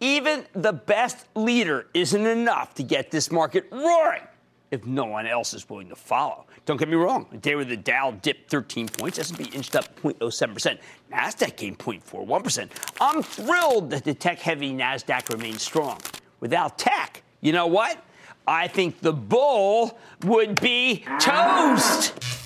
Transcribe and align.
Even 0.00 0.46
the 0.52 0.72
best 0.72 1.26
leader 1.34 1.86
isn't 1.92 2.26
enough 2.26 2.74
to 2.74 2.82
get 2.82 3.10
this 3.10 3.30
market 3.30 3.66
roaring 3.72 4.22
if 4.70 4.84
no 4.86 5.06
one 5.06 5.26
else 5.26 5.54
is 5.54 5.68
willing 5.68 5.88
to 5.88 5.96
follow. 5.96 6.46
Don't 6.66 6.76
get 6.76 6.88
me 6.88 6.94
wrong. 6.94 7.26
The 7.30 7.38
day 7.38 7.54
where 7.54 7.64
the 7.64 7.76
Dow 7.76 8.10
dipped 8.10 8.50
13 8.50 8.88
points, 8.88 9.18
S&P 9.18 9.44
inched 9.44 9.74
up 9.74 10.00
0.07%, 10.00 10.78
Nasdaq 11.10 11.56
gained 11.56 11.78
0.41%. 11.78 12.68
I'm 13.00 13.22
thrilled 13.22 13.90
that 13.90 14.04
the 14.04 14.14
tech-heavy 14.14 14.72
Nasdaq 14.72 15.30
remains 15.30 15.62
strong. 15.62 15.98
Without 16.40 16.78
tech, 16.78 17.22
you 17.40 17.52
know 17.52 17.66
what? 17.66 18.04
I 18.46 18.68
think 18.68 19.00
the 19.00 19.12
bull 19.12 19.98
would 20.24 20.60
be 20.60 21.04
toast. 21.18 22.37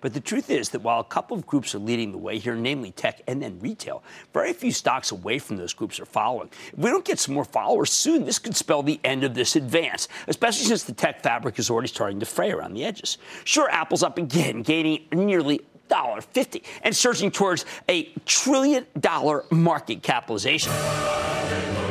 But 0.00 0.14
the 0.14 0.20
truth 0.20 0.50
is 0.50 0.70
that 0.70 0.80
while 0.80 1.00
a 1.00 1.04
couple 1.04 1.36
of 1.36 1.46
groups 1.46 1.74
are 1.74 1.78
leading 1.78 2.12
the 2.12 2.18
way 2.18 2.38
here, 2.38 2.54
namely 2.54 2.92
tech 2.92 3.20
and 3.26 3.42
then 3.42 3.58
retail, 3.60 4.02
very 4.32 4.52
few 4.52 4.72
stocks 4.72 5.10
away 5.10 5.38
from 5.38 5.56
those 5.56 5.72
groups 5.72 6.00
are 6.00 6.06
following. 6.06 6.50
If 6.72 6.78
we 6.78 6.90
don't 6.90 7.04
get 7.04 7.18
some 7.18 7.34
more 7.34 7.44
followers 7.44 7.90
soon, 7.90 8.24
this 8.24 8.38
could 8.38 8.56
spell 8.56 8.82
the 8.82 9.00
end 9.04 9.24
of 9.24 9.34
this 9.34 9.56
advance, 9.56 10.08
especially 10.28 10.66
since 10.66 10.84
the 10.84 10.92
tech 10.92 11.22
fabric 11.22 11.58
is 11.58 11.70
already 11.70 11.88
starting 11.88 12.20
to 12.20 12.26
fray 12.26 12.50
around 12.50 12.74
the 12.74 12.84
edges. 12.84 13.18
Sure, 13.44 13.70
Apple's 13.70 14.02
up 14.02 14.18
again, 14.18 14.62
gaining 14.62 15.06
nearly 15.12 15.60
$1.50 15.90 16.62
and 16.82 16.94
surging 16.94 17.30
towards 17.30 17.64
a 17.88 18.04
trillion 18.24 18.86
dollar 18.98 19.44
market 19.50 20.02
capitalization. 20.02 20.72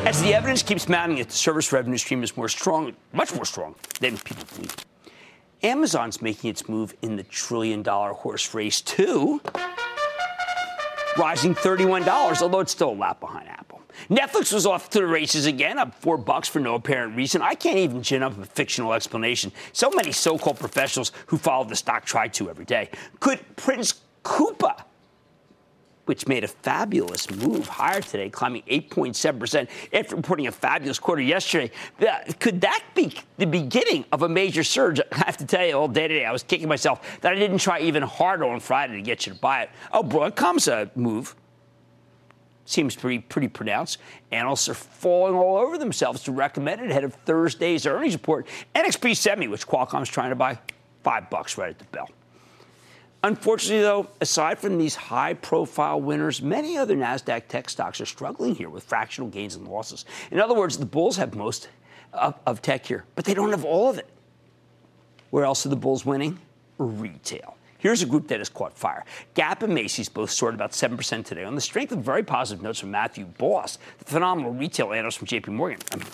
As 0.06 0.22
the 0.22 0.34
evidence 0.34 0.64
keeps 0.64 0.88
mounting 0.88 1.18
that 1.18 1.28
the 1.28 1.36
service 1.36 1.72
revenue 1.72 1.98
stream 1.98 2.24
is 2.24 2.36
more 2.38 2.50
strong, 2.50 2.94
much 3.14 3.36
more 3.36 3.46
strong 3.46 3.76
than 4.00 4.18
people 4.18 4.46
believe. 4.56 4.76
Amazon's 5.64 6.22
making 6.22 6.50
its 6.50 6.70
move 6.70 6.96
in 7.02 7.16
the 7.16 7.24
trillion 7.24 7.84
dollar 7.84 8.14
horse 8.14 8.54
race, 8.54 8.80
too, 8.82 9.42
rising 11.18 11.54
$31, 11.54 12.42
although 12.42 12.62
it's 12.62 12.72
still 12.72 12.92
a 12.92 12.96
lap 12.96 13.20
behind 13.20 13.50
Apple. 13.50 13.82
Netflix 14.10 14.54
was 14.54 14.66
off 14.66 14.90
to 14.92 15.00
the 15.00 15.08
races 15.08 15.46
again, 15.46 15.78
up 15.78 15.94
four 15.96 16.18
bucks 16.18 16.48
for 16.48 16.60
no 16.60 16.76
apparent 16.76 17.18
reason. 17.18 17.42
I 17.42 17.56
can't 17.56 17.78
even 17.78 18.02
gin 18.02 18.24
up 18.24 18.40
a 18.42 18.46
fictional 18.46 18.94
explanation. 18.94 19.52
So 19.74 19.90
many 19.90 20.14
so 20.14 20.38
called 20.38 20.60
professionals 20.60 21.12
who 21.28 21.38
follow 21.38 21.66
the 21.66 21.76
stock 21.76 22.06
try 22.06 22.30
to 22.30 22.50
every 22.50 22.66
day. 22.66 22.90
Could 23.20 23.40
Prince 23.58 24.02
Coupa 24.24 24.84
which 26.10 26.28
made 26.28 26.44
a 26.44 26.48
fabulous 26.48 27.30
move 27.30 27.68
higher 27.68 28.02
today, 28.02 28.32
climbing 28.32 28.64
8.7% 28.64 29.68
after 29.94 30.16
reporting 30.16 30.48
a 30.48 30.52
fabulous 30.52 30.98
quarter 30.98 31.22
yesterday. 31.22 31.70
Could 32.40 32.62
that 32.62 32.84
be 32.96 33.14
the 33.38 33.46
beginning 33.46 34.06
of 34.12 34.24
a 34.24 34.28
major 34.28 34.64
surge? 34.64 35.00
I 35.12 35.18
have 35.18 35.38
to 35.38 35.46
tell 35.46 35.64
you, 35.64 35.74
all 35.74 35.88
day 35.88 36.08
today, 36.08 36.26
I 36.26 36.32
was 36.32 36.42
kicking 36.42 36.68
myself 36.68 37.22
that 37.22 37.32
I 37.32 37.36
didn't 37.36 37.60
try 37.60 37.82
even 37.82 38.02
harder 38.02 38.46
on 38.46 38.60
Friday 38.60 38.96
to 38.96 39.04
get 39.04 39.28
you 39.28 39.34
to 39.34 39.40
buy 39.40 39.62
it. 39.62 39.70
Oh, 39.94 40.02
Broadcom's 40.02 40.68
a 40.68 40.90
move. 40.96 41.36
Seems 42.66 42.96
pretty 42.96 43.20
pretty 43.20 43.48
pronounced. 43.48 44.00
Analysts 44.32 44.68
are 44.68 44.74
falling 44.74 45.36
all 45.36 45.58
over 45.58 45.78
themselves 45.78 46.24
to 46.24 46.32
recommend 46.32 46.82
it 46.82 46.90
ahead 46.90 47.04
of 47.04 47.14
Thursday's 47.14 47.86
earnings 47.86 48.14
report. 48.14 48.48
NXP 48.74 49.16
Semi, 49.16 49.48
which 49.48 49.68
Qualcomm's 49.68 50.10
trying 50.10 50.32
to 50.32 50.36
buy, 50.36 50.58
five 51.04 51.30
bucks 51.30 51.56
right 51.56 51.70
at 51.70 51.78
the 51.78 51.86
bell. 51.86 52.10
Unfortunately, 53.24 53.82
though, 53.82 54.08
aside 54.22 54.60
from 54.60 54.78
these 54.78 54.96
high 54.96 55.34
profile 55.34 56.00
winners, 56.00 56.42
many 56.42 56.78
other 56.78 56.96
NASDAQ 56.96 57.48
tech 57.48 57.70
stocks 57.70 58.00
are 58.00 58.06
struggling 58.06 58.56
here 58.56 58.70
with 58.70 58.84
fractional 58.84 59.30
gains 59.30 59.56
and 59.56 59.68
losses. 59.68 60.06
In 60.32 60.40
other 60.40 60.54
words, 60.54 60.78
the 60.78 60.86
bulls 60.86 61.18
have 61.18 61.36
most 61.36 61.68
of, 62.14 62.62
tech 62.62 62.86
here, 62.86 63.04
but 63.16 63.26
they 63.26 63.34
don't 63.34 63.52
have 63.52 63.66
all 63.66 63.90
of 63.90 63.98
it. 63.98 64.10
Where 65.32 65.44
else 65.44 65.66
are 65.66 65.70
the 65.70 65.76
bulls 65.76 66.06
winning? 66.06 66.40
Retail. 66.78 67.56
Here's 67.78 68.02
a 68.02 68.06
group 68.06 68.28
that 68.30 68.40
has 68.40 68.50
caught 68.50 68.78
fire. 68.78 69.06
Gap 69.34 69.64
and 69.64 69.74
Macy's 69.74 70.10
both 70.10 70.32
soared 70.32 70.54
about 70.54 70.72
7% 70.72 71.26
today 71.26 71.44
on 71.44 71.56
the 71.56 71.62
strength 71.62 71.92
of 71.92 72.00
very 72.00 72.24
positive 72.24 72.64
notes 72.64 72.80
from 72.80 72.92
Matthew 72.92 73.26
Boss, 73.26 73.78
the 74.00 74.06
phenomenal 74.06 74.54
retail 74.54 74.92
analyst 74.92 75.18
from 75.18 75.28
JP 75.28 75.50
Morgan. 75.50 75.80
I 75.92 75.98
mean, 75.98 76.08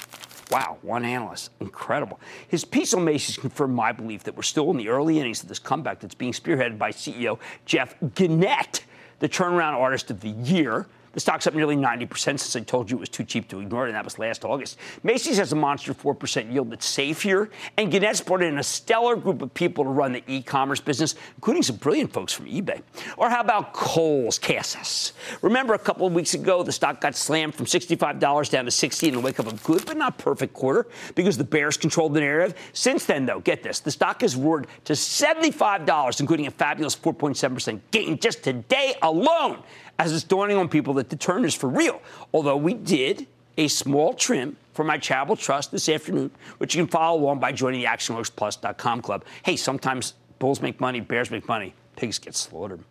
Wow, 0.52 0.78
one 0.82 1.04
analyst. 1.04 1.52
Incredible. 1.60 2.20
His 2.48 2.64
piece 2.64 2.94
on 2.94 3.04
Macy's 3.04 3.38
confirmed 3.38 3.74
my 3.74 3.92
belief 3.92 4.24
that 4.24 4.36
we're 4.36 4.44
still 4.44 4.70
in 4.72 4.78
the 4.78 4.90
early 4.90 5.20
innings 5.20 5.42
of 5.42 5.50
this 5.50 5.60
comeback 5.60 6.00
that's 6.00 6.16
being 6.16 6.34
spearheaded 6.34 6.78
by 6.78 6.92
CEO 6.92 7.40
Jeff 7.66 7.96
Gennette, 8.14 8.84
the 9.20 9.30
turnaround 9.30 9.74
artist 9.74 10.12
of 10.12 10.22
the 10.22 10.30
year. 10.30 10.88
The 11.16 11.22
stock's 11.22 11.48
up 11.48 11.54
nearly 11.54 11.78
90% 11.78 12.12
since 12.18 12.56
I 12.58 12.60
told 12.60 12.92
you 12.92 12.98
it 12.98 13.00
was 13.00 13.08
too 13.10 13.24
cheap 13.24 13.48
to 13.48 13.62
ignore 13.62 13.86
it, 13.86 13.90
and 13.90 13.96
that 13.96 14.04
was 14.04 14.20
last 14.20 14.44
August. 14.44 14.78
Macy's 15.02 15.38
has 15.38 15.54
a 15.54 15.56
monster 15.56 15.94
4% 15.94 16.52
yield 16.52 16.70
that's 16.72 16.86
safe 16.86 17.22
here, 17.22 17.50
and 17.78 17.90
Gennette's 17.90 18.20
brought 18.20 18.44
in 18.44 18.58
a 18.58 18.64
stellar 18.64 19.16
group 19.16 19.42
of 19.42 19.54
people 19.54 19.86
to 19.86 19.90
run 19.90 20.12
the 20.12 20.24
e 20.28 20.42
commerce 20.42 20.82
business, 20.82 21.16
including 21.38 21.64
some 21.64 21.78
brilliant 21.78 22.12
folks 22.12 22.34
from 22.34 22.48
eBay. 22.48 22.82
Or 23.16 23.30
how 23.30 23.40
about 23.40 23.72
Kohl's 23.72 24.38
Casas? 24.38 25.14
Remember 25.42 25.74
a 25.74 25.80
couple 25.80 26.06
of 26.06 26.12
weeks 26.12 26.34
ago, 26.34 26.64
the 26.64 26.74
stock 26.74 27.00
got 27.00 27.16
slammed 27.16 27.56
from 27.56 27.66
$65 27.66 28.50
down 28.50 28.66
to 28.66 28.72
60 28.72 29.08
in 29.08 29.14
the 29.14 29.20
wake 29.22 29.40
of 29.40 29.48
a 29.48 29.56
good 29.66 29.86
but 29.86 29.96
not 29.96 30.18
perfect 30.18 30.54
quarter 30.54 30.86
because 31.16 31.38
the 31.38 31.46
bears 31.46 31.78
controlled 31.78 32.14
the 32.14 32.20
narrative. 32.20 32.60
Since 32.74 33.06
then, 33.06 33.26
though, 33.26 33.40
get 33.40 33.64
this 33.64 33.80
the 33.80 33.92
stock 33.92 34.20
has 34.20 34.36
roared 34.36 34.68
to 34.84 34.94
$75, 34.94 36.20
including 36.20 36.48
a 36.48 36.52
fabulous 36.52 36.94
4.7% 36.94 37.80
gain 37.92 38.20
just 38.20 38.44
today 38.44 38.96
alone 39.02 39.64
as 39.98 40.14
it's 40.14 40.24
dawning 40.24 40.58
on 40.58 40.70
people 40.70 40.94
that 40.96 41.10
the 41.10 41.16
turn 41.16 41.46
is 41.46 41.54
for 41.54 41.70
real. 41.70 42.02
Although 42.34 42.58
we 42.58 42.74
did 42.74 43.28
a 43.58 43.68
small 43.68 44.14
trim 44.14 44.58
for 44.74 44.84
my 44.84 44.98
charitable 44.98 45.38
trust 45.38 45.72
this 45.72 45.88
afternoon, 45.88 46.32
which 46.58 46.76
you 46.76 46.84
can 46.84 46.90
follow 46.90 47.20
along 47.20 47.40
by 47.40 47.52
joining 47.52 47.82
the 47.82 47.88
ActionAlertsPlus.com 47.88 49.02
club. 49.02 49.24
Hey, 49.44 49.56
sometimes 49.56 50.14
bulls 50.40 50.62
make 50.62 50.82
money, 50.82 51.00
bears 51.00 51.32
make 51.32 51.48
money, 51.48 51.74
pigs 51.96 52.20
get 52.20 52.36
slaughtered. 52.36 52.84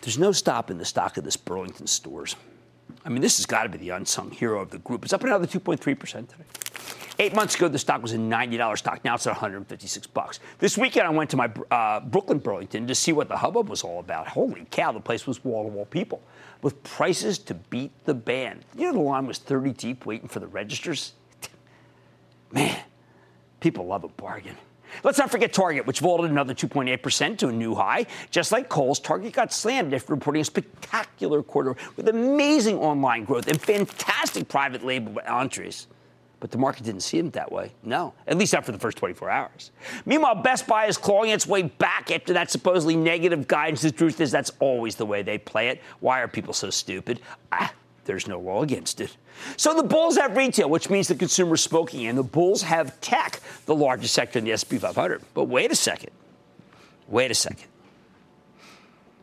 There's 0.00 0.18
no 0.18 0.32
stopping 0.32 0.78
the 0.78 0.84
stock 0.86 1.18
of 1.18 1.24
this 1.24 1.36
Burlington 1.36 1.86
stores. 1.86 2.36
I 3.04 3.08
mean, 3.08 3.22
this 3.22 3.38
has 3.38 3.46
got 3.46 3.62
to 3.62 3.68
be 3.68 3.78
the 3.78 3.90
unsung 3.90 4.30
hero 4.30 4.60
of 4.60 4.70
the 4.70 4.78
group. 4.78 5.04
It's 5.04 5.12
up 5.12 5.24
another 5.24 5.46
2.3% 5.46 6.28
today. 6.28 6.44
Eight 7.18 7.34
months 7.34 7.54
ago, 7.54 7.68
the 7.68 7.78
stock 7.78 8.00
was 8.00 8.12
a 8.12 8.16
$90 8.16 8.78
stock. 8.78 9.04
Now 9.04 9.14
it's 9.14 9.26
at 9.26 9.32
156 9.32 10.06
bucks. 10.08 10.40
This 10.58 10.78
weekend, 10.78 11.06
I 11.06 11.10
went 11.10 11.28
to 11.30 11.36
my 11.36 11.50
uh, 11.70 12.00
Brooklyn 12.00 12.38
Burlington 12.38 12.86
to 12.86 12.94
see 12.94 13.12
what 13.12 13.28
the 13.28 13.36
hubbub 13.36 13.68
was 13.68 13.82
all 13.82 14.00
about. 14.00 14.28
Holy 14.28 14.66
cow, 14.70 14.92
the 14.92 15.00
place 15.00 15.26
was 15.26 15.44
wall 15.44 15.64
to 15.64 15.68
wall 15.68 15.84
people 15.84 16.22
with 16.62 16.82
prices 16.82 17.38
to 17.38 17.54
beat 17.54 17.90
the 18.04 18.14
band. 18.14 18.64
You 18.76 18.86
know, 18.86 18.92
the 18.92 19.00
line 19.00 19.26
was 19.26 19.38
30 19.38 19.72
deep 19.72 20.06
waiting 20.06 20.28
for 20.28 20.40
the 20.40 20.46
registers. 20.46 21.12
Man, 22.52 22.80
people 23.60 23.86
love 23.86 24.04
a 24.04 24.08
bargain. 24.08 24.56
Let's 25.04 25.18
not 25.18 25.30
forget 25.30 25.52
Target, 25.52 25.86
which 25.86 26.00
vaulted 26.00 26.30
another 26.30 26.54
2.8% 26.54 27.38
to 27.38 27.48
a 27.48 27.52
new 27.52 27.74
high. 27.74 28.06
Just 28.30 28.52
like 28.52 28.68
Kohl's, 28.68 29.00
Target 29.00 29.32
got 29.32 29.52
slammed 29.52 29.94
after 29.94 30.14
reporting 30.14 30.42
a 30.42 30.44
spectacular 30.44 31.42
quarter 31.42 31.76
with 31.96 32.08
amazing 32.08 32.78
online 32.78 33.24
growth 33.24 33.48
and 33.48 33.60
fantastic 33.60 34.48
private 34.48 34.84
label 34.84 35.20
entries. 35.26 35.86
But 36.40 36.50
the 36.50 36.58
market 36.58 36.84
didn't 36.84 37.02
see 37.02 37.18
it 37.18 37.32
that 37.34 37.52
way. 37.52 37.72
No, 37.82 38.14
at 38.26 38.38
least 38.38 38.54
after 38.54 38.72
the 38.72 38.78
first 38.78 38.96
24 38.96 39.28
hours. 39.28 39.70
Meanwhile, 40.06 40.36
Best 40.36 40.66
Buy 40.66 40.86
is 40.86 40.96
clawing 40.96 41.30
its 41.30 41.46
way 41.46 41.62
back 41.62 42.10
after 42.10 42.32
that 42.32 42.50
supposedly 42.50 42.96
negative 42.96 43.46
guidance. 43.46 43.82
The 43.82 43.90
truth 43.90 44.20
is, 44.22 44.30
that's 44.30 44.50
always 44.58 44.96
the 44.96 45.04
way 45.04 45.22
they 45.22 45.36
play 45.36 45.68
it. 45.68 45.82
Why 46.00 46.20
are 46.20 46.28
people 46.28 46.54
so 46.54 46.70
stupid? 46.70 47.20
Ah, 47.52 47.72
there's 48.10 48.26
no 48.26 48.40
law 48.40 48.62
against 48.62 49.00
it. 49.00 49.16
So 49.56 49.72
the 49.72 49.84
bulls 49.84 50.16
have 50.16 50.36
retail, 50.36 50.68
which 50.68 50.90
means 50.90 51.06
the 51.06 51.14
consumer 51.14 51.56
smoking, 51.56 52.06
and 52.06 52.18
the 52.18 52.24
bulls 52.24 52.62
have 52.62 53.00
tech, 53.00 53.38
the 53.66 53.74
largest 53.74 54.14
sector 54.14 54.40
in 54.40 54.44
the 54.44 54.50
S&P 54.50 54.78
500. 54.78 55.22
But 55.32 55.44
wait 55.44 55.70
a 55.70 55.76
second. 55.76 56.10
Wait 57.06 57.30
a 57.30 57.34
second. 57.34 57.68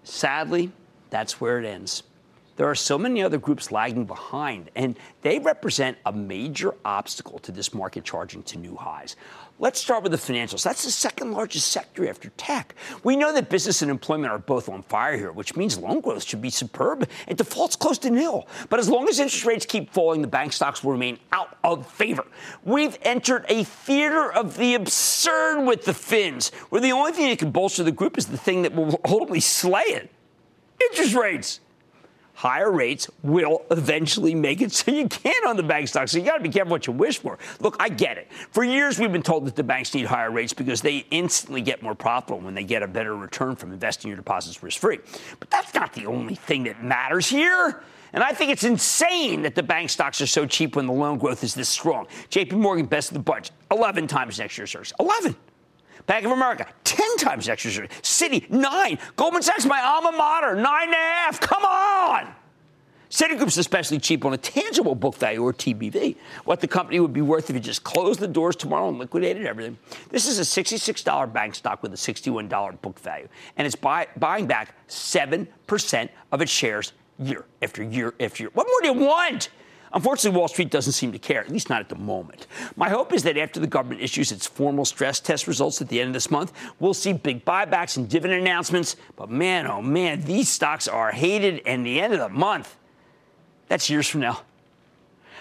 Sadly, 0.05 0.71
that's 1.09 1.41
where 1.41 1.59
it 1.59 1.65
ends. 1.65 2.03
There 2.57 2.67
are 2.67 2.75
so 2.75 2.97
many 2.97 3.21
other 3.21 3.37
groups 3.37 3.71
lagging 3.71 4.05
behind, 4.05 4.71
and 4.75 4.97
they 5.21 5.37
represent 5.37 5.97
a 6.07 6.11
major 6.11 6.73
obstacle 6.83 7.37
to 7.39 7.51
this 7.51 7.71
market 7.71 8.03
charging 8.03 8.41
to 8.43 8.57
new 8.57 8.75
highs. 8.75 9.15
Let's 9.59 9.79
start 9.79 10.01
with 10.01 10.11
the 10.11 10.17
financials. 10.17 10.63
That's 10.63 10.83
the 10.83 10.91
second 10.91 11.31
largest 11.31 11.69
sector 11.69 12.09
after 12.09 12.29
tech. 12.37 12.75
We 13.03 13.15
know 13.15 13.31
that 13.33 13.49
business 13.49 13.83
and 13.83 13.91
employment 13.91 14.31
are 14.31 14.39
both 14.39 14.69
on 14.69 14.81
fire 14.83 15.15
here, 15.15 15.31
which 15.31 15.55
means 15.55 15.77
loan 15.77 16.01
growth 16.01 16.23
should 16.23 16.41
be 16.41 16.49
superb 16.49 17.07
and 17.27 17.37
defaults 17.37 17.75
close 17.75 17.99
to 17.99 18.09
nil. 18.09 18.47
But 18.69 18.79
as 18.79 18.89
long 18.89 19.07
as 19.07 19.19
interest 19.19 19.45
rates 19.45 19.65
keep 19.65 19.91
falling, 19.91 20.21
the 20.21 20.27
bank 20.27 20.51
stocks 20.53 20.83
will 20.83 20.91
remain 20.91 21.19
out 21.31 21.57
of 21.63 21.87
favor. 21.87 22.25
We've 22.63 22.97
entered 23.03 23.45
a 23.49 23.63
theater 23.63 24.31
of 24.31 24.57
the 24.57 24.75
absurd 24.75 25.63
with 25.63 25.85
the 25.85 25.93
fins, 25.93 26.49
where 26.69 26.81
the 26.81 26.91
only 26.91 27.11
thing 27.11 27.29
that 27.29 27.39
can 27.39 27.51
bolster 27.51 27.83
the 27.83 27.91
group 27.91 28.17
is 28.17 28.25
the 28.25 28.37
thing 28.37 28.63
that 28.63 28.75
will 28.75 28.99
ultimately 29.05 29.41
slay 29.41 29.81
it 29.81 30.11
interest 30.79 31.15
rates 31.15 31.59
higher 32.37 32.71
rates 32.71 33.09
will 33.23 33.63
eventually 33.71 34.35
make 34.35 34.61
it 34.61 34.71
so 34.71 34.91
you 34.91 35.07
can't 35.07 35.45
own 35.47 35.57
the 35.57 35.63
bank 35.63 35.87
stocks. 35.87 36.11
So 36.11 36.19
you 36.19 36.23
got 36.23 36.37
to 36.37 36.43
be 36.43 36.49
careful 36.49 36.71
what 36.71 36.85
you 36.85 36.93
wish 36.93 37.17
for. 37.17 37.39
Look, 37.59 37.75
I 37.79 37.89
get 37.89 38.17
it. 38.17 38.31
For 38.51 38.63
years, 38.63 38.99
we've 38.99 39.11
been 39.11 39.23
told 39.23 39.45
that 39.45 39.55
the 39.55 39.63
banks 39.63 39.93
need 39.95 40.05
higher 40.05 40.29
rates 40.29 40.53
because 40.53 40.81
they 40.81 41.05
instantly 41.09 41.61
get 41.61 41.81
more 41.81 41.95
profitable 41.95 42.39
when 42.39 42.53
they 42.53 42.63
get 42.63 42.83
a 42.83 42.87
better 42.87 43.15
return 43.15 43.55
from 43.55 43.73
investing 43.73 44.09
your 44.09 44.17
deposits 44.17 44.61
risk 44.61 44.79
free. 44.79 44.99
But 45.39 45.49
that's 45.49 45.73
not 45.73 45.93
the 45.93 46.05
only 46.05 46.35
thing 46.35 46.63
that 46.65 46.83
matters 46.83 47.27
here. 47.27 47.81
And 48.13 48.23
I 48.23 48.31
think 48.31 48.51
it's 48.51 48.63
insane 48.63 49.41
that 49.41 49.55
the 49.55 49.63
bank 49.63 49.89
stocks 49.89 50.21
are 50.21 50.27
so 50.27 50.45
cheap 50.45 50.75
when 50.75 50.85
the 50.85 50.93
loan 50.93 51.17
growth 51.17 51.43
is 51.43 51.55
this 51.55 51.67
strong. 51.67 52.05
JP 52.29 52.53
Morgan 52.53 52.85
best 52.85 53.09
of 53.09 53.15
the 53.15 53.23
bunch, 53.23 53.49
11 53.71 54.07
times 54.07 54.37
next 54.37 54.57
year's 54.57 54.73
earnings. 54.75 54.93
11. 54.99 55.35
Bank 56.07 56.25
of 56.25 56.31
America, 56.31 56.65
10 56.85 57.17
times 57.17 57.47
extra 57.47 57.69
Citi, 57.69 57.89
Citi, 58.01 58.49
9. 58.49 58.97
Goldman 59.15 59.41
Sachs, 59.43 59.65
my 59.65 59.81
alma 59.81 60.11
mater, 60.17 60.55
9.5. 60.55 61.41
Come 61.41 61.65
on! 61.65 62.33
Citigroup's 63.09 63.57
especially 63.57 63.99
cheap 63.99 64.25
on 64.25 64.33
a 64.33 64.37
tangible 64.37 64.95
book 64.95 65.15
value 65.15 65.41
or 65.41 65.53
TBV, 65.53 66.15
what 66.43 66.59
the 66.59 66.67
company 66.67 66.99
would 66.99 67.13
be 67.13 67.21
worth 67.21 67.49
if 67.49 67.55
you 67.55 67.59
just 67.61 67.83
closed 67.83 68.19
the 68.19 68.27
doors 68.27 68.55
tomorrow 68.55 68.89
and 68.89 68.99
liquidated 68.99 69.45
everything. 69.45 69.77
This 70.09 70.27
is 70.27 70.39
a 70.39 70.41
$66 70.41 71.31
bank 71.31 71.55
stock 71.55 71.81
with 71.83 71.93
a 71.93 71.97
$61 71.97 72.81
book 72.81 72.99
value, 72.99 73.27
and 73.55 73.65
it's 73.65 73.75
buy, 73.75 74.07
buying 74.17 74.45
back 74.45 74.75
7% 74.89 76.09
of 76.31 76.41
its 76.41 76.51
shares 76.51 76.93
year 77.19 77.45
after 77.61 77.83
year 77.83 78.13
after 78.19 78.43
year. 78.43 78.49
What 78.53 78.67
more 78.67 78.81
do 78.93 78.99
you 78.99 79.07
want? 79.07 79.49
Unfortunately, 79.93 80.37
Wall 80.37 80.47
Street 80.47 80.69
doesn't 80.69 80.93
seem 80.93 81.11
to 81.11 81.19
care, 81.19 81.41
at 81.41 81.49
least 81.49 81.69
not 81.69 81.79
at 81.79 81.89
the 81.89 81.95
moment. 81.95 82.47
My 82.75 82.89
hope 82.89 83.13
is 83.13 83.23
that 83.23 83.37
after 83.37 83.59
the 83.59 83.67
government 83.67 84.01
issues 84.01 84.31
its 84.31 84.45
formal 84.45 84.85
stress 84.85 85.19
test 85.19 85.47
results 85.47 85.81
at 85.81 85.87
the 85.87 85.99
end 85.99 86.09
of 86.09 86.13
this 86.13 86.29
month, 86.29 86.53
we'll 86.79 86.93
see 86.93 87.13
big 87.13 87.45
buybacks 87.45 87.97
and 87.97 88.09
dividend 88.09 88.41
announcements. 88.41 88.95
But 89.15 89.29
man, 89.29 89.67
oh 89.67 89.81
man, 89.81 90.21
these 90.21 90.49
stocks 90.49 90.87
are 90.87 91.11
hated, 91.11 91.61
and 91.65 91.85
the 91.85 92.01
end 92.01 92.13
of 92.13 92.19
the 92.19 92.29
month, 92.29 92.77
that's 93.67 93.89
years 93.89 94.07
from 94.07 94.21
now. 94.21 94.41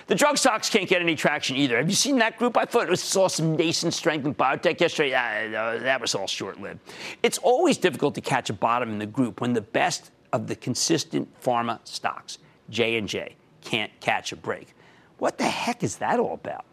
The 0.07 0.15
drug 0.15 0.39
stocks 0.39 0.71
can't 0.71 0.89
get 0.89 1.03
any 1.03 1.17
traction 1.17 1.57
either. 1.57 1.79
Have 1.79 1.89
you 1.89 1.97
seen 1.97 2.19
that 2.19 2.39
group? 2.39 2.57
I 2.57 2.65
thought 2.65 2.89
it 2.89 2.97
saw 2.97 3.27
some 3.27 3.57
nascent 3.57 3.93
strength 3.93 4.25
in 4.25 4.37
biotech 4.37 4.81
yesterday. 4.81 5.13
Uh, 5.13 5.79
that 5.81 6.01
was 6.01 6.15
all 6.15 6.29
short 6.29 6.61
lived. 6.61 6.79
It's 7.25 7.39
always 7.39 7.77
difficult 7.77 8.15
to 8.15 8.21
catch 8.21 8.49
a 8.49 8.53
bottom 8.53 8.91
in 8.91 8.99
the 9.01 9.07
group 9.07 9.41
when 9.41 9.53
the 9.53 9.61
best 9.61 10.13
of 10.33 10.47
the 10.47 10.55
consistent 10.55 11.29
pharma 11.43 11.81
stocks, 11.83 12.39
J&J, 12.71 13.35
can't 13.67 13.93
catch 14.01 14.33
a 14.33 14.37
break. 14.37 14.75
What 15.19 15.39
the 15.39 15.45
heck 15.45 15.83
is 15.83 15.97
that 15.97 16.19
all 16.19 16.35
about? 16.35 16.65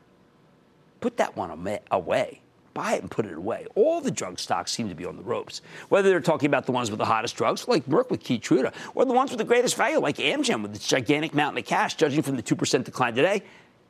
Put 1.01 1.17
that 1.17 1.35
one 1.35 1.49
away. 1.91 2.39
Buy 2.73 2.93
it 2.93 3.01
and 3.01 3.11
put 3.11 3.25
it 3.25 3.37
away. 3.37 3.67
All 3.75 4.01
the 4.01 4.09
drug 4.09 4.39
stocks 4.39 4.71
seem 4.71 4.89
to 4.89 4.95
be 4.95 5.05
on 5.05 5.15
the 5.15 5.21
ropes. 5.23 5.61
Whether 5.89 6.09
they're 6.09 6.21
talking 6.21 6.47
about 6.47 6.65
the 6.65 6.71
ones 6.71 6.89
with 6.89 6.97
the 6.97 7.05
hottest 7.05 7.35
drugs, 7.35 7.67
like 7.67 7.85
Merck 7.85 8.09
with 8.09 8.23
Keytruda, 8.23 8.73
or 8.95 9.05
the 9.05 9.13
ones 9.13 9.29
with 9.29 9.37
the 9.37 9.45
greatest 9.45 9.75
value, 9.75 9.99
like 9.99 10.17
Amgen 10.17 10.63
with 10.63 10.75
its 10.75 10.87
gigantic 10.87 11.35
mountain 11.35 11.59
of 11.59 11.65
cash, 11.65 11.95
judging 11.95 12.23
from 12.23 12.35
the 12.35 12.43
2% 12.43 12.83
decline 12.83 13.13
today, 13.13 13.43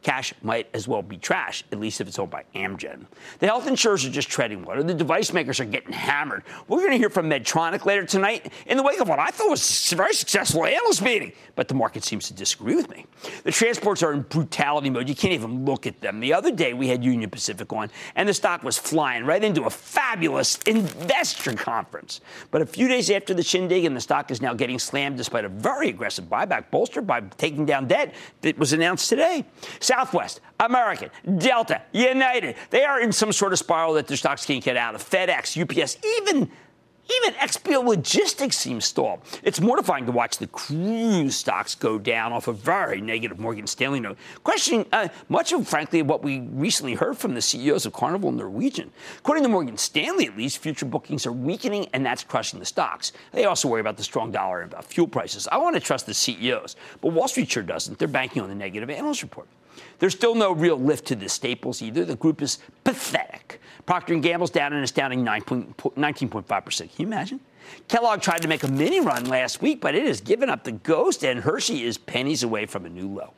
cash 0.04 0.34
might 0.44 0.68
as 0.74 0.88
well 0.88 1.02
be 1.02 1.18
trash, 1.18 1.64
at 1.72 1.80
least 1.80 2.02
if 2.02 2.08
it's 2.08 2.20
owned 2.20 2.30
by 2.30 2.44
Amgen. 2.54 3.06
The 3.40 3.48
health 3.48 3.68
insurers 3.68 4.06
are 4.06 4.10
just 4.10 4.30
treading 4.30 4.64
water. 4.64 4.84
The 4.84 4.94
device 4.94 5.34
makers 5.34 5.60
are 5.60 5.66
getting 5.66 5.94
hammered. 5.94 6.44
We're 6.68 6.80
going 6.80 6.92
to 6.92 6.98
hear 6.98 7.10
from 7.10 7.30
Medtronic 7.30 7.86
later 7.86 8.06
tonight 8.06 8.52
in 8.68 8.78
the 8.78 8.84
wake 8.84 9.00
of 9.00 9.08
what 9.08 9.20
I 9.20 9.28
thought 9.28 9.50
was 9.50 9.92
a 9.92 9.96
very 9.96 10.14
successful 10.14 10.66
analyst 10.66 11.02
meeting, 11.02 11.32
but 11.56 11.68
the 11.68 11.74
market 11.74 12.04
seems 12.04 12.28
to 12.28 12.34
disagree 12.34 12.76
with 12.76 12.90
me. 12.90 13.06
The 13.44 13.52
transports 13.52 14.04
are 14.04 14.14
in 14.14 14.22
brutality 14.22 14.90
mode. 14.90 15.08
You 15.08 15.16
can't 15.16 15.34
even 15.34 15.66
look 15.66 15.88
at 15.88 16.02
them. 16.02 16.20
The 16.20 16.34
other 16.34 16.52
day 16.52 16.74
we 16.74 16.88
had 16.88 17.04
Union 17.04 17.30
Pacific 17.30 17.72
on, 17.72 17.90
and 18.16 18.28
the 18.28 18.34
stock 18.34 18.64
was 18.64 18.78
flying 18.78 19.26
right 19.26 19.44
into 19.44 19.64
a 19.64 19.70
fabulous 19.70 20.58
investor 20.68 21.54
conference. 21.54 22.22
But 22.52 22.62
a 22.62 22.66
few 22.66 22.88
days 22.88 23.10
after 23.10 23.34
the 23.34 23.44
shindig, 23.44 23.86
and 23.86 23.96
the 23.96 24.02
stock 24.02 24.32
is 24.32 24.42
now 24.42 24.54
getting 24.54 24.80
slammed 24.80 25.18
despite 25.18 25.46
a 25.46 25.50
very 25.50 25.90
aggressive 25.90 26.26
buyback 26.26 26.70
bolstered 26.72 27.08
by 27.08 27.22
taking 27.38 27.66
down 27.66 27.88
debt 27.88 28.14
that 28.42 28.58
was 28.58 28.74
announced 28.74 29.10
today. 29.10 29.46
Southwest, 29.94 30.42
American, 30.60 31.12
Delta, 31.38 31.84
United. 31.92 32.56
They 32.72 32.84
are 32.84 33.00
in 33.00 33.12
some 33.12 33.32
sort 33.32 33.54
of 33.54 33.60
spiral 33.60 33.94
that 33.94 34.08
their 34.08 34.18
stocks 34.18 34.44
can't 34.44 34.64
get 34.64 34.76
out 34.76 34.96
of. 34.96 35.08
FedEx, 35.08 35.56
UPS, 35.62 35.98
even 36.04 36.50
even 37.20 37.34
XPO 37.34 37.86
Logistics 37.86 38.58
seems 38.58 38.86
stalled. 38.86 39.20
It's 39.44 39.60
mortifying 39.60 40.06
to 40.06 40.14
watch 40.14 40.38
the 40.38 40.48
cruise 40.48 41.36
stocks 41.36 41.76
go 41.76 42.00
down 42.00 42.32
off 42.32 42.48
a 42.48 42.54
very 42.54 43.02
negative 43.02 43.40
Morgan 43.40 43.68
Stanley 43.68 44.00
note, 44.00 44.18
questioning 44.44 44.86
uh, 44.94 45.10
much 45.28 45.52
of, 45.52 45.68
frankly, 45.68 46.02
what 46.02 46.24
we 46.24 46.40
recently 46.40 46.94
heard 46.94 47.18
from 47.18 47.34
the 47.36 47.42
CEOs 47.42 47.86
of 47.86 47.92
Carnival 47.92 48.30
and 48.30 48.38
Norwegian. 48.38 48.90
According 49.18 49.44
to 49.44 49.50
Morgan 49.50 49.78
Stanley, 49.78 50.28
at 50.28 50.38
least, 50.38 50.60
future 50.60 50.86
bookings 50.86 51.26
are 51.26 51.34
weakening, 51.34 51.88
and 51.92 52.06
that's 52.06 52.24
crushing 52.24 52.60
the 52.60 52.66
stocks. 52.66 53.12
They 53.34 53.46
also 53.46 53.68
worry 53.68 53.82
about 53.82 53.98
the 53.98 54.04
strong 54.04 54.32
dollar 54.32 54.62
and 54.62 54.72
about 54.72 54.86
fuel 54.86 55.08
prices. 55.08 55.48
I 55.52 55.58
want 55.58 55.76
to 55.76 55.82
trust 55.82 56.06
the 56.06 56.14
CEOs, 56.14 56.78
but 57.02 57.12
Wall 57.12 57.28
Street 57.28 57.52
sure 57.52 57.64
doesn't. 57.64 58.00
They're 58.00 58.08
banking 58.08 58.42
on 58.42 58.48
the 58.48 58.56
negative 58.56 58.90
analyst 58.90 59.24
report. 59.24 59.48
There's 60.00 60.14
still 60.14 60.36
no 60.36 60.52
real 60.52 60.78
lift 60.78 61.06
to 61.08 61.16
the 61.16 61.30
staples 61.30 61.82
either. 61.82 62.06
The 62.06 62.16
group 62.16 62.42
is 62.42 62.60
pathetic. 62.84 63.62
Procter 63.86 64.16
& 64.16 64.20
Gamble's 64.20 64.52
down 64.52 64.74
an 64.74 64.84
astounding 64.84 65.24
19.5%. 65.24 66.78
Can 66.78 66.90
you 66.98 67.06
imagine? 67.06 67.40
Kellogg 67.88 68.22
tried 68.22 68.42
to 68.42 68.48
make 68.48 68.64
a 68.64 68.68
mini 68.68 69.00
run 69.00 69.26
last 69.26 69.62
week, 69.62 69.82
but 69.82 69.96
it 69.96 70.06
has 70.06 70.22
given 70.22 70.50
up 70.50 70.64
the 70.64 70.74
ghost, 70.74 71.24
and 71.24 71.40
Hershey 71.40 71.84
is 71.84 71.98
pennies 71.98 72.44
away 72.44 72.66
from 72.66 72.86
a 72.86 72.90
new 72.90 73.08
low. 73.08 73.34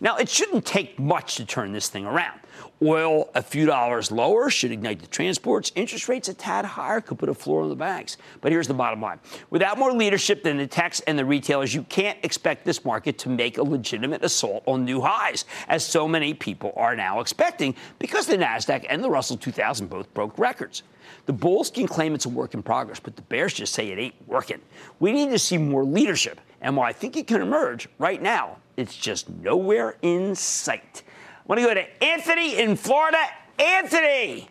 Now, 0.00 0.16
it 0.16 0.28
shouldn't 0.28 0.64
take 0.64 0.98
much 0.98 1.36
to 1.36 1.44
turn 1.44 1.72
this 1.72 1.88
thing 1.88 2.06
around. 2.06 2.40
Oil 2.82 3.30
a 3.34 3.42
few 3.42 3.66
dollars 3.66 4.10
lower 4.10 4.50
should 4.50 4.72
ignite 4.72 5.00
the 5.00 5.06
transports. 5.06 5.72
Interest 5.74 6.08
rates 6.08 6.28
a 6.28 6.34
tad 6.34 6.64
higher 6.64 7.00
could 7.00 7.18
put 7.18 7.28
a 7.28 7.34
floor 7.34 7.62
on 7.62 7.68
the 7.68 7.76
banks. 7.76 8.16
But 8.40 8.52
here's 8.52 8.68
the 8.68 8.74
bottom 8.74 9.00
line 9.00 9.20
without 9.50 9.78
more 9.78 9.92
leadership 9.92 10.42
than 10.42 10.58
the 10.58 10.66
techs 10.66 11.00
and 11.00 11.18
the 11.18 11.24
retailers, 11.24 11.74
you 11.74 11.84
can't 11.84 12.18
expect 12.22 12.64
this 12.64 12.84
market 12.84 13.18
to 13.18 13.28
make 13.28 13.58
a 13.58 13.62
legitimate 13.62 14.24
assault 14.24 14.62
on 14.66 14.84
new 14.84 15.00
highs, 15.00 15.44
as 15.68 15.84
so 15.84 16.08
many 16.08 16.34
people 16.34 16.72
are 16.76 16.96
now 16.96 17.20
expecting 17.20 17.74
because 17.98 18.26
the 18.26 18.36
NASDAQ 18.36 18.86
and 18.88 19.02
the 19.02 19.10
Russell 19.10 19.36
2000 19.36 19.88
both 19.88 20.12
broke 20.12 20.38
records. 20.38 20.82
The 21.26 21.32
bulls 21.32 21.70
can 21.70 21.86
claim 21.86 22.14
it's 22.14 22.26
a 22.26 22.28
work 22.28 22.54
in 22.54 22.62
progress, 22.62 23.00
but 23.00 23.16
the 23.16 23.22
bears 23.22 23.54
just 23.54 23.72
say 23.72 23.88
it 23.88 23.98
ain't 23.98 24.14
working. 24.26 24.60
We 25.00 25.12
need 25.12 25.30
to 25.30 25.38
see 25.38 25.56
more 25.56 25.84
leadership. 25.84 26.40
And 26.60 26.76
while 26.76 26.88
I 26.88 26.92
think 26.92 27.16
it 27.16 27.26
can 27.26 27.40
emerge 27.40 27.88
right 27.98 28.20
now, 28.20 28.58
it's 28.76 28.96
just 28.96 29.30
nowhere 29.30 29.96
in 30.02 30.34
sight. 30.34 31.02
I 31.06 31.42
want 31.46 31.60
to 31.60 31.66
go 31.66 31.74
to 31.74 32.04
Anthony 32.04 32.58
in 32.58 32.76
Florida. 32.76 33.18
Anthony! 33.58 34.48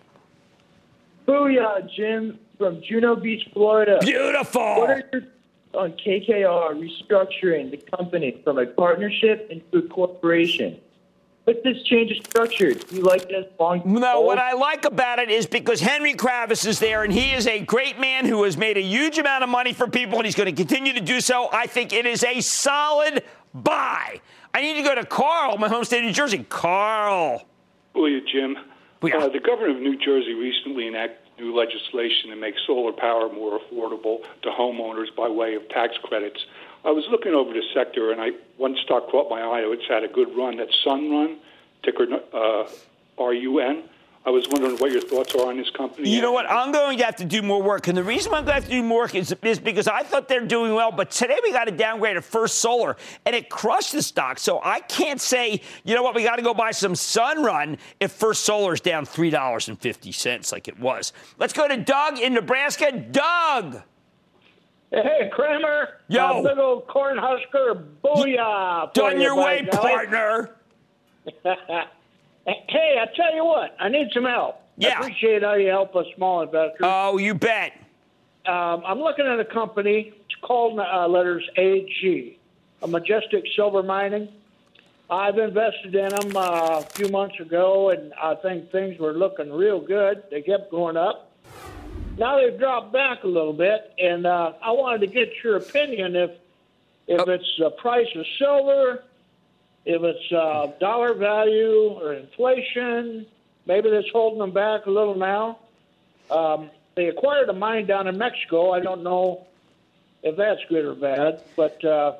Booyah, 1.27 1.89
Jim, 1.95 2.39
from 2.57 2.81
Juno 2.81 3.15
Beach, 3.15 3.47
Florida. 3.53 3.99
Beautiful! 4.01 4.61
What 4.61 4.89
are 4.89 5.09
your, 5.11 5.23
on 5.73 5.93
KKR 5.93 6.75
restructuring 6.75 7.71
the 7.71 7.77
company 7.77 8.41
from 8.43 8.57
a 8.59 8.65
partnership 8.65 9.47
into 9.49 9.85
a 9.85 9.89
corporation. 9.89 10.79
But 11.45 11.61
this 11.63 11.81
change 11.83 12.11
is 12.11 12.19
structured. 12.19 12.85
You 12.89 13.01
like 13.01 13.27
this 13.27 13.45
long? 13.59 13.81
No, 13.85 14.21
what 14.21 14.37
I 14.37 14.53
like 14.53 14.85
about 14.85 15.19
it 15.19 15.29
is 15.29 15.45
because 15.45 15.81
Henry 15.81 16.13
Kravis 16.13 16.65
is 16.65 16.79
there, 16.79 17.03
and 17.03 17.11
he 17.11 17.31
is 17.31 17.47
a 17.47 17.59
great 17.59 17.99
man 17.99 18.25
who 18.25 18.43
has 18.43 18.55
made 18.55 18.77
a 18.77 18.81
huge 18.81 19.17
amount 19.17 19.43
of 19.43 19.49
money 19.49 19.73
for 19.73 19.87
people, 19.87 20.17
and 20.17 20.25
he's 20.25 20.35
going 20.35 20.53
to 20.53 20.55
continue 20.55 20.93
to 20.93 21.01
do 21.01 21.19
so. 21.19 21.49
I 21.51 21.67
think 21.67 21.91
it 21.91 22.05
is 22.05 22.23
a 22.23 22.39
solid 22.39 23.23
buy. 23.53 24.21
I 24.53 24.61
need 24.61 24.75
to 24.75 24.83
go 24.83 24.95
to 24.95 25.05
Carl, 25.05 25.57
my 25.57 25.67
home 25.67 25.83
state 25.83 25.99
of 25.99 26.05
New 26.05 26.13
Jersey. 26.13 26.45
Carl. 26.47 27.43
Will 27.93 28.09
you, 28.09 28.21
Jim? 28.21 28.55
Uh, 29.03 29.27
the 29.27 29.41
governor 29.43 29.75
of 29.75 29.81
New 29.81 29.97
Jersey 29.97 30.33
recently 30.33 30.87
enacted 30.87 31.17
new 31.37 31.53
legislation 31.53 32.29
to 32.29 32.35
make 32.35 32.55
solar 32.65 32.93
power 32.93 33.27
more 33.27 33.59
affordable 33.59 34.19
to 34.43 34.49
homeowners 34.49 35.13
by 35.17 35.27
way 35.27 35.55
of 35.55 35.67
tax 35.69 35.93
credits. 36.03 36.39
I 36.85 36.91
was 36.91 37.03
looking 37.11 37.33
over 37.33 37.51
the 37.51 37.63
sector, 37.73 38.11
and 38.11 38.21
I 38.21 38.29
one 38.57 38.75
stock 38.83 39.09
caught 39.09 39.29
my 39.29 39.41
eye. 39.41 39.61
It's 39.65 39.87
had 39.87 40.03
a 40.03 40.07
good 40.07 40.35
run. 40.35 40.57
That's 40.57 40.75
Sunrun, 40.85 41.37
ticker 41.83 42.07
uh, 42.33 42.67
RUN. 43.17 43.83
I 44.25 44.29
was 44.29 44.47
wondering 44.47 44.77
what 44.77 44.91
your 44.91 45.01
thoughts 45.01 45.35
are 45.35 45.49
on 45.49 45.57
this 45.57 45.69
company. 45.71 46.09
You 46.09 46.21
know 46.21 46.31
what? 46.31 46.49
I'm 46.49 46.71
going 46.71 46.97
to 46.97 47.03
have 47.03 47.17
to 47.17 47.25
do 47.25 47.41
more 47.41 47.61
work. 47.61 47.89
And 47.89 47.97
the 47.97 48.03
reason 48.03 48.33
I'm 48.33 48.45
going 48.45 48.47
to 48.47 48.53
have 48.53 48.63
to 48.65 48.69
do 48.69 48.81
more 48.81 48.99
work 48.99 49.15
is, 49.15 49.35
is 49.41 49.59
because 49.59 49.85
I 49.89 50.03
thought 50.03 50.29
they're 50.29 50.45
doing 50.45 50.73
well. 50.73 50.93
But 50.93 51.11
today 51.11 51.37
we 51.43 51.51
got 51.51 51.67
a 51.67 51.71
downgrade 51.71 52.15
of 52.15 52.23
First 52.23 52.59
Solar, 52.59 52.95
and 53.25 53.35
it 53.35 53.49
crushed 53.49 53.91
the 53.91 54.01
stock. 54.01 54.39
So 54.39 54.61
I 54.63 54.79
can't 54.79 55.19
say, 55.19 55.61
you 55.83 55.93
know 55.93 56.03
what, 56.03 56.15
we 56.15 56.23
got 56.23 56.37
to 56.37 56.41
go 56.41 56.53
buy 56.53 56.71
some 56.71 56.93
Sunrun 56.93 57.77
if 57.99 58.13
First 58.13 58.45
Solar 58.45 58.73
is 58.73 58.79
down 58.79 59.05
$3.50 59.05 60.51
like 60.53 60.69
it 60.69 60.79
was. 60.79 61.11
Let's 61.37 61.51
go 61.51 61.67
to 61.67 61.75
Doug 61.75 62.17
in 62.17 62.33
Nebraska. 62.33 62.93
Doug. 62.93 63.81
Hey, 64.93 65.31
Cramer. 65.33 65.89
Yo. 66.07 66.23
Uh, 66.23 66.41
big 66.43 66.57
old 66.59 66.87
corn 66.87 67.17
husker. 67.17 67.83
Booyah. 68.03 68.93
Done 68.93 69.19
your 69.19 69.35
way, 69.35 69.67
partner. 69.71 70.51
hey, 71.43 71.87
I 72.45 73.05
tell 73.15 73.33
you 73.33 73.43
what, 73.43 73.75
I 73.79 73.89
need 73.89 74.09
some 74.13 74.25
help. 74.25 74.61
Yeah. 74.77 74.89
I 74.89 74.99
appreciate 74.99 75.41
how 75.41 75.55
you 75.55 75.69
help 75.69 75.95
us 75.95 76.05
small 76.15 76.41
investors. 76.41 76.81
Oh, 76.83 77.17
you 77.17 77.33
bet. 77.33 77.73
Um, 78.45 78.83
I'm 78.85 78.99
looking 78.99 79.25
at 79.25 79.39
a 79.39 79.45
company. 79.45 80.13
It's 80.25 80.39
called 80.41 80.79
uh, 80.79 81.07
letters 81.07 81.47
AG, 81.57 82.37
a 82.83 82.87
Majestic 82.87 83.45
Silver 83.55 83.81
Mining. 83.81 84.27
I've 85.09 85.37
invested 85.39 85.95
in 85.95 86.09
them 86.09 86.35
uh, 86.37 86.81
a 86.81 86.85
few 86.93 87.07
months 87.07 87.39
ago, 87.39 87.89
and 87.89 88.13
I 88.13 88.35
think 88.35 88.71
things 88.71 88.99
were 88.99 89.13
looking 89.13 89.51
real 89.51 89.79
good. 89.79 90.23
They 90.29 90.41
kept 90.41 90.69
going 90.69 90.97
up. 90.97 91.32
Now 92.17 92.37
they've 92.39 92.57
dropped 92.59 92.93
back 92.93 93.23
a 93.23 93.27
little 93.27 93.53
bit, 93.53 93.91
and 93.97 94.25
uh, 94.25 94.53
I 94.61 94.71
wanted 94.71 95.01
to 95.01 95.07
get 95.07 95.29
your 95.43 95.57
opinion 95.57 96.15
if 96.15 96.31
if 97.05 97.19
Oh. 97.19 97.31
it's 97.31 97.55
the 97.59 97.69
price 97.71 98.07
of 98.15 98.25
silver, 98.39 99.03
if 99.85 100.01
it's 100.03 100.31
uh, 100.31 100.71
dollar 100.79 101.13
value 101.13 101.89
or 101.99 102.13
inflation, 102.13 103.25
maybe 103.65 103.89
that's 103.89 104.07
holding 104.13 104.39
them 104.39 104.51
back 104.51 104.85
a 104.85 104.89
little 104.89 105.15
now. 105.15 105.59
Um, 106.31 106.69
they 106.95 107.07
acquired 107.09 107.49
a 107.49 107.53
mine 107.53 107.87
down 107.87 108.07
in 108.07 108.17
Mexico. 108.17 108.71
I 108.71 108.79
don't 108.79 109.03
know 109.03 109.45
if 110.21 110.37
that's 110.37 110.61
good 110.69 110.85
or 110.85 110.95
bad, 110.95 111.41
but 111.57 111.83
uh, 111.83 112.13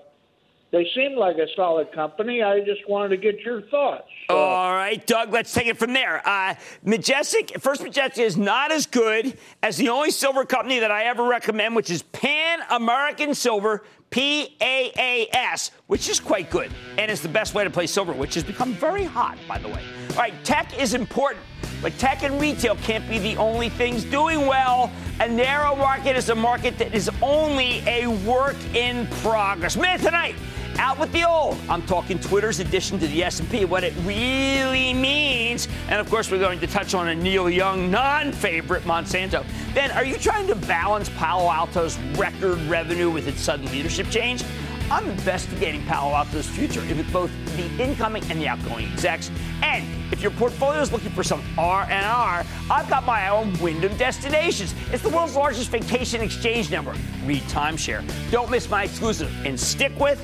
they 0.74 0.86
seem 0.96 1.16
like 1.16 1.38
a 1.38 1.46
solid 1.56 1.92
company. 1.94 2.42
I 2.42 2.60
just 2.62 2.90
wanted 2.90 3.10
to 3.10 3.18
get 3.18 3.40
your 3.42 3.62
thoughts. 3.62 4.08
So- 4.28 4.36
All 4.36 4.74
right, 4.74 5.06
Doug, 5.06 5.32
let's 5.32 5.54
take 5.54 5.68
it 5.68 5.78
from 5.78 5.94
there. 5.94 6.28
Uh, 6.28 6.56
Majestic, 6.84 7.62
First 7.62 7.84
Majestic 7.84 8.26
is 8.26 8.36
not 8.38 8.72
as 8.72 8.88
good 8.88 9.38
as 9.62 9.78
the 9.78 9.90
only 9.90 10.10
silver 10.10 10.44
company 10.46 10.80
that 10.80 10.90
I 10.92 11.04
ever 11.04 11.24
recommend, 11.26 11.76
which 11.76 11.92
is 11.92 12.02
Pan 12.02 12.60
American 12.72 13.36
Silver, 13.36 13.84
P 14.10 14.58
A 14.62 14.92
A 14.98 15.28
S, 15.32 15.70
which 15.88 16.10
is 16.10 16.20
quite 16.20 16.50
good. 16.50 16.72
And 16.98 17.12
it's 17.12 17.22
the 17.22 17.30
best 17.30 17.54
way 17.54 17.64
to 17.64 17.70
play 17.70 17.86
silver, 17.86 18.12
which 18.12 18.34
has 18.34 18.44
become 18.44 18.74
very 18.74 19.04
hot, 19.04 19.38
by 19.48 19.60
the 19.60 19.68
way. 19.68 19.84
All 20.12 20.18
right, 20.18 20.34
tech 20.44 20.80
is 20.80 20.96
important, 20.96 21.44
but 21.84 21.96
tech 22.00 22.24
and 22.24 22.42
retail 22.42 22.76
can't 22.78 23.08
be 23.08 23.20
the 23.20 23.36
only 23.38 23.70
things 23.70 24.04
doing 24.06 24.48
well. 24.48 24.92
A 25.20 25.28
narrow 25.28 25.76
market 25.76 26.16
is 26.16 26.30
a 26.30 26.36
market 26.36 26.80
that 26.80 26.96
is 26.96 27.12
only 27.22 27.84
a 27.88 28.08
work 28.26 28.56
in 28.76 29.06
progress. 29.22 29.78
Man, 29.78 30.00
tonight, 30.00 30.36
out 30.78 31.00
with 31.00 31.12
the 31.12 31.28
old. 31.28 31.58
I'm 31.70 31.82
talking 31.84 32.20
Twitter's 32.20 32.60
addition 32.60 33.00
to 33.00 33.08
the 33.08 33.24
S&P, 33.24 33.66
what 33.66 33.84
it 33.84 33.94
really 34.04 34.94
means, 34.94 35.68
and 35.90 36.00
of 36.00 36.10
course 36.10 36.32
we're 36.32 36.40
going 36.40 36.60
to 36.60 36.68
touch 36.68 36.94
on 36.94 37.10
a 37.10 37.16
Neil 37.16 37.50
Young 37.50 37.90
non-favorite 37.92 38.84
Monsanto. 38.84 39.46
Then, 39.74 39.92
are 39.92 40.06
you 40.06 40.18
trying 40.18 40.48
to 40.48 40.56
balance 40.56 41.10
Palo 41.10 41.50
Alto's 41.50 41.98
record 42.18 42.60
revenue 42.62 43.10
with 43.10 43.28
its 43.28 43.42
sudden 43.42 43.66
leadership 43.72 44.10
change? 44.10 44.44
I'm 44.92 45.10
investigating 45.10 45.84
Palo 45.86 46.14
Alto's 46.14 46.48
future 46.48 46.82
with 46.82 47.12
both 47.12 47.32
the 47.56 47.84
incoming 47.84 48.24
and 48.30 48.40
the 48.40 48.48
outgoing 48.48 48.92
execs. 48.92 49.32
And 49.62 49.86
if 50.12 50.22
your 50.22 50.32
portfolio 50.32 50.82
is 50.82 50.92
looking 50.92 51.10
for 51.12 51.24
some 51.24 51.42
R&R, 51.58 52.46
I've 52.70 52.90
got 52.90 53.06
my 53.06 53.30
own 53.30 53.58
Wyndham 53.60 53.96
Destinations. 53.98 54.76
It's 54.92 55.02
the 55.02 55.10
world's 55.10 55.36
largest 55.36 55.70
vacation 55.70 56.22
exchange 56.22 56.70
network. 56.70 56.98
Read 57.26 57.42
timeshare. 57.44 58.04
Don't 58.30 58.52
miss 58.52 58.70
my 58.70 58.84
exclusive 58.84 59.34
and 59.46 59.60
stick 59.60 59.98
with 60.00 60.24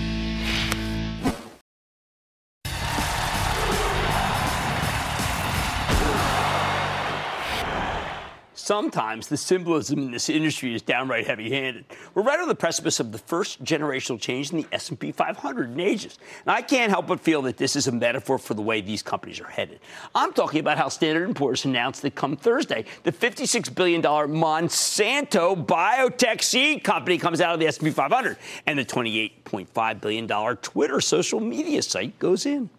Sometimes 8.71 9.27
the 9.27 9.35
symbolism 9.35 9.99
in 9.99 10.11
this 10.11 10.29
industry 10.29 10.73
is 10.73 10.81
downright 10.81 11.27
heavy-handed. 11.27 11.83
We're 12.13 12.23
right 12.23 12.39
on 12.39 12.47
the 12.47 12.55
precipice 12.55 13.01
of 13.01 13.11
the 13.11 13.17
first 13.17 13.61
generational 13.65 14.17
change 14.17 14.51
in 14.51 14.59
the 14.59 14.67
S&P 14.71 15.11
500 15.11 15.71
in 15.71 15.79
ages. 15.81 16.17
And 16.45 16.55
I 16.55 16.61
can't 16.61 16.89
help 16.89 17.07
but 17.07 17.19
feel 17.19 17.41
that 17.41 17.57
this 17.57 17.75
is 17.75 17.87
a 17.87 17.91
metaphor 17.91 18.37
for 18.37 18.53
the 18.53 18.61
way 18.61 18.79
these 18.79 19.03
companies 19.03 19.41
are 19.41 19.49
headed. 19.49 19.81
I'm 20.15 20.31
talking 20.31 20.61
about 20.61 20.77
how 20.77 20.87
Standard 20.87 21.35
& 21.35 21.35
Poor's 21.35 21.65
announced 21.65 22.01
that 22.03 22.15
come 22.15 22.37
Thursday, 22.37 22.85
the 23.03 23.11
$56 23.11 23.75
billion 23.75 24.01
Monsanto 24.01 25.65
biotech 25.65 26.41
seed 26.41 26.85
company 26.85 27.17
comes 27.17 27.41
out 27.41 27.53
of 27.53 27.59
the 27.59 27.67
S&P 27.67 27.91
500, 27.91 28.37
and 28.67 28.79
the 28.79 28.85
$28.5 28.85 29.99
billion 29.99 30.55
Twitter 30.61 31.01
social 31.01 31.41
media 31.41 31.81
site 31.81 32.17
goes 32.19 32.45
in. 32.45 32.69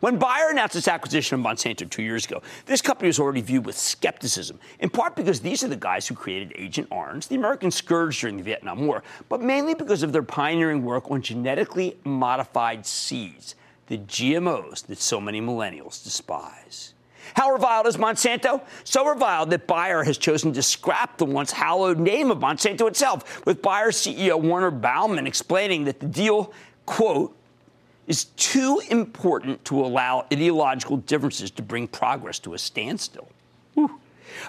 When 0.00 0.18
Bayer 0.18 0.50
announced 0.50 0.76
its 0.76 0.88
acquisition 0.88 1.38
of 1.38 1.44
Monsanto 1.44 1.88
two 1.88 2.02
years 2.02 2.26
ago, 2.26 2.42
this 2.66 2.82
company 2.82 3.08
was 3.08 3.18
already 3.18 3.40
viewed 3.40 3.66
with 3.66 3.76
skepticism, 3.76 4.58
in 4.80 4.90
part 4.90 5.16
because 5.16 5.40
these 5.40 5.62
are 5.64 5.68
the 5.68 5.76
guys 5.76 6.06
who 6.06 6.14
created 6.14 6.52
Agent 6.56 6.88
Orange, 6.90 7.28
the 7.28 7.36
American 7.36 7.70
scourge 7.70 8.20
during 8.20 8.36
the 8.36 8.42
Vietnam 8.42 8.86
War, 8.86 9.02
but 9.28 9.40
mainly 9.40 9.74
because 9.74 10.02
of 10.02 10.12
their 10.12 10.22
pioneering 10.22 10.84
work 10.84 11.10
on 11.10 11.22
genetically 11.22 11.96
modified 12.04 12.86
seeds, 12.86 13.54
the 13.86 13.98
GMOs 13.98 14.86
that 14.86 14.98
so 14.98 15.20
many 15.20 15.40
millennials 15.40 16.02
despise. 16.04 16.94
How 17.34 17.50
reviled 17.50 17.86
is 17.86 17.96
Monsanto? 17.96 18.62
So 18.84 19.06
reviled 19.06 19.50
that 19.50 19.66
Bayer 19.66 20.02
has 20.02 20.18
chosen 20.18 20.52
to 20.54 20.62
scrap 20.62 21.18
the 21.18 21.24
once 21.24 21.52
hallowed 21.52 21.98
name 21.98 22.30
of 22.30 22.38
Monsanto 22.38 22.88
itself, 22.88 23.44
with 23.46 23.62
Bayer 23.62 23.90
CEO 23.90 24.40
Werner 24.40 24.70
Baumann 24.70 25.26
explaining 25.26 25.84
that 25.84 26.00
the 26.00 26.06
deal, 26.06 26.52
quote, 26.86 27.37
is 28.08 28.24
too 28.24 28.82
important 28.90 29.64
to 29.66 29.80
allow 29.80 30.26
ideological 30.32 30.96
differences 30.96 31.50
to 31.52 31.62
bring 31.62 31.86
progress 31.86 32.40
to 32.40 32.54
a 32.54 32.58
standstill. 32.58 33.28
Whew. 33.74 34.00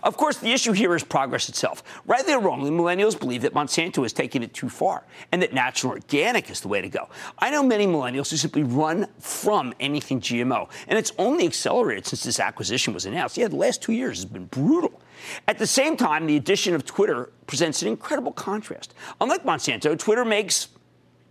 Of 0.03 0.17
course, 0.17 0.37
the 0.37 0.51
issue 0.51 0.71
here 0.71 0.95
is 0.95 1.03
progress 1.03 1.49
itself. 1.49 1.83
Rightly 2.05 2.33
or 2.33 2.39
wrongly, 2.39 2.71
millennials 2.71 3.19
believe 3.19 3.41
that 3.43 3.53
Monsanto 3.53 4.03
has 4.03 4.13
taken 4.13 4.43
it 4.43 4.53
too 4.53 4.69
far 4.69 5.03
and 5.31 5.41
that 5.41 5.53
natural 5.53 5.93
organic 5.93 6.49
is 6.49 6.61
the 6.61 6.67
way 6.67 6.81
to 6.81 6.89
go. 6.89 7.09
I 7.37 7.49
know 7.49 7.63
many 7.63 7.85
millennials 7.85 8.29
who 8.29 8.37
simply 8.37 8.63
run 8.63 9.07
from 9.19 9.73
anything 9.79 10.19
GMO, 10.21 10.69
and 10.87 10.97
it's 10.97 11.11
only 11.17 11.45
accelerated 11.45 12.05
since 12.05 12.23
this 12.23 12.39
acquisition 12.39 12.93
was 12.93 13.05
announced. 13.05 13.37
Yeah, 13.37 13.47
the 13.47 13.55
last 13.55 13.81
two 13.81 13.93
years 13.93 14.17
has 14.17 14.25
been 14.25 14.45
brutal. 14.45 15.01
At 15.47 15.57
the 15.57 15.67
same 15.67 15.97
time, 15.97 16.27
the 16.27 16.37
addition 16.37 16.75
of 16.75 16.85
Twitter 16.85 17.31
presents 17.47 17.81
an 17.81 17.87
incredible 17.87 18.31
contrast. 18.31 18.93
Unlike 19.19 19.43
Monsanto, 19.43 19.97
Twitter 19.97 20.23
makes 20.23 20.69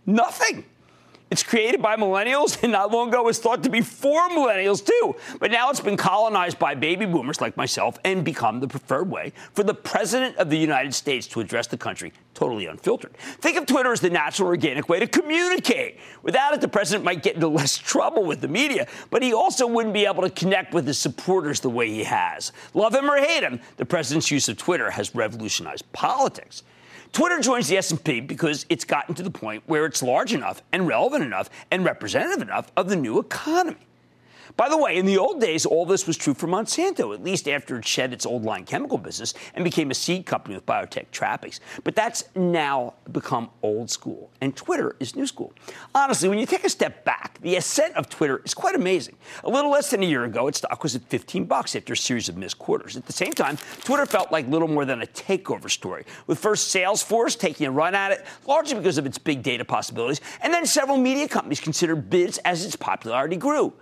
nothing. 0.05 0.65
It's 1.31 1.43
created 1.43 1.81
by 1.81 1.95
millennials 1.95 2.61
and 2.63 2.71
not 2.71 2.91
long 2.91 3.09
ago 3.09 3.23
was 3.23 3.37
thought 3.37 3.63
to 3.63 3.69
be 3.69 3.81
for 3.81 4.29
millennials 4.29 4.83
too. 4.83 5.15
But 5.39 5.51
now 5.51 5.69
it's 5.69 5.79
been 5.79 5.97
colonized 5.97 6.57
by 6.57 6.73
baby 6.75 7.05
boomers 7.05 7.39
like 7.39 7.55
myself 7.55 7.99
and 8.03 8.23
become 8.23 8.59
the 8.59 8.67
preferred 8.67 9.09
way 9.09 9.33
for 9.53 9.63
the 9.63 9.73
President 9.73 10.37
of 10.37 10.49
the 10.49 10.57
United 10.57 10.93
States 10.93 11.27
to 11.27 11.39
address 11.39 11.67
the 11.67 11.77
country 11.77 12.13
totally 12.33 12.67
unfiltered. 12.67 13.15
Think 13.41 13.57
of 13.57 13.65
Twitter 13.65 13.91
as 13.91 13.99
the 13.99 14.09
natural, 14.09 14.47
organic 14.47 14.87
way 14.87 14.99
to 14.99 15.07
communicate. 15.07 15.99
Without 16.23 16.53
it, 16.53 16.61
the 16.61 16.67
President 16.67 17.03
might 17.03 17.21
get 17.21 17.35
into 17.35 17.49
less 17.49 17.77
trouble 17.77 18.23
with 18.23 18.39
the 18.39 18.47
media, 18.47 18.87
but 19.09 19.21
he 19.21 19.33
also 19.33 19.67
wouldn't 19.67 19.93
be 19.93 20.05
able 20.05 20.23
to 20.23 20.29
connect 20.29 20.73
with 20.73 20.87
his 20.87 20.97
supporters 20.97 21.59
the 21.59 21.69
way 21.69 21.89
he 21.89 22.03
has. 22.05 22.53
Love 22.73 22.95
him 22.95 23.09
or 23.09 23.17
hate 23.17 23.43
him, 23.43 23.59
the 23.75 23.85
President's 23.85 24.31
use 24.31 24.47
of 24.47 24.57
Twitter 24.57 24.89
has 24.89 25.13
revolutionized 25.13 25.91
politics. 25.91 26.63
Twitter 27.11 27.39
joins 27.39 27.67
the 27.67 27.77
S&P 27.77 28.21
because 28.21 28.65
it's 28.69 28.85
gotten 28.85 29.15
to 29.15 29.23
the 29.23 29.31
point 29.31 29.63
where 29.65 29.85
it's 29.85 30.03
large 30.03 30.33
enough 30.33 30.61
and 30.71 30.87
relevant 30.87 31.23
enough 31.23 31.49
and 31.71 31.83
representative 31.83 32.41
enough 32.41 32.71
of 32.77 32.89
the 32.89 32.95
new 32.95 33.19
economy. 33.19 33.88
By 34.57 34.69
the 34.69 34.77
way, 34.77 34.97
in 34.97 35.05
the 35.05 35.17
old 35.17 35.39
days, 35.39 35.65
all 35.65 35.85
this 35.85 36.07
was 36.07 36.17
true 36.17 36.33
for 36.33 36.47
Monsanto, 36.47 37.13
at 37.13 37.23
least 37.23 37.47
after 37.47 37.77
it 37.77 37.85
shed 37.85 38.13
its 38.13 38.25
old 38.25 38.43
line 38.43 38.65
chemical 38.65 38.97
business 38.97 39.33
and 39.53 39.63
became 39.63 39.91
a 39.91 39.93
seed 39.93 40.25
company 40.25 40.55
with 40.55 40.65
biotech 40.65 41.11
trappings. 41.11 41.59
But 41.83 41.95
that's 41.95 42.23
now 42.35 42.95
become 43.11 43.49
old 43.61 43.89
school, 43.89 44.31
and 44.41 44.55
Twitter 44.55 44.95
is 44.99 45.15
new 45.15 45.27
school. 45.27 45.53
Honestly, 45.93 46.29
when 46.29 46.39
you 46.39 46.45
take 46.45 46.63
a 46.63 46.69
step 46.69 47.05
back, 47.05 47.39
the 47.41 47.55
ascent 47.55 47.95
of 47.95 48.09
Twitter 48.09 48.41
is 48.43 48.53
quite 48.53 48.75
amazing. 48.75 49.15
A 49.43 49.49
little 49.49 49.71
less 49.71 49.91
than 49.91 50.03
a 50.03 50.05
year 50.05 50.23
ago, 50.25 50.47
its 50.47 50.59
stock 50.59 50.81
was 50.83 50.95
at 50.95 51.03
15 51.03 51.45
bucks 51.45 51.75
after 51.75 51.93
a 51.93 51.97
series 51.97 52.29
of 52.29 52.37
missed 52.37 52.59
quarters. 52.59 52.97
At 52.97 53.05
the 53.05 53.13
same 53.13 53.33
time, 53.33 53.57
Twitter 53.83 54.05
felt 54.05 54.31
like 54.31 54.47
little 54.47 54.67
more 54.67 54.85
than 54.85 55.01
a 55.01 55.07
takeover 55.07 55.69
story, 55.69 56.05
with 56.27 56.39
first 56.39 56.73
Salesforce 56.73 57.37
taking 57.37 57.67
a 57.67 57.71
run 57.71 57.95
at 57.95 58.11
it, 58.11 58.25
largely 58.47 58.75
because 58.75 58.97
of 58.97 59.05
its 59.05 59.17
big 59.17 59.43
data 59.43 59.63
possibilities, 59.63 60.21
and 60.41 60.53
then 60.53 60.65
several 60.65 60.97
media 60.97 61.27
companies 61.27 61.59
considered 61.59 62.09
bids 62.09 62.37
as 62.39 62.65
its 62.65 62.75
popularity 62.75 63.35
grew. 63.35 63.73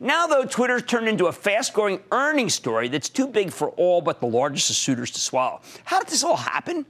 Now, 0.00 0.26
though, 0.26 0.44
Twitter's 0.44 0.82
turned 0.82 1.08
into 1.08 1.26
a 1.26 1.32
fast 1.32 1.72
growing 1.72 2.00
earnings 2.12 2.54
story 2.54 2.88
that's 2.88 3.08
too 3.08 3.26
big 3.26 3.50
for 3.50 3.70
all 3.70 4.00
but 4.00 4.20
the 4.20 4.26
largest 4.26 4.70
of 4.70 4.76
suitors 4.76 5.10
to 5.12 5.20
swallow. 5.20 5.60
How 5.84 6.00
did 6.00 6.08
this 6.08 6.24
all 6.24 6.36
happen? 6.36 6.86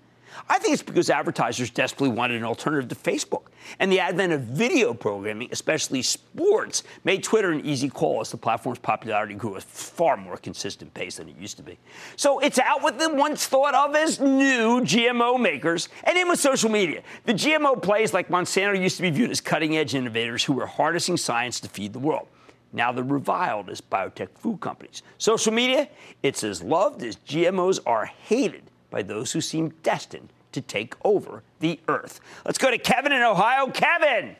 I 0.48 0.58
think 0.58 0.74
it's 0.74 0.82
because 0.82 1.10
advertisers 1.10 1.70
desperately 1.70 2.10
wanted 2.10 2.36
an 2.36 2.44
alternative 2.44 2.88
to 2.88 2.94
Facebook. 2.94 3.46
And 3.78 3.90
the 3.90 4.00
advent 4.00 4.32
of 4.32 4.42
video 4.42 4.94
programming, 4.94 5.48
especially 5.50 6.02
sports, 6.02 6.84
made 7.04 7.22
Twitter 7.22 7.50
an 7.50 7.64
easy 7.64 7.88
call 7.88 8.20
as 8.20 8.30
the 8.30 8.36
platform's 8.36 8.78
popularity 8.78 9.34
grew 9.34 9.56
at 9.56 9.62
a 9.62 9.66
far 9.66 10.16
more 10.16 10.36
consistent 10.36 10.92
pace 10.94 11.16
than 11.16 11.28
it 11.28 11.36
used 11.36 11.56
to 11.56 11.62
be. 11.62 11.78
So 12.16 12.38
it's 12.40 12.58
out 12.58 12.82
with 12.82 12.98
the 12.98 13.12
once 13.12 13.46
thought 13.46 13.74
of 13.74 13.94
as 13.96 14.20
new 14.20 14.82
GMO 14.82 15.40
makers 15.40 15.88
and 16.04 16.16
in 16.16 16.28
with 16.28 16.38
social 16.38 16.70
media. 16.70 17.02
The 17.24 17.34
GMO 17.34 17.82
plays 17.82 18.12
like 18.12 18.28
Monsanto 18.28 18.80
used 18.80 18.96
to 18.96 19.02
be 19.02 19.10
viewed 19.10 19.30
as 19.30 19.40
cutting 19.40 19.76
edge 19.76 19.94
innovators 19.94 20.44
who 20.44 20.52
were 20.52 20.66
harnessing 20.66 21.16
science 21.16 21.60
to 21.60 21.68
feed 21.68 21.92
the 21.92 21.98
world. 21.98 22.28
Now 22.72 22.92
they're 22.92 23.04
reviled 23.04 23.70
as 23.70 23.80
biotech 23.80 24.28
food 24.34 24.60
companies. 24.60 25.02
Social 25.18 25.52
media, 25.52 25.88
it's 26.22 26.44
as 26.44 26.62
loved 26.62 27.02
as 27.02 27.16
GMOs 27.16 27.80
are 27.86 28.06
hated 28.06 28.64
by 28.90 29.02
those 29.02 29.32
who 29.32 29.40
seem 29.40 29.70
destined 29.82 30.32
to 30.52 30.60
take 30.60 30.94
over 31.04 31.42
the 31.60 31.78
earth. 31.88 32.20
Let's 32.44 32.58
go 32.58 32.70
to 32.70 32.78
Kevin 32.78 33.12
in 33.12 33.22
Ohio. 33.22 33.70
Kevin! 33.70 34.36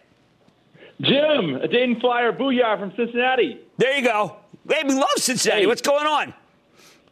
Jim, 1.00 1.56
a 1.56 1.68
Dayton 1.68 2.00
Flyer 2.00 2.32
booyah 2.32 2.78
from 2.78 2.92
Cincinnati. 2.96 3.60
There 3.76 3.96
you 3.96 4.04
go. 4.04 4.36
Hey, 4.68 4.82
we 4.86 4.94
love 4.94 5.08
Cincinnati. 5.16 5.62
Hey. 5.62 5.66
What's 5.66 5.82
going 5.82 6.06
on? 6.06 6.34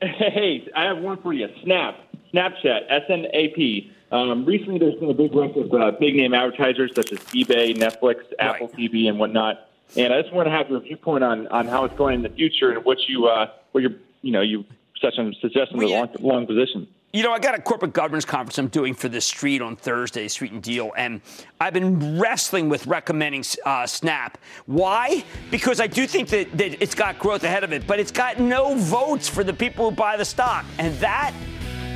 Hey, 0.01 0.69
I 0.75 0.85
have 0.85 0.99
one 0.99 1.21
for 1.23 1.33
you. 1.33 1.49
Snap, 1.63 1.97
Snapchat, 2.33 2.81
S-N-A-P. 2.89 3.93
Um, 4.11 4.45
recently, 4.45 4.79
there's 4.79 4.95
been 4.97 5.11
a 5.11 5.15
big 5.15 5.35
rush 5.35 5.55
of 5.57 5.73
uh, 5.73 5.93
big 5.99 6.17
name 6.17 6.35
advertisers 6.35 6.93
such 6.95 7.13
as 7.13 7.19
eBay, 7.19 7.77
Netflix, 7.77 8.23
Apple 8.39 8.69
right. 8.69 8.77
TV, 8.77 9.09
and 9.09 9.19
whatnot 9.19 9.69
and 9.97 10.13
I 10.13 10.23
just 10.23 10.35
want 10.35 10.47
to 10.47 10.51
have 10.51 10.69
your 10.69 10.81
viewpoint 10.81 11.25
on, 11.25 11.47
on 11.49 11.67
how 11.67 11.85
it's 11.85 11.97
going 11.97 12.17
in 12.17 12.23
the 12.23 12.29
future 12.29 12.73
and 12.73 12.85
what 12.85 12.99
you 13.09 13.27
uh, 13.27 13.51
what 13.73 13.83
you're 13.83 13.95
you 14.23 14.33
know 14.33 14.41
you 14.41 14.65
such 15.01 15.19
a 15.19 15.33
suggesting 15.41 15.79
well, 15.79 15.89
the 15.89 15.95
long, 15.95 16.09
long 16.21 16.47
position. 16.47 16.89
You 17.13 17.23
know, 17.23 17.33
I 17.33 17.39
got 17.39 17.55
a 17.55 17.63
corporate 17.63 17.93
governance 17.93 18.25
conference 18.25 18.59
I'm 18.59 18.67
doing 18.67 18.93
for 18.93 19.09
the 19.09 19.21
street 19.21 19.63
on 19.63 19.77
Thursday, 19.77 20.27
Street 20.27 20.51
and 20.51 20.61
Deal, 20.61 20.91
and 20.97 21.21
I've 21.61 21.73
been 21.73 22.19
wrestling 22.19 22.69
with 22.69 22.89
recommending 22.89 23.45
uh, 23.65 23.87
Snap. 23.87 24.37
Why? 24.67 25.25
Because 25.49 25.79
I 25.79 25.87
do 25.87 26.09
think 26.09 26.29
that, 26.31 26.51
that 26.59 26.83
it's 26.83 26.97
got 26.97 27.21
growth 27.21 27.45
ahead 27.45 27.63
of 27.63 27.73
it, 27.73 27.87
but 27.87 28.01
it's 28.01 28.11
got 28.11 28.41
no 28.41 28.75
votes 28.75 29.29
for 29.29 29.45
the 29.45 29.53
people 29.53 29.91
who 29.91 29.95
buy 29.95 30.17
the 30.17 30.25
stock. 30.25 30.65
And 30.79 30.93
that, 30.99 31.33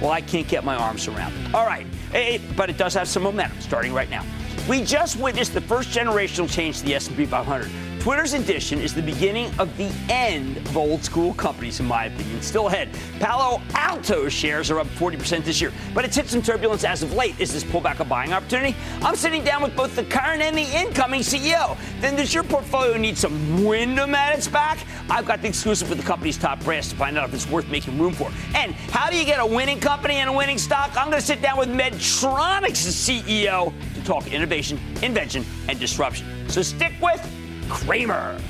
well, 0.00 0.12
I 0.12 0.20
can't 0.20 0.46
get 0.46 0.64
my 0.64 0.76
arms 0.76 1.08
around 1.08 1.32
it. 1.32 1.52
All 1.52 1.66
right, 1.66 1.86
it, 2.14 2.40
but 2.56 2.70
it 2.70 2.78
does 2.78 2.94
have 2.94 3.08
some 3.08 3.24
momentum 3.24 3.60
starting 3.60 3.92
right 3.92 4.10
now. 4.10 4.24
We 4.68 4.84
just 4.84 5.16
witnessed 5.16 5.52
the 5.52 5.62
first 5.62 5.88
generational 5.88 6.48
change 6.48 6.78
to 6.78 6.84
the 6.84 6.94
S&P 6.94 7.26
500. 7.26 7.68
Twitter's 8.00 8.32
addition 8.32 8.80
is 8.80 8.94
the 8.94 9.02
beginning 9.02 9.50
of 9.58 9.76
the 9.76 9.92
end 10.08 10.56
of 10.58 10.76
old 10.76 11.02
school 11.02 11.34
companies, 11.34 11.80
in 11.80 11.86
my 11.86 12.04
opinion. 12.04 12.40
Still 12.42 12.68
ahead, 12.68 12.88
Palo 13.18 13.60
Alto 13.74 14.28
shares 14.28 14.70
are 14.70 14.78
up 14.78 14.86
40% 14.86 15.42
this 15.44 15.60
year, 15.60 15.72
but 15.94 16.04
it's 16.04 16.16
hit 16.16 16.28
some 16.28 16.40
turbulence 16.40 16.84
as 16.84 17.02
of 17.02 17.12
late. 17.14 17.34
Is 17.40 17.52
this 17.52 17.64
pullback 17.64 17.98
a 17.98 18.04
buying 18.04 18.32
opportunity? 18.32 18.76
I'm 19.02 19.16
sitting 19.16 19.42
down 19.42 19.62
with 19.62 19.74
both 19.74 19.96
the 19.96 20.04
current 20.04 20.42
and 20.42 20.56
the 20.56 20.62
incoming 20.62 21.22
CEO. 21.22 21.76
Then 22.00 22.14
does 22.14 22.32
your 22.32 22.44
portfolio 22.44 22.96
need 22.96 23.18
some 23.18 23.64
Wyndham 23.64 24.14
at 24.14 24.38
its 24.38 24.46
back? 24.46 24.78
I've 25.10 25.26
got 25.26 25.42
the 25.42 25.48
exclusive 25.48 25.88
with 25.88 25.98
the 25.98 26.04
company's 26.04 26.38
top 26.38 26.62
brass 26.62 26.88
to 26.90 26.96
find 26.96 27.18
out 27.18 27.28
if 27.28 27.34
it's 27.34 27.48
worth 27.48 27.68
making 27.68 27.98
room 27.98 28.12
for. 28.12 28.30
And 28.54 28.74
how 28.92 29.10
do 29.10 29.16
you 29.16 29.24
get 29.24 29.40
a 29.40 29.46
winning 29.46 29.80
company 29.80 30.16
and 30.16 30.30
a 30.30 30.32
winning 30.32 30.58
stock? 30.58 30.90
I'm 30.96 31.10
going 31.10 31.20
to 31.20 31.26
sit 31.26 31.42
down 31.42 31.58
with 31.58 31.68
Medtronic's 31.68 32.86
CEO 32.86 33.72
to 33.94 34.04
talk 34.04 34.32
innovation, 34.32 34.78
invention, 35.02 35.44
and 35.68 35.80
disruption. 35.80 36.48
So 36.48 36.62
stick 36.62 36.92
with 37.02 37.20
Cramer. 37.68 38.40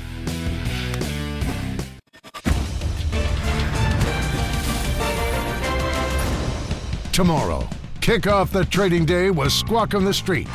Tomorrow, 7.11 7.67
kick 7.99 8.27
off 8.27 8.51
the 8.51 8.63
trading 8.65 9.05
day 9.05 9.29
with 9.29 9.51
Squawk 9.51 9.93
on 9.93 10.05
the 10.05 10.13
Street. 10.13 10.47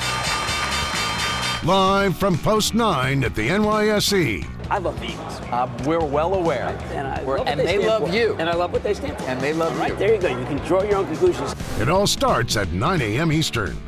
Live 1.64 2.16
from 2.16 2.38
Post 2.38 2.74
9 2.74 3.24
at 3.24 3.34
the 3.34 3.48
NYSE. 3.48 4.46
I 4.70 4.78
love 4.78 4.98
the 4.98 5.10
Eagles. 5.10 5.40
Uh, 5.50 5.70
we're 5.84 6.04
well 6.04 6.34
aware. 6.34 6.68
And, 6.92 7.48
and 7.48 7.60
they, 7.60 7.78
they 7.78 7.86
love 7.86 8.08
for. 8.08 8.14
you. 8.14 8.34
And 8.38 8.48
I 8.48 8.54
love 8.54 8.72
what 8.72 8.82
they 8.82 8.94
stand 8.94 9.18
for. 9.18 9.24
And 9.24 9.40
they 9.40 9.52
love 9.52 9.72
all 9.74 9.78
right, 9.78 9.92
you. 9.92 9.96
There 9.96 10.14
you 10.14 10.20
go. 10.20 10.28
You 10.28 10.44
can 10.46 10.56
draw 10.66 10.82
your 10.82 10.96
own 10.96 11.06
conclusions. 11.06 11.54
It 11.80 11.88
all 11.88 12.06
starts 12.06 12.56
at 12.56 12.72
9 12.72 13.00
a.m. 13.02 13.30
Eastern. 13.30 13.78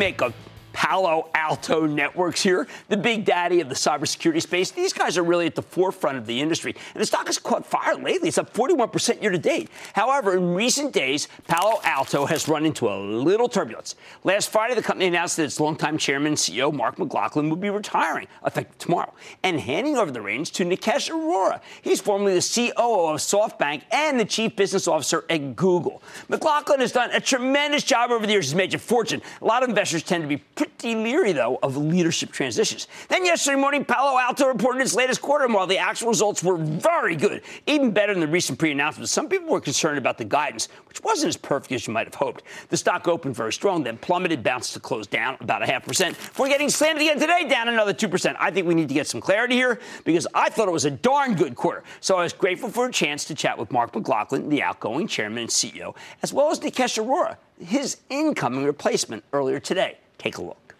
Make 0.00 0.22
of 0.22 0.49
Palo 0.80 1.28
Alto 1.34 1.84
Networks 1.84 2.42
here, 2.42 2.66
the 2.88 2.96
big 2.96 3.26
daddy 3.26 3.60
of 3.60 3.68
the 3.68 3.74
cybersecurity 3.74 4.40
space. 4.40 4.70
These 4.70 4.94
guys 4.94 5.18
are 5.18 5.22
really 5.22 5.44
at 5.44 5.54
the 5.54 5.60
forefront 5.60 6.16
of 6.16 6.24
the 6.24 6.40
industry. 6.40 6.74
And 6.94 7.02
the 7.02 7.04
stock 7.04 7.26
has 7.26 7.38
caught 7.38 7.66
fire 7.66 7.96
lately. 7.96 8.28
It's 8.28 8.38
up 8.38 8.54
41% 8.54 9.20
year 9.20 9.30
to 9.30 9.36
date. 9.36 9.68
However, 9.92 10.38
in 10.38 10.54
recent 10.54 10.94
days, 10.94 11.28
Palo 11.46 11.80
Alto 11.84 12.24
has 12.24 12.48
run 12.48 12.64
into 12.64 12.88
a 12.88 12.96
little 12.96 13.46
turbulence. 13.46 13.94
Last 14.24 14.48
Friday, 14.48 14.74
the 14.74 14.80
company 14.80 15.06
announced 15.06 15.36
that 15.36 15.44
its 15.44 15.60
longtime 15.60 15.98
chairman 15.98 16.28
and 16.28 16.36
CEO, 16.38 16.72
Mark 16.72 16.98
McLaughlin, 16.98 17.50
would 17.50 17.60
be 17.60 17.68
retiring 17.68 18.26
effective 18.46 18.78
tomorrow 18.78 19.12
and 19.42 19.60
handing 19.60 19.98
over 19.98 20.10
the 20.10 20.22
reins 20.22 20.48
to 20.48 20.64
Nikesh 20.64 21.10
Arora. 21.10 21.60
He's 21.82 22.00
formerly 22.00 22.32
the 22.36 22.72
COO 22.74 23.10
of 23.10 23.20
SoftBank 23.20 23.82
and 23.92 24.18
the 24.18 24.24
chief 24.24 24.56
business 24.56 24.88
officer 24.88 25.26
at 25.28 25.56
Google. 25.56 26.02
McLaughlin 26.30 26.80
has 26.80 26.92
done 26.92 27.10
a 27.10 27.20
tremendous 27.20 27.84
job 27.84 28.10
over 28.10 28.26
the 28.26 28.32
years. 28.32 28.46
He's 28.46 28.54
made 28.54 28.72
a 28.72 28.78
fortune. 28.78 29.20
A 29.42 29.44
lot 29.44 29.62
of 29.62 29.68
investors 29.68 30.02
tend 30.02 30.24
to 30.24 30.28
be 30.28 30.38
pretty 30.38 30.69
pretty 30.78 30.94
leery, 30.94 31.32
though, 31.32 31.58
of 31.62 31.76
leadership 31.76 32.32
transitions. 32.32 32.88
Then 33.08 33.24
yesterday 33.24 33.56
morning, 33.56 33.84
Palo 33.84 34.18
Alto 34.18 34.46
reported 34.46 34.82
its 34.82 34.94
latest 34.94 35.20
quarter, 35.22 35.44
and 35.44 35.54
while 35.54 35.66
the 35.66 35.78
actual 35.78 36.08
results 36.08 36.42
were 36.42 36.56
very 36.56 37.16
good, 37.16 37.42
even 37.66 37.90
better 37.92 38.12
than 38.12 38.20
the 38.20 38.28
recent 38.28 38.58
pre 38.58 38.72
announcements, 38.72 39.12
some 39.12 39.28
people 39.28 39.48
were 39.48 39.60
concerned 39.60 39.98
about 39.98 40.18
the 40.18 40.24
guidance, 40.24 40.68
which 40.86 41.02
wasn't 41.02 41.28
as 41.28 41.36
perfect 41.36 41.72
as 41.72 41.86
you 41.86 41.92
might 41.92 42.06
have 42.06 42.14
hoped. 42.14 42.42
The 42.68 42.76
stock 42.76 43.08
opened 43.08 43.36
very 43.36 43.52
strong, 43.52 43.82
then 43.82 43.98
plummeted, 43.98 44.42
bounced 44.42 44.72
to 44.74 44.80
close 44.80 45.06
down 45.06 45.36
about 45.40 45.62
a 45.62 45.66
half 45.66 45.84
percent. 45.84 46.16
We're 46.38 46.48
getting 46.48 46.68
slammed 46.68 47.00
again 47.00 47.18
today, 47.18 47.46
down 47.48 47.68
another 47.68 47.94
2%. 47.94 48.36
I 48.38 48.50
think 48.50 48.66
we 48.66 48.74
need 48.74 48.88
to 48.88 48.94
get 48.94 49.06
some 49.06 49.20
clarity 49.20 49.54
here 49.54 49.80
because 50.04 50.26
I 50.34 50.48
thought 50.50 50.68
it 50.68 50.72
was 50.72 50.84
a 50.84 50.90
darn 50.90 51.34
good 51.34 51.54
quarter. 51.54 51.84
So 52.00 52.16
I 52.16 52.22
was 52.22 52.32
grateful 52.32 52.68
for 52.68 52.86
a 52.86 52.92
chance 52.92 53.24
to 53.26 53.34
chat 53.34 53.58
with 53.58 53.70
Mark 53.70 53.94
McLaughlin, 53.94 54.48
the 54.48 54.62
outgoing 54.62 55.06
chairman 55.06 55.38
and 55.38 55.50
CEO, 55.50 55.94
as 56.22 56.32
well 56.32 56.50
as 56.50 56.60
Nikesh 56.60 57.02
Arora, 57.02 57.36
his 57.64 57.98
incoming 58.08 58.64
replacement 58.64 59.24
earlier 59.32 59.60
today. 59.60 59.98
Take 60.20 60.36
a 60.36 60.42
look. 60.42 60.74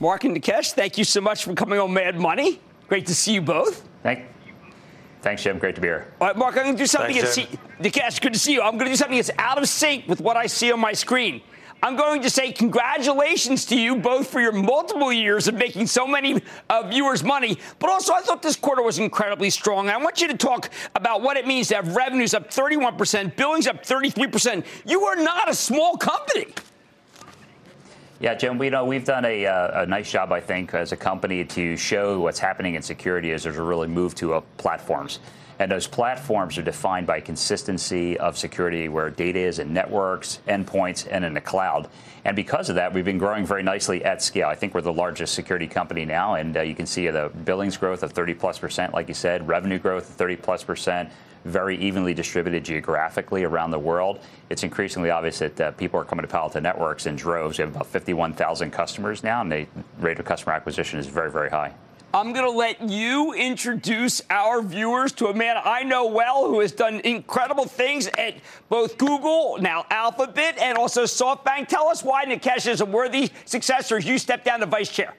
Mark 0.00 0.24
and 0.24 0.36
Nikesh, 0.36 0.72
thank 0.72 0.98
you 0.98 1.04
so 1.04 1.20
much 1.20 1.44
for 1.44 1.54
coming 1.54 1.78
on 1.78 1.94
Mad 1.94 2.18
Money. 2.18 2.60
Great 2.88 3.06
to 3.06 3.14
see 3.14 3.34
you 3.34 3.40
both. 3.40 3.88
Thank, 4.02 4.24
thanks, 5.20 5.44
Jim. 5.44 5.60
Great 5.60 5.76
to 5.76 5.80
be 5.80 5.86
here. 5.86 6.12
All 6.20 6.26
right, 6.26 6.36
Mark, 6.36 6.56
I'm 6.56 6.64
going 6.64 6.74
to 6.74 6.82
do 6.82 6.86
something. 6.86 7.14
Thanks, 7.14 7.36
that's, 7.36 7.48
Nikesh, 7.80 8.20
good 8.20 8.32
to 8.32 8.40
see 8.40 8.54
you. 8.54 8.60
I'm 8.60 8.72
going 8.72 8.86
to 8.86 8.90
do 8.90 8.96
something 8.96 9.16
that's 9.16 9.30
out 9.38 9.56
of 9.56 9.68
sync 9.68 10.08
with 10.08 10.20
what 10.20 10.36
I 10.36 10.48
see 10.48 10.72
on 10.72 10.80
my 10.80 10.92
screen. 10.92 11.42
I'm 11.80 11.94
going 11.94 12.22
to 12.22 12.30
say 12.30 12.50
congratulations 12.50 13.66
to 13.66 13.78
you 13.78 13.94
both 13.94 14.28
for 14.28 14.40
your 14.40 14.50
multiple 14.50 15.12
years 15.12 15.46
of 15.46 15.54
making 15.54 15.86
so 15.86 16.04
many 16.04 16.42
uh, 16.70 16.88
viewers 16.88 17.22
money. 17.22 17.56
But 17.78 17.90
also, 17.90 18.14
I 18.14 18.20
thought 18.22 18.42
this 18.42 18.56
quarter 18.56 18.82
was 18.82 18.98
incredibly 18.98 19.50
strong. 19.50 19.88
I 19.90 19.96
want 19.96 20.20
you 20.20 20.26
to 20.26 20.36
talk 20.36 20.70
about 20.96 21.22
what 21.22 21.36
it 21.36 21.46
means 21.46 21.68
to 21.68 21.76
have 21.76 21.94
revenues 21.94 22.34
up 22.34 22.50
31%, 22.50 23.36
billings 23.36 23.68
up 23.68 23.84
33%. 23.84 24.64
You 24.86 25.04
are 25.04 25.14
not 25.14 25.48
a 25.48 25.54
small 25.54 25.96
company. 25.96 26.52
Yeah, 28.22 28.36
Jim, 28.36 28.56
we 28.56 28.70
know 28.70 28.84
we've 28.84 29.04
done 29.04 29.24
a, 29.24 29.46
uh, 29.46 29.82
a, 29.82 29.86
nice 29.86 30.08
job, 30.08 30.30
I 30.30 30.38
think, 30.38 30.74
as 30.74 30.92
a 30.92 30.96
company 30.96 31.44
to 31.44 31.76
show 31.76 32.20
what's 32.20 32.38
happening 32.38 32.76
in 32.76 32.82
security 32.82 33.32
as 33.32 33.42
there's 33.42 33.58
a 33.58 33.62
really 33.64 33.88
move 33.88 34.14
to 34.14 34.34
uh, 34.34 34.42
platforms. 34.58 35.18
And 35.58 35.70
those 35.70 35.86
platforms 35.86 36.58
are 36.58 36.62
defined 36.62 37.06
by 37.06 37.20
consistency 37.20 38.18
of 38.18 38.38
security 38.38 38.88
where 38.88 39.10
data 39.10 39.38
is 39.38 39.58
in 39.58 39.72
networks, 39.72 40.40
endpoints, 40.48 41.06
and 41.10 41.24
in 41.24 41.34
the 41.34 41.40
cloud. 41.40 41.88
And 42.24 42.36
because 42.36 42.68
of 42.68 42.76
that, 42.76 42.92
we've 42.92 43.04
been 43.04 43.18
growing 43.18 43.44
very 43.44 43.62
nicely 43.62 44.04
at 44.04 44.22
scale. 44.22 44.48
I 44.48 44.54
think 44.54 44.74
we're 44.74 44.80
the 44.80 44.92
largest 44.92 45.34
security 45.34 45.66
company 45.66 46.04
now, 46.04 46.34
and 46.34 46.56
uh, 46.56 46.60
you 46.60 46.74
can 46.74 46.86
see 46.86 47.08
the 47.08 47.30
billings 47.44 47.76
growth 47.76 48.02
of 48.02 48.12
30 48.12 48.34
plus 48.34 48.58
percent, 48.58 48.94
like 48.94 49.08
you 49.08 49.14
said, 49.14 49.46
revenue 49.48 49.78
growth 49.78 50.08
of 50.08 50.16
30 50.16 50.36
plus 50.36 50.62
percent, 50.62 51.10
very 51.44 51.76
evenly 51.78 52.14
distributed 52.14 52.64
geographically 52.64 53.42
around 53.42 53.72
the 53.72 53.78
world. 53.78 54.20
It's 54.50 54.62
increasingly 54.62 55.10
obvious 55.10 55.40
that 55.40 55.60
uh, 55.60 55.70
people 55.72 55.98
are 55.98 56.04
coming 56.04 56.22
to 56.22 56.28
Palo 56.28 56.44
Alto 56.44 56.60
Networks 56.60 57.06
in 57.06 57.16
droves. 57.16 57.58
We 57.58 57.62
have 57.64 57.74
about 57.74 57.88
51,000 57.88 58.70
customers 58.70 59.24
now, 59.24 59.40
and 59.40 59.50
the 59.50 59.66
rate 59.98 60.18
of 60.20 60.24
customer 60.24 60.54
acquisition 60.54 61.00
is 61.00 61.06
very, 61.06 61.30
very 61.30 61.50
high. 61.50 61.74
I'm 62.14 62.34
going 62.34 62.44
to 62.44 62.50
let 62.50 62.82
you 62.90 63.32
introduce 63.32 64.20
our 64.28 64.60
viewers 64.60 65.12
to 65.12 65.28
a 65.28 65.34
man 65.34 65.56
I 65.64 65.82
know 65.82 66.06
well 66.08 66.46
who 66.46 66.60
has 66.60 66.70
done 66.70 67.00
incredible 67.04 67.64
things 67.64 68.06
at 68.18 68.34
both 68.68 68.98
Google, 68.98 69.56
now 69.58 69.86
Alphabet, 69.90 70.58
and 70.58 70.76
also 70.76 71.04
SoftBank. 71.04 71.68
Tell 71.68 71.88
us 71.88 72.02
why 72.04 72.26
Nikesh 72.26 72.66
is 72.66 72.82
a 72.82 72.84
worthy 72.84 73.30
successor 73.46 73.96
as 73.96 74.04
you 74.04 74.18
step 74.18 74.44
down 74.44 74.60
to 74.60 74.66
vice 74.66 74.90
chair. 74.90 75.14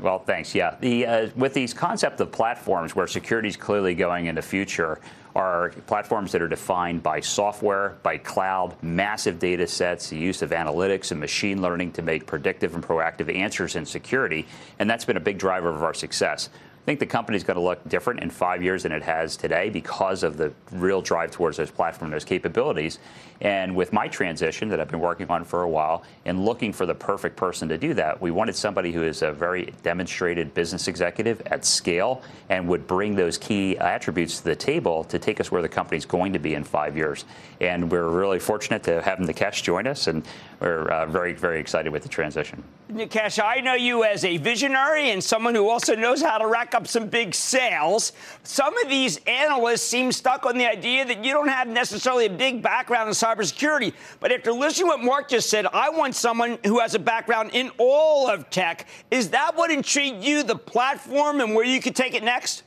Well, 0.00 0.18
thanks. 0.18 0.54
Yeah, 0.54 0.76
the, 0.80 1.06
uh, 1.06 1.28
with 1.36 1.54
these 1.54 1.72
concept 1.72 2.20
of 2.20 2.32
platforms 2.32 2.96
where 2.96 3.06
security 3.06 3.48
is 3.48 3.56
clearly 3.56 3.94
going 3.94 4.26
in 4.26 4.34
the 4.34 4.42
future, 4.42 5.00
are 5.34 5.70
platforms 5.86 6.30
that 6.32 6.40
are 6.40 6.48
defined 6.48 7.02
by 7.02 7.20
software, 7.20 7.96
by 8.02 8.16
cloud, 8.18 8.76
massive 8.82 9.38
data 9.38 9.66
sets, 9.66 10.10
the 10.10 10.16
use 10.16 10.42
of 10.42 10.50
analytics 10.50 11.10
and 11.10 11.18
machine 11.18 11.60
learning 11.60 11.90
to 11.92 12.02
make 12.02 12.24
predictive 12.26 12.74
and 12.74 12.84
proactive 12.84 13.34
answers 13.34 13.74
in 13.74 13.84
security. 13.84 14.46
And 14.78 14.88
that's 14.88 15.04
been 15.04 15.16
a 15.16 15.20
big 15.20 15.38
driver 15.38 15.70
of 15.70 15.82
our 15.82 15.94
success. 15.94 16.50
I 16.84 16.86
think 16.86 17.00
the 17.00 17.06
company's 17.06 17.44
going 17.44 17.54
to 17.54 17.62
look 17.62 17.88
different 17.88 18.20
in 18.20 18.28
five 18.28 18.62
years 18.62 18.82
than 18.82 18.92
it 18.92 19.02
has 19.02 19.38
today 19.38 19.70
because 19.70 20.22
of 20.22 20.36
the 20.36 20.52
real 20.70 21.00
drive 21.00 21.30
towards 21.30 21.56
those 21.56 21.70
platform, 21.70 22.10
those 22.10 22.26
capabilities. 22.26 22.98
And 23.40 23.74
with 23.74 23.94
my 23.94 24.06
transition 24.06 24.68
that 24.68 24.80
I've 24.80 24.90
been 24.90 25.00
working 25.00 25.30
on 25.30 25.44
for 25.44 25.62
a 25.62 25.68
while 25.68 26.02
and 26.26 26.44
looking 26.44 26.74
for 26.74 26.84
the 26.84 26.94
perfect 26.94 27.36
person 27.36 27.70
to 27.70 27.78
do 27.78 27.94
that, 27.94 28.20
we 28.20 28.30
wanted 28.30 28.54
somebody 28.54 28.92
who 28.92 29.02
is 29.02 29.22
a 29.22 29.32
very 29.32 29.72
demonstrated 29.82 30.52
business 30.52 30.86
executive 30.86 31.40
at 31.46 31.64
scale 31.64 32.20
and 32.50 32.68
would 32.68 32.86
bring 32.86 33.16
those 33.16 33.38
key 33.38 33.78
attributes 33.78 34.40
to 34.40 34.44
the 34.44 34.56
table 34.56 35.04
to 35.04 35.18
take 35.18 35.40
us 35.40 35.50
where 35.50 35.62
the 35.62 35.68
company's 35.70 36.04
going 36.04 36.34
to 36.34 36.38
be 36.38 36.54
in 36.54 36.64
five 36.64 36.98
years. 36.98 37.24
And 37.62 37.90
we're 37.90 38.10
really 38.10 38.38
fortunate 38.38 38.82
to 38.82 39.00
have 39.00 39.20
Nikesh 39.20 39.62
join 39.62 39.86
us, 39.86 40.06
and 40.06 40.22
we're 40.60 40.90
uh, 40.90 41.06
very, 41.06 41.32
very 41.32 41.60
excited 41.60 41.90
with 41.90 42.02
the 42.02 42.10
transition. 42.10 42.62
Nikesh, 42.92 43.42
I 43.42 43.60
know 43.60 43.74
you 43.74 44.04
as 44.04 44.22
a 44.24 44.36
visionary 44.36 45.10
and 45.10 45.24
someone 45.24 45.54
who 45.54 45.68
also 45.68 45.94
knows 45.94 46.20
how 46.20 46.36
to 46.36 46.46
rack 46.46 46.73
up 46.74 46.86
some 46.86 47.08
big 47.08 47.34
sales. 47.34 48.12
Some 48.42 48.76
of 48.82 48.88
these 48.88 49.18
analysts 49.26 49.82
seem 49.82 50.12
stuck 50.12 50.44
on 50.46 50.58
the 50.58 50.66
idea 50.66 51.04
that 51.04 51.24
you 51.24 51.32
don't 51.32 51.48
have 51.48 51.68
necessarily 51.68 52.26
a 52.26 52.30
big 52.30 52.62
background 52.62 53.08
in 53.08 53.14
cybersecurity. 53.14 53.94
But 54.20 54.32
after 54.32 54.52
listening 54.52 54.90
to 54.90 54.96
what 54.96 55.04
Mark 55.04 55.28
just 55.28 55.48
said, 55.48 55.66
I 55.66 55.90
want 55.90 56.14
someone 56.14 56.58
who 56.66 56.80
has 56.80 56.94
a 56.94 56.98
background 56.98 57.50
in 57.52 57.70
all 57.78 58.28
of 58.28 58.50
tech. 58.50 58.86
Is 59.10 59.30
that 59.30 59.56
what 59.56 59.70
intrigued 59.70 60.24
you, 60.24 60.42
the 60.42 60.56
platform, 60.56 61.40
and 61.40 61.54
where 61.54 61.64
you 61.64 61.80
could 61.80 61.96
take 61.96 62.14
it 62.14 62.22
next? 62.22 62.64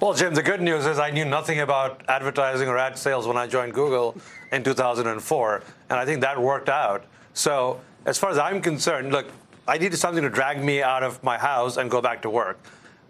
Well, 0.00 0.14
Jim, 0.14 0.34
the 0.34 0.42
good 0.42 0.60
news 0.60 0.86
is 0.86 0.98
I 0.98 1.10
knew 1.10 1.24
nothing 1.24 1.60
about 1.60 2.02
advertising 2.08 2.68
or 2.68 2.76
ad 2.76 2.98
sales 2.98 3.26
when 3.26 3.36
I 3.36 3.46
joined 3.46 3.72
Google 3.72 4.16
in 4.50 4.62
2004, 4.62 5.62
and 5.90 5.98
I 5.98 6.04
think 6.04 6.20
that 6.20 6.40
worked 6.40 6.68
out. 6.68 7.04
So, 7.34 7.80
as 8.04 8.18
far 8.18 8.30
as 8.30 8.38
I'm 8.38 8.60
concerned, 8.60 9.12
look, 9.12 9.28
I 9.72 9.78
needed 9.78 9.96
something 9.96 10.22
to 10.22 10.28
drag 10.28 10.62
me 10.62 10.82
out 10.82 11.02
of 11.02 11.22
my 11.24 11.38
house 11.38 11.78
and 11.78 11.90
go 11.90 12.02
back 12.02 12.20
to 12.22 12.28
work. 12.30 12.58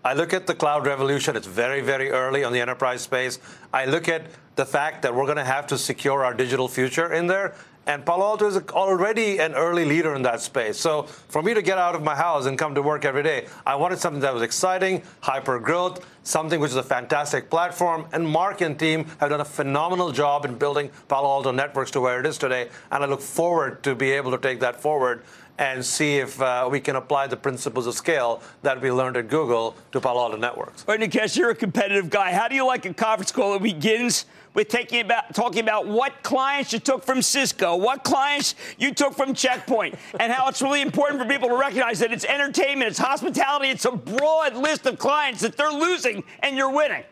I 0.05 0.15
look 0.15 0.33
at 0.33 0.47
the 0.47 0.55
cloud 0.55 0.87
revolution, 0.87 1.35
it's 1.35 1.49
very, 1.49 1.81
very 1.81 2.13
early 2.13 2.45
on 2.45 2.53
the 2.53 2.61
enterprise 2.61 3.03
space. 3.03 3.41
I 3.73 3.87
look 3.87 4.09
at 4.09 4.27
the 4.55 4.65
fact 4.65 5.03
that 5.03 5.13
we're 5.13 5.25
going 5.25 5.39
to 5.39 5.45
have 5.45 5.67
to 5.69 5.77
secure 5.77 6.25
our 6.25 6.33
digital 6.33 6.69
future 6.69 7.15
in 7.15 7.27
there. 7.27 7.57
And 7.85 8.07
Palo 8.07 8.27
Alto 8.27 8.47
is 8.47 8.57
already 8.71 9.41
an 9.41 9.55
early 9.55 9.85
leader 9.85 10.15
in 10.15 10.23
that 10.23 10.41
space. 10.41 10.79
So 10.79 11.03
for 11.03 11.43
me 11.43 11.53
to 11.53 11.63
get 11.63 11.79
out 11.79 11.97
of 11.97 12.05
my 12.05 12.15
house 12.15 12.47
and 12.47 12.57
come 12.57 12.77
to 12.77 12.83
work 12.83 13.05
every 13.05 13.25
day, 13.25 13.49
I 13.67 13.75
wanted 13.75 13.99
something 13.99 14.21
that 14.21 14.33
was 14.33 14.45
exciting, 14.45 15.03
hyper 15.21 15.59
growth, 15.59 16.07
something 16.23 16.61
which 16.61 16.71
is 16.71 16.77
a 16.77 16.83
fantastic 16.85 17.51
platform. 17.51 18.07
And 18.13 18.25
Mark 18.25 18.61
and 18.61 18.79
team 18.79 19.07
have 19.19 19.31
done 19.31 19.41
a 19.41 19.45
phenomenal 19.45 20.13
job 20.13 20.45
in 20.45 20.55
building 20.55 20.93
Palo 21.09 21.29
Alto 21.29 21.51
Networks 21.51 21.91
to 21.93 22.01
where 22.01 22.21
it 22.21 22.27
is 22.27 22.39
today. 22.39 22.69
And 22.93 23.03
I 23.03 23.09
look 23.09 23.21
forward 23.21 23.83
to 23.83 23.97
be 23.97 24.13
able 24.13 24.31
to 24.31 24.39
take 24.39 24.61
that 24.61 24.81
forward 24.81 25.25
and 25.59 25.85
see 25.85 26.17
if 26.17 26.41
uh, 26.41 26.69
we 26.71 26.81
can 26.81 26.97
apply 26.97 27.27
the 27.27 27.37
principles 27.37 27.87
of 27.87 27.95
scale 27.95 28.43
that 28.63 28.81
we 28.81 28.91
learned 28.91 29.17
at 29.17 29.29
Google 29.29 29.77
to 29.93 30.01
Palo 30.01 30.23
Alto 30.23 30.37
Networks. 30.37 30.85
All 30.89 30.97
right, 30.97 31.11
Nikesh, 31.11 31.37
you're 31.37 31.51
a 31.51 31.55
competitive 31.55 32.11
guy. 32.11 32.33
How 32.33 32.49
do 32.49 32.55
you 32.55 32.67
like 32.67 32.87
a 32.87 32.95
conference 32.95 33.33
call 33.33 33.53
that 33.53 33.63
begins 33.63 34.25
with 34.55 34.69
taking 34.69 35.01
about, 35.01 35.35
talking 35.35 35.63
about 35.63 35.87
what 35.87 36.23
clients 36.23 36.73
you 36.73 36.79
took 36.79 37.05
from 37.05 37.23
Cisco, 37.23 37.77
what 37.77 38.05
clients 38.05 38.55
you 38.79 38.93
took 38.93 39.15
from 39.15 39.35
Checkpoint, 39.35 39.95
and 40.21 40.33
how 40.33 40.49
it's 40.49 40.61
really 40.61 40.83
important 40.83 41.21
for 41.21 41.29
people 41.29 41.49
to 41.49 41.57
recognize 41.57 41.99
that 42.01 42.13
it's 42.13 42.25
entertainment, 42.25 42.91
it's 42.91 42.99
hospitality, 42.99 43.69
it's 43.69 43.85
a 43.85 43.93
broad 43.93 44.55
list 44.57 44.87
of 44.87 44.99
clients 44.99 45.41
that 45.41 45.57
they're 45.57 45.71
losing 45.71 46.23
and 46.41 46.57
you're 46.57 46.73
winning. 46.73 47.05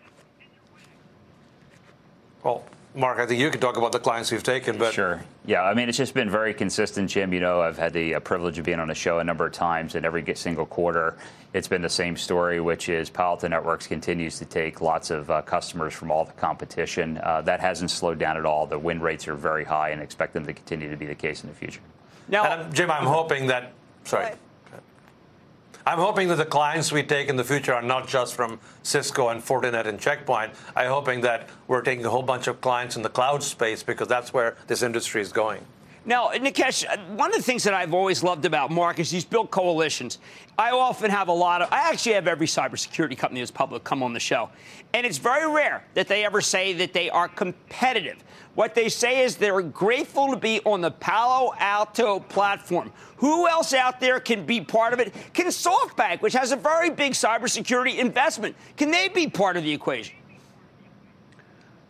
Well, 2.43 2.65
Mark, 2.95 3.21
I 3.21 3.27
think 3.27 3.41
you 3.41 3.51
can 3.51 3.61
talk 3.61 3.77
about 3.77 3.93
the 3.93 4.01
clients 4.01 4.33
we've 4.33 4.43
taken, 4.43 4.77
but 4.77 4.93
sure. 4.93 5.23
Yeah, 5.47 5.63
I 5.63 5.75
mean, 5.75 5.89
it's 5.89 5.97
just 5.97 6.13
been 6.13 6.29
very 6.29 6.53
consistent, 6.53 7.09
Jim. 7.09 7.33
You 7.33 7.39
know, 7.39 7.61
I've 7.61 7.79
had 7.79 7.93
the 7.93 8.17
uh, 8.17 8.21
privilege 8.21 8.59
of 8.59 8.65
being 8.65 8.81
on 8.81 8.89
the 8.89 8.97
show 8.97 9.21
a 9.21 9.25
number 9.25 9.47
of 9.47 9.53
times, 9.53 9.95
and 9.95 10.05
every 10.05 10.25
single 10.35 10.67
quarter, 10.67 11.17
it's 11.53 11.69
been 11.69 11.83
the 11.83 11.89
same 11.89 12.17
story, 12.17 12.61
which 12.61 12.89
is 12.89 13.09
Palo 13.09 13.31
Alto 13.31 13.47
Networks 13.47 13.87
continues 13.87 14.39
to 14.41 14.45
take 14.45 14.81
lots 14.81 15.11
of 15.11 15.31
uh, 15.31 15.41
customers 15.43 15.95
from 15.95 16.11
all 16.11 16.25
the 16.25 16.33
competition. 16.33 17.19
Uh, 17.23 17.41
that 17.43 17.61
hasn't 17.61 17.93
slowed 17.93 18.19
down 18.19 18.37
at 18.37 18.45
all. 18.45 18.67
The 18.67 18.79
win 18.79 19.01
rates 19.01 19.29
are 19.29 19.37
very 19.37 19.65
high, 19.65 19.91
and 19.91 20.03
expect 20.03 20.33
them 20.33 20.45
to 20.47 20.53
continue 20.53 20.91
to 20.91 20.97
be 20.97 21.07
the 21.07 21.15
case 21.15 21.45
in 21.45 21.49
the 21.49 21.55
future. 21.55 21.81
Now, 22.29 22.69
Jim, 22.71 22.91
I'm 22.91 23.07
hoping 23.07 23.47
that. 23.47 23.73
Sorry. 24.03 24.33
I'm 25.87 25.99
hoping 25.99 26.29
that 26.29 26.37
the 26.37 26.45
clients 26.45 26.93
we 26.93 27.03
take 27.03 27.29
in 27.29 27.37
the 27.37 27.45
future 27.45 27.73
are 27.73 27.83
not 27.83 28.07
just 28.07 28.35
from 28.35 28.61
Cisco 28.83 29.29
and 29.29 29.43
Fortinet 29.43 29.87
and 29.87 29.99
Checkpoint. 29.99 30.53
I'm 30.77 30.89
hoping 30.89 31.23
that 31.23 31.49
we're 31.69 31.81
taking 31.81 32.05
a 32.05 32.11
whole 32.11 32.23
bunch 32.23 32.49
of 32.49 32.61
clients 32.61 32.97
in 32.97 33.03
the 33.03 33.09
cloud 33.09 33.43
space 33.43 33.83
because 33.83 34.07
that's 34.07 34.33
where 34.33 34.57
this 34.67 34.83
industry 34.83 35.23
is 35.23 35.33
going. 35.33 35.65
Now, 36.05 36.29
Nikesh, 36.29 36.87
one 37.17 37.31
of 37.31 37.37
the 37.37 37.43
things 37.43 37.63
that 37.65 37.75
I've 37.75 37.93
always 37.93 38.23
loved 38.23 38.45
about 38.45 38.71
Mark 38.71 38.99
is 38.99 39.11
he's 39.11 39.25
built 39.25 39.51
coalitions. 39.51 40.19
I 40.59 40.71
often 40.71 41.11
have 41.11 41.29
a 41.29 41.33
lot 41.33 41.63
of, 41.63 41.73
I 41.73 41.91
actually 41.91 42.15
have 42.15 42.27
every 42.27 42.47
cybersecurity 42.47 43.17
company 43.17 43.41
that's 43.41 43.51
public 43.51 43.85
come 43.85 44.03
on 44.03 44.13
the 44.13 44.21
show. 44.21 44.51
And 44.95 45.07
it's 45.07 45.19
very 45.19 45.51
rare 45.51 45.85
that 45.95 46.09
they 46.09 46.25
ever 46.25 46.41
say 46.41 46.73
that 46.75 46.93
they 46.93 47.11
are 47.11 47.29
competitive. 47.29 48.23
What 48.61 48.75
they 48.75 48.91
say 48.91 49.25
is 49.25 49.37
they're 49.37 49.63
grateful 49.63 50.33
to 50.33 50.37
be 50.37 50.61
on 50.67 50.83
the 50.83 50.91
Palo 50.91 51.55
Alto 51.59 52.21
platform. 52.21 52.93
Who 53.17 53.49
else 53.49 53.73
out 53.73 54.01
there 54.01 54.21
can 54.21 54.45
be 54.45 54.61
part 54.61 54.93
of 54.93 55.01
it? 55.01 55.15
Can 55.33 55.47
SoftBank, 55.47 56.21
which 56.21 56.35
has 56.35 56.53
a 56.53 56.57
very 56.57 56.91
big 56.91 57.13
cybersecurity 57.13 57.97
investment, 57.97 58.55
can 58.77 58.91
they 58.91 59.09
be 59.09 59.29
part 59.29 59.57
of 59.57 59.63
the 59.63 59.73
equation? 59.73 60.15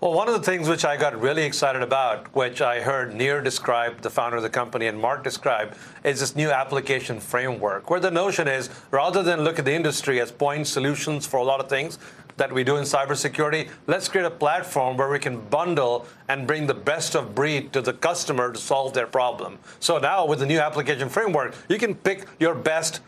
Well, 0.00 0.14
one 0.14 0.28
of 0.28 0.34
the 0.34 0.40
things 0.40 0.68
which 0.68 0.84
I 0.84 0.96
got 0.96 1.20
really 1.20 1.42
excited 1.42 1.82
about, 1.82 2.34
which 2.36 2.62
I 2.62 2.80
heard 2.80 3.14
Nir 3.16 3.42
describe, 3.42 4.00
the 4.00 4.08
founder 4.08 4.36
of 4.36 4.44
the 4.44 4.48
company, 4.48 4.86
and 4.86 4.98
Mark 4.98 5.24
describe, 5.24 5.74
is 6.04 6.20
this 6.20 6.36
new 6.36 6.50
application 6.50 7.18
framework, 7.18 7.90
where 7.90 8.00
the 8.00 8.12
notion 8.12 8.46
is 8.46 8.70
rather 8.92 9.22
than 9.24 9.42
look 9.42 9.58
at 9.58 9.64
the 9.64 9.74
industry 9.74 10.20
as 10.20 10.30
point 10.32 10.68
solutions 10.68 11.26
for 11.26 11.38
a 11.38 11.44
lot 11.44 11.58
of 11.58 11.68
things 11.68 11.98
that 12.40 12.50
we 12.50 12.64
do 12.64 12.78
in 12.78 12.84
cybersecurity, 12.84 13.68
let's 13.86 14.08
create 14.08 14.24
a 14.24 14.30
platform 14.30 14.96
where 14.96 15.10
we 15.10 15.18
can 15.18 15.38
bundle 15.38 16.06
and 16.26 16.46
bring 16.46 16.66
the 16.66 16.74
best 16.74 17.14
of 17.14 17.34
breed 17.34 17.70
to 17.74 17.82
the 17.82 17.92
customer 17.92 18.50
to 18.50 18.58
solve 18.58 18.94
their 18.94 19.06
problem. 19.06 19.58
So 19.78 19.98
now 19.98 20.26
with 20.26 20.38
the 20.38 20.46
new 20.46 20.58
application 20.58 21.10
framework, 21.10 21.54
you 21.68 21.76
can 21.76 21.94
pick 21.94 22.24
your 22.38 22.54
best 22.54 23.00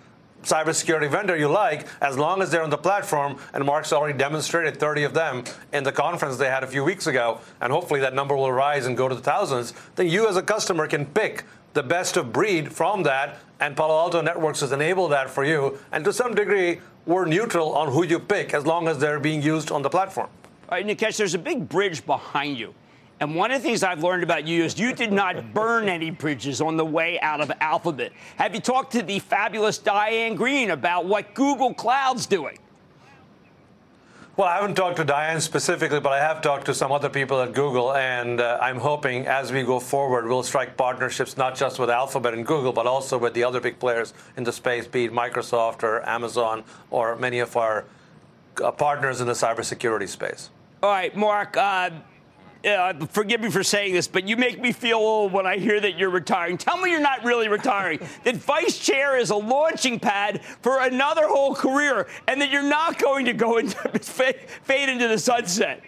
cybersecurity 0.43 1.11
vendor 1.11 1.35
you 1.35 1.49
like, 1.49 1.87
as 2.03 2.19
long 2.19 2.43
as 2.43 2.51
they're 2.51 2.63
on 2.63 2.69
the 2.69 2.77
platform. 2.77 3.39
And 3.55 3.65
Mark's 3.65 3.93
already 3.93 4.19
demonstrated 4.19 4.79
30 4.79 5.05
of 5.05 5.15
them 5.15 5.45
in 5.73 5.83
the 5.85 5.93
conference 5.93 6.37
they 6.37 6.51
had 6.51 6.63
a 6.63 6.67
few 6.67 6.85
weeks 6.85 7.07
ago, 7.07 7.41
and 7.61 7.73
hopefully 7.73 8.01
that 8.01 8.15
number 8.15 8.37
will 8.37 8.53
rise 8.53 8.85
and 8.85 8.97
go 8.99 9.09
to 9.09 9.15
the 9.15 9.23
thousands. 9.23 9.73
Then 9.97 10.09
you, 10.09 10.29
as 10.29 10.37
a 10.37 10.43
customer, 10.43 10.87
can 10.87 11.07
pick 11.07 11.45
the 11.73 11.83
best 11.83 12.19
of 12.19 12.33
breed 12.35 12.71
from 12.71 13.03
that, 13.05 13.39
and 13.61 13.77
Palo 13.77 13.97
Alto 13.97 14.21
Networks 14.21 14.61
has 14.61 14.73
enabled 14.73 15.13
that 15.13 15.31
for 15.31 15.45
you. 15.45 15.79
And 15.91 16.05
to 16.05 16.13
some 16.13 16.35
degree, 16.35 16.81
we're 17.07 17.25
neutral 17.25 17.75
on 17.75 17.93
who 17.93 18.05
you 18.05 18.19
pick 18.19 18.55
as 18.55 18.67
long 18.67 18.89
as 18.89 18.99
they're 18.99 19.21
being 19.21 19.43
used 19.43 19.71
on 19.71 19.83
the 19.83 19.91
platform. 19.91 20.29
All 20.69 20.79
right, 20.79 20.87
Nikesh, 20.87 21.17
there's 21.17 21.35
a 21.35 21.39
big 21.39 21.69
bridge 21.69 22.05
behind 22.07 22.59
you. 22.59 22.75
And 23.21 23.37
one 23.37 23.53
of 23.53 23.63
the 23.63 23.69
things 23.69 23.83
I've 23.83 24.03
learned 24.03 24.25
about 24.25 24.47
you 24.47 24.65
is 24.65 24.79
you 24.79 24.95
did 24.95 25.13
not 25.13 25.55
burn 25.55 25.89
any 25.89 26.11
bridges 26.11 26.61
on 26.61 26.77
the 26.77 26.85
way 26.85 27.21
out 27.21 27.41
of 27.41 27.53
Alphabet. 27.61 28.13
Have 28.37 28.55
you 28.55 28.61
talked 28.61 28.93
to 28.93 29.03
the 29.03 29.19
fabulous 29.19 29.79
Diane 29.79 30.35
Greene 30.35 30.71
about 30.71 31.07
what 31.07 31.35
Google 31.35 31.75
Cloud's 31.75 32.27
doing? 32.27 32.59
Well, 34.35 34.49
I 34.49 34.55
haven't 34.55 34.77
talked 34.77 34.97
to 34.97 35.05
Diane 35.05 35.43
specifically, 35.43 36.01
but 36.01 36.13
I 36.13 36.19
have 36.19 36.41
talked 36.41 36.65
to 36.65 36.75
some 36.75 36.91
other 36.91 37.11
people 37.11 37.43
at 37.43 37.53
Google, 37.53 37.93
and 37.93 38.41
uh, 38.41 38.59
I'm 38.63 38.79
hoping 38.79 39.27
as 39.27 39.53
we 39.53 39.63
go 39.63 39.79
forward, 39.79 40.27
we'll 40.27 40.43
strike 40.43 40.75
partnerships 40.75 41.37
not 41.37 41.55
just 41.55 41.79
with 41.79 41.91
Alphabet 41.91 42.33
and 42.33 42.47
Google, 42.47 42.73
but 42.73 42.87
also 42.87 43.19
with 43.19 43.35
the 43.35 43.45
other 43.45 43.61
big 43.61 43.79
players 43.79 44.15
in 44.39 44.45
the 44.45 44.53
space, 44.53 44.87
be 44.87 45.05
it 45.05 45.13
Microsoft 45.13 45.83
or 45.83 46.09
Amazon 46.09 46.65
or 46.91 47.15
many 47.17 47.41
of 47.41 47.59
our 47.59 47.85
uh, 48.65 48.71
partners 48.73 49.21
in 49.21 49.27
the 49.27 49.35
cybersecurity 49.35 50.09
space. 50.09 50.49
All 50.83 50.89
right, 50.89 51.15
Mark. 51.15 51.55
Uh, 51.59 51.91
uh, 52.65 53.07
forgive 53.07 53.41
me 53.41 53.51
for 53.51 53.63
saying 53.63 53.95
this, 53.95 54.09
but 54.09 54.29
you 54.29 54.37
make 54.37 54.61
me 54.61 54.73
feel 54.73 54.99
old 54.99 55.33
when 55.33 55.47
I 55.47 55.59
hear 55.59 55.81
that 55.81 55.99
you're 55.99 56.11
retiring. 56.11 56.59
Tell 56.59 56.77
me 56.77 56.91
you're 56.91 57.01
not 57.01 57.25
really 57.25 57.49
retiring. 57.49 58.01
that 58.25 58.37
vice 58.37 58.79
chair 58.79 59.17
is 59.17 59.31
a 59.31 59.37
launching 59.37 59.99
pad 59.99 60.45
for 60.63 60.81
another 60.81 61.27
whole 61.27 61.55
career, 61.55 62.09
and 62.29 62.41
that 62.41 62.51
you're 62.51 62.63
not 62.63 62.99
going 62.99 63.27
to 63.27 63.33
go 63.33 63.57
into 63.59 63.77
fade 63.99 64.89
into 64.89 65.09
the 65.09 65.19
sunset. 65.19 65.83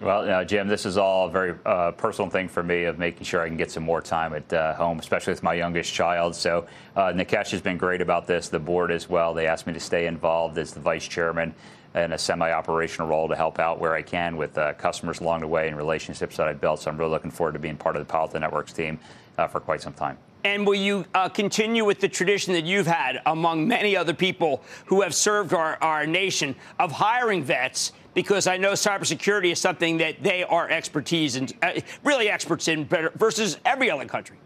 Well, 0.00 0.22
you 0.22 0.30
know, 0.30 0.44
Jim, 0.44 0.66
this 0.66 0.86
is 0.86 0.96
all 0.96 1.28
a 1.28 1.30
very 1.30 1.54
uh, 1.66 1.90
personal 1.92 2.30
thing 2.30 2.48
for 2.48 2.62
me 2.62 2.84
of 2.84 2.98
making 2.98 3.24
sure 3.24 3.42
I 3.42 3.48
can 3.48 3.58
get 3.58 3.70
some 3.70 3.82
more 3.82 4.00
time 4.00 4.32
at 4.32 4.50
uh, 4.50 4.72
home, 4.74 4.98
especially 4.98 5.34
with 5.34 5.42
my 5.42 5.52
youngest 5.52 5.92
child. 5.92 6.34
So 6.34 6.66
uh, 6.96 7.12
Nikesh 7.12 7.50
has 7.50 7.60
been 7.60 7.76
great 7.76 8.00
about 8.00 8.26
this. 8.26 8.48
The 8.48 8.58
board 8.58 8.90
as 8.90 9.10
well. 9.10 9.34
They 9.34 9.46
asked 9.46 9.66
me 9.66 9.74
to 9.74 9.80
stay 9.80 10.06
involved 10.06 10.56
as 10.56 10.72
the 10.72 10.80
vice 10.80 11.06
chairman 11.06 11.54
in 11.94 12.12
a 12.12 12.18
semi-operational 12.18 13.08
role 13.08 13.28
to 13.28 13.34
help 13.34 13.58
out 13.58 13.80
where 13.80 13.94
I 13.94 14.02
can 14.02 14.36
with 14.36 14.56
uh, 14.56 14.74
customers 14.74 15.20
along 15.20 15.40
the 15.40 15.48
way 15.48 15.68
and 15.68 15.76
relationships 15.76 16.36
that 16.36 16.46
I've 16.46 16.60
built. 16.60 16.80
So 16.80 16.90
I'm 16.90 16.96
really 16.96 17.10
looking 17.10 17.30
forward 17.30 17.52
to 17.52 17.58
being 17.58 17.76
part 17.76 17.96
of 17.96 18.06
the 18.06 18.10
Palo 18.10 18.24
Alto 18.24 18.38
Networks 18.38 18.72
team 18.72 18.98
uh, 19.38 19.46
for 19.46 19.60
quite 19.60 19.82
some 19.82 19.92
time. 19.92 20.16
And 20.44 20.66
will 20.66 20.74
you 20.74 21.04
uh, 21.14 21.28
continue 21.28 21.84
with 21.84 22.00
the 22.00 22.08
tradition 22.08 22.54
that 22.54 22.64
you've 22.64 22.86
had 22.86 23.20
among 23.26 23.68
many 23.68 23.96
other 23.96 24.14
people 24.14 24.62
who 24.86 25.02
have 25.02 25.14
served 25.14 25.52
our, 25.52 25.76
our 25.82 26.06
nation 26.06 26.54
of 26.78 26.92
hiring 26.92 27.42
vets? 27.42 27.92
Because 28.14 28.46
I 28.46 28.56
know 28.56 28.72
cybersecurity 28.72 29.52
is 29.52 29.60
something 29.60 29.98
that 29.98 30.22
they 30.22 30.42
are 30.42 30.68
expertise 30.68 31.36
and 31.36 31.52
uh, 31.62 31.72
really 32.04 32.30
experts 32.30 32.68
in 32.68 32.86
versus 32.86 33.58
every 33.64 33.90
other 33.90 34.06
country. 34.06 34.36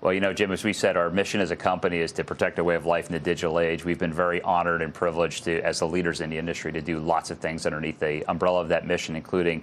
Well, 0.00 0.14
you 0.14 0.20
know, 0.20 0.32
Jim, 0.32 0.50
as 0.50 0.64
we 0.64 0.72
said, 0.72 0.96
our 0.96 1.10
mission 1.10 1.42
as 1.42 1.50
a 1.50 1.56
company 1.56 1.98
is 1.98 2.12
to 2.12 2.24
protect 2.24 2.58
a 2.58 2.64
way 2.64 2.74
of 2.74 2.86
life 2.86 3.06
in 3.06 3.12
the 3.12 3.20
digital 3.20 3.60
age. 3.60 3.84
We've 3.84 3.98
been 3.98 4.14
very 4.14 4.40
honored 4.40 4.80
and 4.80 4.94
privileged 4.94 5.44
to, 5.44 5.60
as 5.60 5.80
the 5.80 5.86
leaders 5.86 6.22
in 6.22 6.30
the 6.30 6.38
industry, 6.38 6.72
to 6.72 6.80
do 6.80 6.98
lots 6.98 7.30
of 7.30 7.38
things 7.38 7.66
underneath 7.66 7.98
the 7.98 8.24
umbrella 8.24 8.62
of 8.62 8.68
that 8.68 8.86
mission, 8.86 9.14
including 9.14 9.62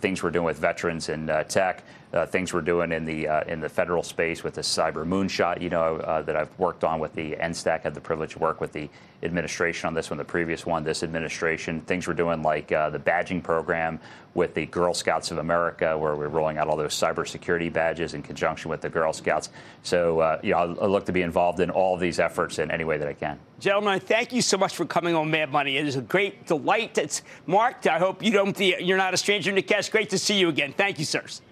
things 0.00 0.22
we're 0.22 0.30
doing 0.30 0.44
with 0.44 0.58
veterans 0.58 1.08
in 1.08 1.30
uh, 1.30 1.44
tech, 1.44 1.84
uh, 2.14 2.24
things 2.24 2.54
we're 2.54 2.60
doing 2.60 2.92
in 2.92 3.04
the 3.04 3.26
uh, 3.26 3.42
in 3.44 3.60
the 3.60 3.68
federal 3.68 4.02
space 4.02 4.44
with 4.44 4.54
the 4.54 4.60
cyber 4.60 5.04
moonshot, 5.06 5.60
you 5.60 5.68
know, 5.68 5.96
uh, 5.96 6.22
that 6.22 6.36
I've 6.36 6.56
worked 6.58 6.84
on 6.84 7.00
with 7.00 7.12
the 7.14 7.32
NSTAC. 7.32 7.82
Had 7.82 7.94
the 7.94 8.00
privilege 8.00 8.34
to 8.34 8.38
work 8.38 8.60
with 8.60 8.72
the 8.72 8.88
administration 9.24 9.88
on 9.88 9.94
this 9.94 10.10
one, 10.10 10.18
the 10.18 10.24
previous 10.24 10.64
one, 10.64 10.84
this 10.84 11.02
administration. 11.02 11.80
Things 11.82 12.06
we're 12.06 12.14
doing 12.14 12.42
like 12.42 12.70
uh, 12.70 12.90
the 12.90 13.00
badging 13.00 13.42
program 13.42 13.98
with 14.34 14.54
the 14.54 14.66
Girl 14.66 14.94
Scouts 14.94 15.30
of 15.30 15.38
America, 15.38 15.96
where 15.96 16.16
we're 16.16 16.28
rolling 16.28 16.58
out 16.58 16.68
all 16.68 16.76
those 16.76 16.94
cybersecurity 16.94 17.72
badges 17.72 18.14
in 18.14 18.22
conjunction 18.22 18.68
with 18.68 18.80
the 18.80 18.88
Girl 18.88 19.12
Scouts. 19.12 19.50
So, 19.82 20.20
uh, 20.20 20.40
you 20.42 20.52
know, 20.52 20.76
I'll 20.80 20.88
look 20.88 21.06
to 21.06 21.12
be 21.12 21.22
involved 21.22 21.60
in 21.60 21.70
all 21.70 21.94
of 21.94 22.00
these 22.00 22.18
efforts 22.18 22.58
in 22.58 22.70
any 22.70 22.84
way 22.84 22.98
that 22.98 23.08
I 23.08 23.12
can. 23.12 23.38
Gentlemen, 23.60 24.00
thank 24.00 24.32
you 24.32 24.42
so 24.42 24.58
much 24.58 24.74
for 24.74 24.84
coming 24.84 25.14
on 25.14 25.30
Mad 25.30 25.50
Money. 25.50 25.76
It 25.76 25.86
is 25.86 25.96
a 25.96 26.02
great 26.02 26.46
delight. 26.46 26.98
It's 26.98 27.22
Mark. 27.46 27.86
I 27.86 27.98
hope 27.98 28.22
you 28.22 28.32
don't. 28.32 28.58
You're 28.58 28.98
not 28.98 29.14
a 29.14 29.16
stranger 29.16 29.52
to 29.54 29.62
Nikesh. 29.62 29.90
Great 29.90 30.10
to 30.10 30.18
see 30.18 30.38
you 30.38 30.48
again. 30.48 30.72
Thank 30.76 30.98
you, 30.98 31.04
sirs. 31.04 31.42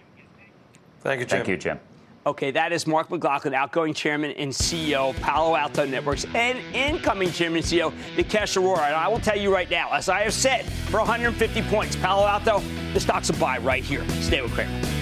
Thank 1.00 1.20
you, 1.20 1.26
Jim. 1.26 1.38
Thank 1.38 1.48
you, 1.48 1.56
Jim. 1.56 1.80
Okay, 2.24 2.52
that 2.52 2.72
is 2.72 2.86
Mark 2.86 3.10
McLaughlin, 3.10 3.52
outgoing 3.52 3.92
chairman 3.92 4.30
and 4.32 4.52
CEO 4.52 5.10
of 5.10 5.16
Palo 5.16 5.56
Alto 5.56 5.84
Networks, 5.84 6.24
and 6.34 6.58
incoming 6.72 7.32
chairman 7.32 7.58
and 7.58 7.66
CEO 7.66 7.92
Nikesh 8.14 8.56
Arora. 8.56 8.86
And 8.86 8.94
I 8.94 9.08
will 9.08 9.18
tell 9.18 9.36
you 9.36 9.52
right 9.52 9.68
now, 9.68 9.92
as 9.92 10.08
I 10.08 10.20
have 10.20 10.32
said, 10.32 10.64
for 10.90 10.98
150 10.98 11.62
points, 11.62 11.96
Palo 11.96 12.24
Alto, 12.24 12.62
the 12.92 13.00
stock's 13.00 13.30
a 13.30 13.32
buy 13.34 13.58
right 13.58 13.82
here. 13.82 14.08
Stay 14.20 14.40
with 14.40 14.52
Cramer. 14.52 15.01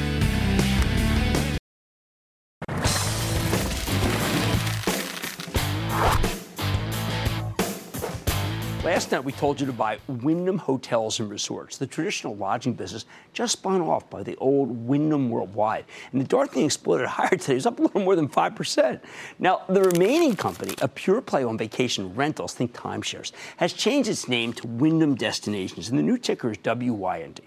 Last 9.00 9.12
night 9.12 9.24
we 9.24 9.32
told 9.32 9.58
you 9.58 9.66
to 9.66 9.72
buy 9.72 9.98
Wyndham 10.08 10.58
Hotels 10.58 11.20
and 11.20 11.30
Resorts. 11.30 11.78
The 11.78 11.86
traditional 11.86 12.36
lodging 12.36 12.74
business 12.74 13.06
just 13.32 13.54
spun 13.54 13.80
off 13.80 14.10
by 14.10 14.22
the 14.22 14.36
old 14.36 14.86
Wyndham 14.86 15.30
Worldwide. 15.30 15.86
And 16.12 16.20
the 16.20 16.26
dark 16.26 16.50
thing 16.50 16.66
exploded 16.66 17.06
higher 17.06 17.30
today. 17.30 17.56
It's 17.56 17.64
up 17.64 17.78
a 17.78 17.82
little 17.82 18.02
more 18.02 18.14
than 18.14 18.28
5%. 18.28 19.00
Now, 19.38 19.62
the 19.70 19.84
remaining 19.84 20.36
company, 20.36 20.74
a 20.82 20.88
pure 20.88 21.22
play 21.22 21.44
on 21.44 21.56
vacation 21.56 22.14
rentals, 22.14 22.52
think 22.52 22.74
timeshares, 22.74 23.32
has 23.56 23.72
changed 23.72 24.10
its 24.10 24.28
name 24.28 24.52
to 24.52 24.66
Wyndham 24.66 25.14
Destinations. 25.14 25.88
And 25.88 25.98
the 25.98 26.02
new 26.02 26.18
ticker 26.18 26.50
is 26.50 26.58
WYND. 26.58 27.40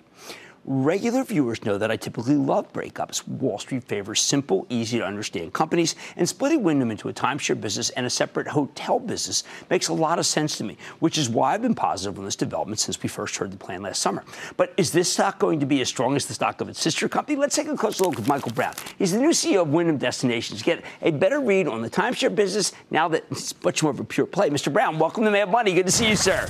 Regular 0.65 1.25
viewers 1.25 1.65
know 1.65 1.77
that 1.77 1.91
I 1.91 1.97
typically 1.97 2.37
love 2.37 2.71
breakups. 2.71 3.27
Wall 3.27 3.59
Street 3.59 3.83
favors 3.83 4.21
simple, 4.21 4.65
easy 4.69 4.97
to 4.97 5.05
understand 5.05 5.51
companies, 5.51 5.95
and 6.15 6.27
splitting 6.27 6.63
Wyndham 6.63 6.89
into 6.89 7.09
a 7.09 7.13
timeshare 7.13 7.59
business 7.59 7.89
and 7.89 8.05
a 8.05 8.09
separate 8.09 8.47
hotel 8.47 8.97
business 8.97 9.43
makes 9.69 9.89
a 9.89 9.93
lot 9.93 10.19
of 10.19 10.25
sense 10.25 10.57
to 10.59 10.63
me, 10.63 10.77
which 10.99 11.17
is 11.17 11.29
why 11.29 11.53
I've 11.53 11.61
been 11.61 11.75
positive 11.75 12.17
on 12.17 12.23
this 12.23 12.37
development 12.37 12.79
since 12.79 13.01
we 13.03 13.09
first 13.09 13.35
heard 13.35 13.51
the 13.51 13.57
plan 13.57 13.81
last 13.81 14.01
summer. 14.01 14.23
But 14.55 14.73
is 14.77 14.93
this 14.93 15.11
stock 15.11 15.37
going 15.37 15.59
to 15.59 15.65
be 15.65 15.81
as 15.81 15.89
strong 15.89 16.15
as 16.15 16.27
the 16.27 16.33
stock 16.33 16.61
of 16.61 16.69
its 16.69 16.79
sister 16.79 17.09
company? 17.09 17.37
Let's 17.37 17.57
take 17.57 17.67
a 17.67 17.75
closer 17.75 18.05
look 18.05 18.17
at 18.17 18.25
Michael 18.25 18.53
Brown. 18.53 18.73
He's 18.97 19.11
the 19.11 19.19
new 19.19 19.31
CEO 19.31 19.63
of 19.63 19.67
Wyndham 19.67 19.97
Destinations. 19.97 20.61
Get 20.63 20.85
a 21.01 21.11
better 21.11 21.41
read 21.41 21.67
on 21.67 21.81
the 21.81 21.89
timeshare 21.89 22.33
business 22.33 22.71
now 22.89 23.09
that 23.09 23.25
it's 23.31 23.53
much 23.65 23.83
more 23.83 23.91
of 23.91 23.99
a 23.99 24.05
pure 24.05 24.25
play. 24.25 24.49
Mr. 24.49 24.71
Brown, 24.71 24.97
welcome 24.97 25.25
to 25.25 25.31
Mad 25.31 25.51
Money. 25.51 25.73
Good 25.73 25.87
to 25.87 25.91
see 25.91 26.07
you, 26.07 26.15
sir. 26.15 26.49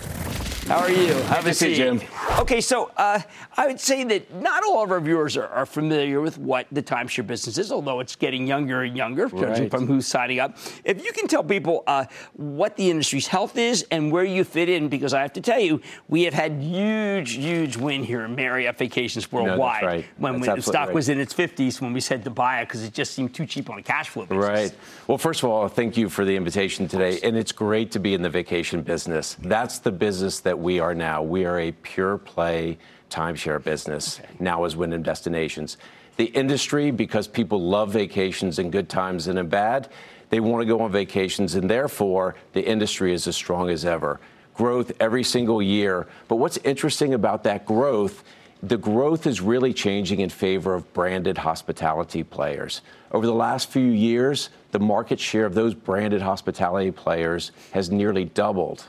How 0.68 0.80
are 0.80 0.90
you? 0.90 1.14
Have 1.14 1.46
a 1.46 1.54
seat, 1.54 1.76
Jim. 1.76 2.02
Okay, 2.40 2.62
so 2.62 2.90
uh, 2.96 3.20
I 3.58 3.68
would 3.68 3.80
say 3.80 4.06
that 4.06 4.34
not 4.34 4.64
all 4.64 4.82
of 4.82 4.92
our 4.92 5.02
viewers 5.02 5.36
are, 5.36 5.48
are, 5.48 5.66
familiar 5.66 6.22
with 6.22 6.38
what 6.38 6.68
the 6.72 6.82
timeshare 6.82 7.28
business 7.28 7.58
is, 7.58 7.72
although 7.72 8.00
it's 8.00 8.16
getting 8.16 8.48
younger 8.48 8.84
and 8.84 8.96
younger, 8.96 9.28
right. 9.28 9.42
judging 9.42 9.70
from 9.70 9.86
who's 9.86 10.08
signing 10.08 10.40
up. 10.40 10.58
If 10.86 11.04
you 11.04 11.12
can 11.12 11.28
tell 11.28 11.44
people 11.44 11.84
uh, 11.86 12.06
what 12.34 12.78
the 12.78 12.90
industry's 12.90 13.28
health 13.28 13.58
is 13.58 13.86
and 13.92 14.12
where 14.12 14.24
you 14.24 14.44
fit 14.44 14.70
in, 14.70 14.88
because 14.88 15.14
I 15.14 15.22
have 15.22 15.34
to 15.34 15.42
tell 15.42 15.60
you, 15.60 15.82
we 16.08 16.24
have 16.24 16.34
had 16.34 16.62
huge, 16.62 17.34
huge 17.34 17.76
win 17.76 18.04
here 18.04 18.24
in 18.24 18.34
Marriott 18.34 18.78
Vacations 18.78 19.32
Worldwide 19.32 19.82
no, 19.82 19.88
right. 19.88 20.06
when, 20.18 20.40
when 20.40 20.56
the 20.56 20.62
stock 20.62 20.88
right. 20.88 20.96
was 20.96 21.10
in 21.10 21.20
its 21.20 21.34
50s 21.34 21.82
when 21.82 21.92
we 21.92 22.00
said 22.00 22.24
to 22.24 22.30
buy 22.30 22.62
it 22.62 22.68
because 22.68 22.84
it 22.84 22.94
just 22.94 23.14
seemed 23.14 23.34
too 23.34 23.46
cheap 23.46 23.70
on 23.70 23.80
a 23.80 23.84
cash 23.84 24.10
flow 24.10 24.26
basis. 24.26 24.48
Right. 24.48 24.76
Well, 25.08 25.18
first 25.18 25.44
of 25.44 25.50
all, 25.50 25.68
thank 25.68 25.98
you 25.98 26.08
for 26.08 26.24
the 26.24 26.36
invitation 26.36 26.88
today, 26.88 27.20
and 27.22 27.38
it's 27.38 27.52
great 27.52 27.92
to 27.92 28.00
be 28.00 28.14
in 28.14 28.22
the 28.22 28.30
vacation 28.30 28.82
business. 28.82 29.38
That's 29.42 29.80
the 29.80 29.92
business 29.92 30.40
that 30.42 30.53
we 30.58 30.80
are 30.80 30.96
now. 30.96 31.22
We 31.22 31.46
are 31.46 31.60
a 31.60 31.72
pure 31.72 32.18
play 32.18 32.78
timeshare 33.10 33.64
business 33.64 34.20
okay. 34.20 34.30
now 34.40 34.64
as 34.64 34.76
Wyndham 34.76 35.04
Destinations. 35.04 35.78
The 36.18 36.26
industry, 36.26 36.92
because 36.92 37.28
people 37.28 37.62
love 37.62 37.92
vacations 37.92 38.60
in 38.60 38.70
good 38.70 38.90
times 38.90 39.28
and 39.28 39.40
in 39.40 39.48
bad, 39.48 39.90
they 40.30 40.40
want 40.40 40.62
to 40.62 40.66
go 40.66 40.82
on 40.82 40.92
vacations, 40.92 41.56
and 41.56 41.70
therefore 41.70 42.36
the 42.54 42.66
industry 42.66 43.14
is 43.14 43.28
as 43.28 43.36
strong 43.36 43.70
as 43.70 43.86
ever. 43.86 44.20
Growth 44.56 44.92
every 45.00 45.24
single 45.24 45.62
year. 45.62 46.08
But 46.28 46.38
what's 46.38 46.58
interesting 46.58 47.14
about 47.14 47.44
that 47.44 47.66
growth? 47.66 48.24
The 48.64 48.78
growth 48.78 49.28
is 49.28 49.42
really 49.42 49.74
changing 49.74 50.22
in 50.22 50.30
favor 50.30 50.74
of 50.74 50.92
branded 50.94 51.38
hospitality 51.38 52.24
players. 52.24 52.82
Over 53.12 53.26
the 53.26 53.34
last 53.34 53.70
few 53.70 53.84
years, 53.84 54.50
the 54.72 54.80
market 54.80 55.20
share 55.20 55.46
of 55.46 55.54
those 55.54 55.74
branded 55.74 56.22
hospitality 56.22 56.92
players 56.92 57.52
has 57.72 57.92
nearly 57.92 58.26
doubled. 58.26 58.88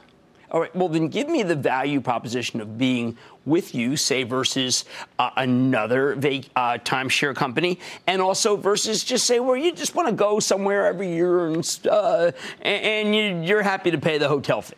All 0.54 0.60
right. 0.60 0.76
Well, 0.76 0.88
then 0.88 1.08
give 1.08 1.28
me 1.28 1.42
the 1.42 1.56
value 1.56 2.00
proposition 2.00 2.60
of 2.60 2.78
being 2.78 3.18
with 3.44 3.74
you, 3.74 3.96
say, 3.96 4.22
versus 4.22 4.84
uh, 5.18 5.30
another 5.36 6.14
vac- 6.14 6.44
uh, 6.54 6.78
timeshare 6.78 7.34
company, 7.34 7.80
and 8.06 8.22
also 8.22 8.56
versus 8.56 9.02
just 9.02 9.26
say 9.26 9.40
where 9.40 9.56
you 9.56 9.72
just 9.72 9.96
want 9.96 10.06
to 10.06 10.14
go 10.14 10.38
somewhere 10.38 10.86
every 10.86 11.12
year 11.12 11.48
and, 11.48 11.80
uh, 11.90 12.30
and 12.62 13.44
you, 13.44 13.56
are 13.56 13.62
happy 13.62 13.90
to 13.90 13.98
pay 13.98 14.16
the 14.16 14.28
hotel 14.28 14.62
fee. 14.62 14.76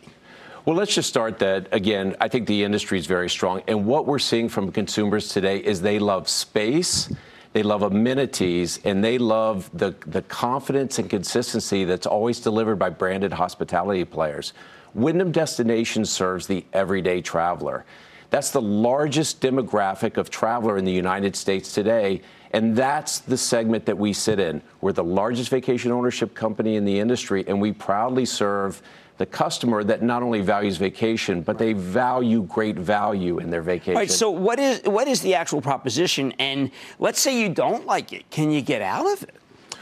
Well, 0.65 0.75
let's 0.75 0.95
just 0.95 1.09
start 1.09 1.37
that 1.39 1.71
again. 1.71 2.15
I 2.19 2.27
think 2.27 2.47
the 2.47 2.63
industry 2.63 2.97
is 2.97 3.05
very 3.05 3.29
strong, 3.29 3.61
and 3.67 3.85
what 3.85 4.07
we're 4.07 4.17
seeing 4.17 4.49
from 4.49 4.71
consumers 4.71 5.29
today 5.29 5.59
is 5.59 5.81
they 5.81 5.99
love 5.99 6.27
space. 6.27 7.07
They 7.53 7.61
love 7.61 7.83
amenities 7.83 8.79
and 8.83 9.03
they 9.03 9.17
love 9.17 9.69
the, 9.73 9.95
the 10.05 10.21
confidence 10.23 10.99
and 10.99 11.09
consistency 11.09 11.85
that's 11.85 12.05
always 12.05 12.39
delivered 12.39 12.75
by 12.75 12.89
branded 12.89 13.33
hospitality 13.33 14.05
players. 14.05 14.53
Wyndham 14.93 15.31
Destinations 15.31 16.09
serves 16.09 16.47
the 16.47 16.65
everyday 16.73 17.21
traveler. 17.21 17.85
That's 18.29 18.51
the 18.51 18.61
largest 18.61 19.39
demographic 19.41 20.17
of 20.17 20.29
traveler 20.29 20.77
in 20.77 20.85
the 20.85 20.91
United 20.91 21.35
States 21.35 21.73
today, 21.73 22.21
and 22.51 22.75
that's 22.75 23.19
the 23.19 23.37
segment 23.37 23.85
that 23.85 23.97
we 23.97 24.11
sit 24.13 24.39
in. 24.39 24.61
We're 24.81 24.91
the 24.91 25.03
largest 25.03 25.49
vacation 25.49 25.91
ownership 25.91 26.33
company 26.33 26.75
in 26.75 26.83
the 26.83 26.99
industry, 26.99 27.45
and 27.47 27.61
we 27.61 27.71
proudly 27.71 28.25
serve 28.25 28.81
the 29.17 29.25
customer 29.25 29.83
that 29.83 30.03
not 30.03 30.21
only 30.21 30.41
values 30.41 30.77
vacation, 30.77 31.41
but 31.41 31.57
they 31.57 31.73
value 31.73 32.43
great 32.43 32.75
value 32.77 33.39
in 33.39 33.49
their 33.49 33.61
vacation. 33.61 33.95
All 33.95 34.01
right. 34.01 34.11
So 34.11 34.29
what 34.29 34.59
is 34.59 34.81
what 34.83 35.07
is 35.07 35.21
the 35.21 35.33
actual 35.33 35.61
proposition? 35.61 36.33
And 36.37 36.71
let's 36.99 37.19
say 37.19 37.39
you 37.39 37.49
don't 37.49 37.85
like 37.85 38.13
it, 38.13 38.29
can 38.29 38.51
you 38.51 38.61
get 38.61 38.81
out 38.81 39.11
of 39.11 39.23
it? 39.23 39.35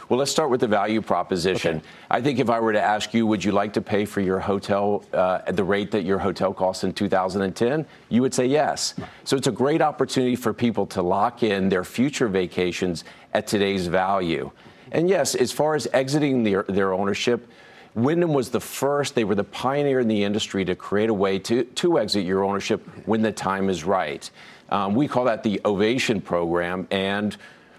Well, 0.08 0.20
let's 0.20 0.30
start 0.30 0.52
with 0.52 0.62
the 0.62 0.68
value 0.68 1.02
proposition. 1.02 1.78
Okay. 1.78 1.86
I 2.12 2.22
think 2.22 2.38
if 2.38 2.50
I 2.50 2.60
were 2.60 2.74
to 2.74 2.82
ask 2.82 3.14
you, 3.14 3.26
would 3.26 3.44
you 3.44 3.52
like 3.52 3.74
to 3.74 3.82
pay 3.82 4.06
for 4.06 4.22
your 4.22 4.40
hotel 4.40 5.04
uh, 5.14 5.42
at 5.48 5.56
the 5.56 5.64
rate 5.64 5.90
that 5.92 6.04
your 6.04 6.20
hotel 6.20 6.54
costs 6.54 6.84
in 6.84 6.94
2010? 6.94 7.86
You 8.10 8.22
would 8.22 8.34
say 8.34 8.46
yes. 8.46 8.94
So 9.24 9.36
it's 9.36 9.48
a 9.48 9.52
great 9.52 9.82
opportunity 9.82 10.36
for 10.36 10.54
people 10.54 10.86
to 10.88 11.02
lock 11.02 11.42
in 11.42 11.70
their 11.70 11.84
future 11.84 12.28
vacations 12.28 13.04
at 13.34 13.48
today's 13.48 13.88
value. 13.88 14.52
And 14.92 15.10
yes, 15.10 15.34
as 15.34 15.52
far 15.52 15.74
as 15.74 15.88
exiting 15.92 16.44
their, 16.44 16.64
their 16.64 16.94
ownership, 16.94 17.50
Wyndham 17.96 18.34
was 18.34 18.50
the 18.50 18.60
first, 18.60 19.16
they 19.16 19.24
were 19.24 19.36
the 19.36 19.44
pioneer 19.44 20.00
in 20.02 20.08
the 20.08 20.24
industry 20.24 20.66
to 20.66 20.76
create 20.76 21.10
a 21.10 21.14
way 21.14 21.40
to, 21.40 21.64
to 21.64 21.98
exit 21.98 22.26
your 22.26 22.44
ownership 22.44 22.86
when 23.08 23.22
the 23.22 23.32
time 23.32 23.70
is 23.70 23.84
right. 23.84 24.30
Um, 24.70 24.94
we 24.94 25.08
call 25.08 25.26
that 25.26 25.44
the 25.44 25.62
Ovation 25.66 26.22
program. 26.22 26.88
And 26.92 27.36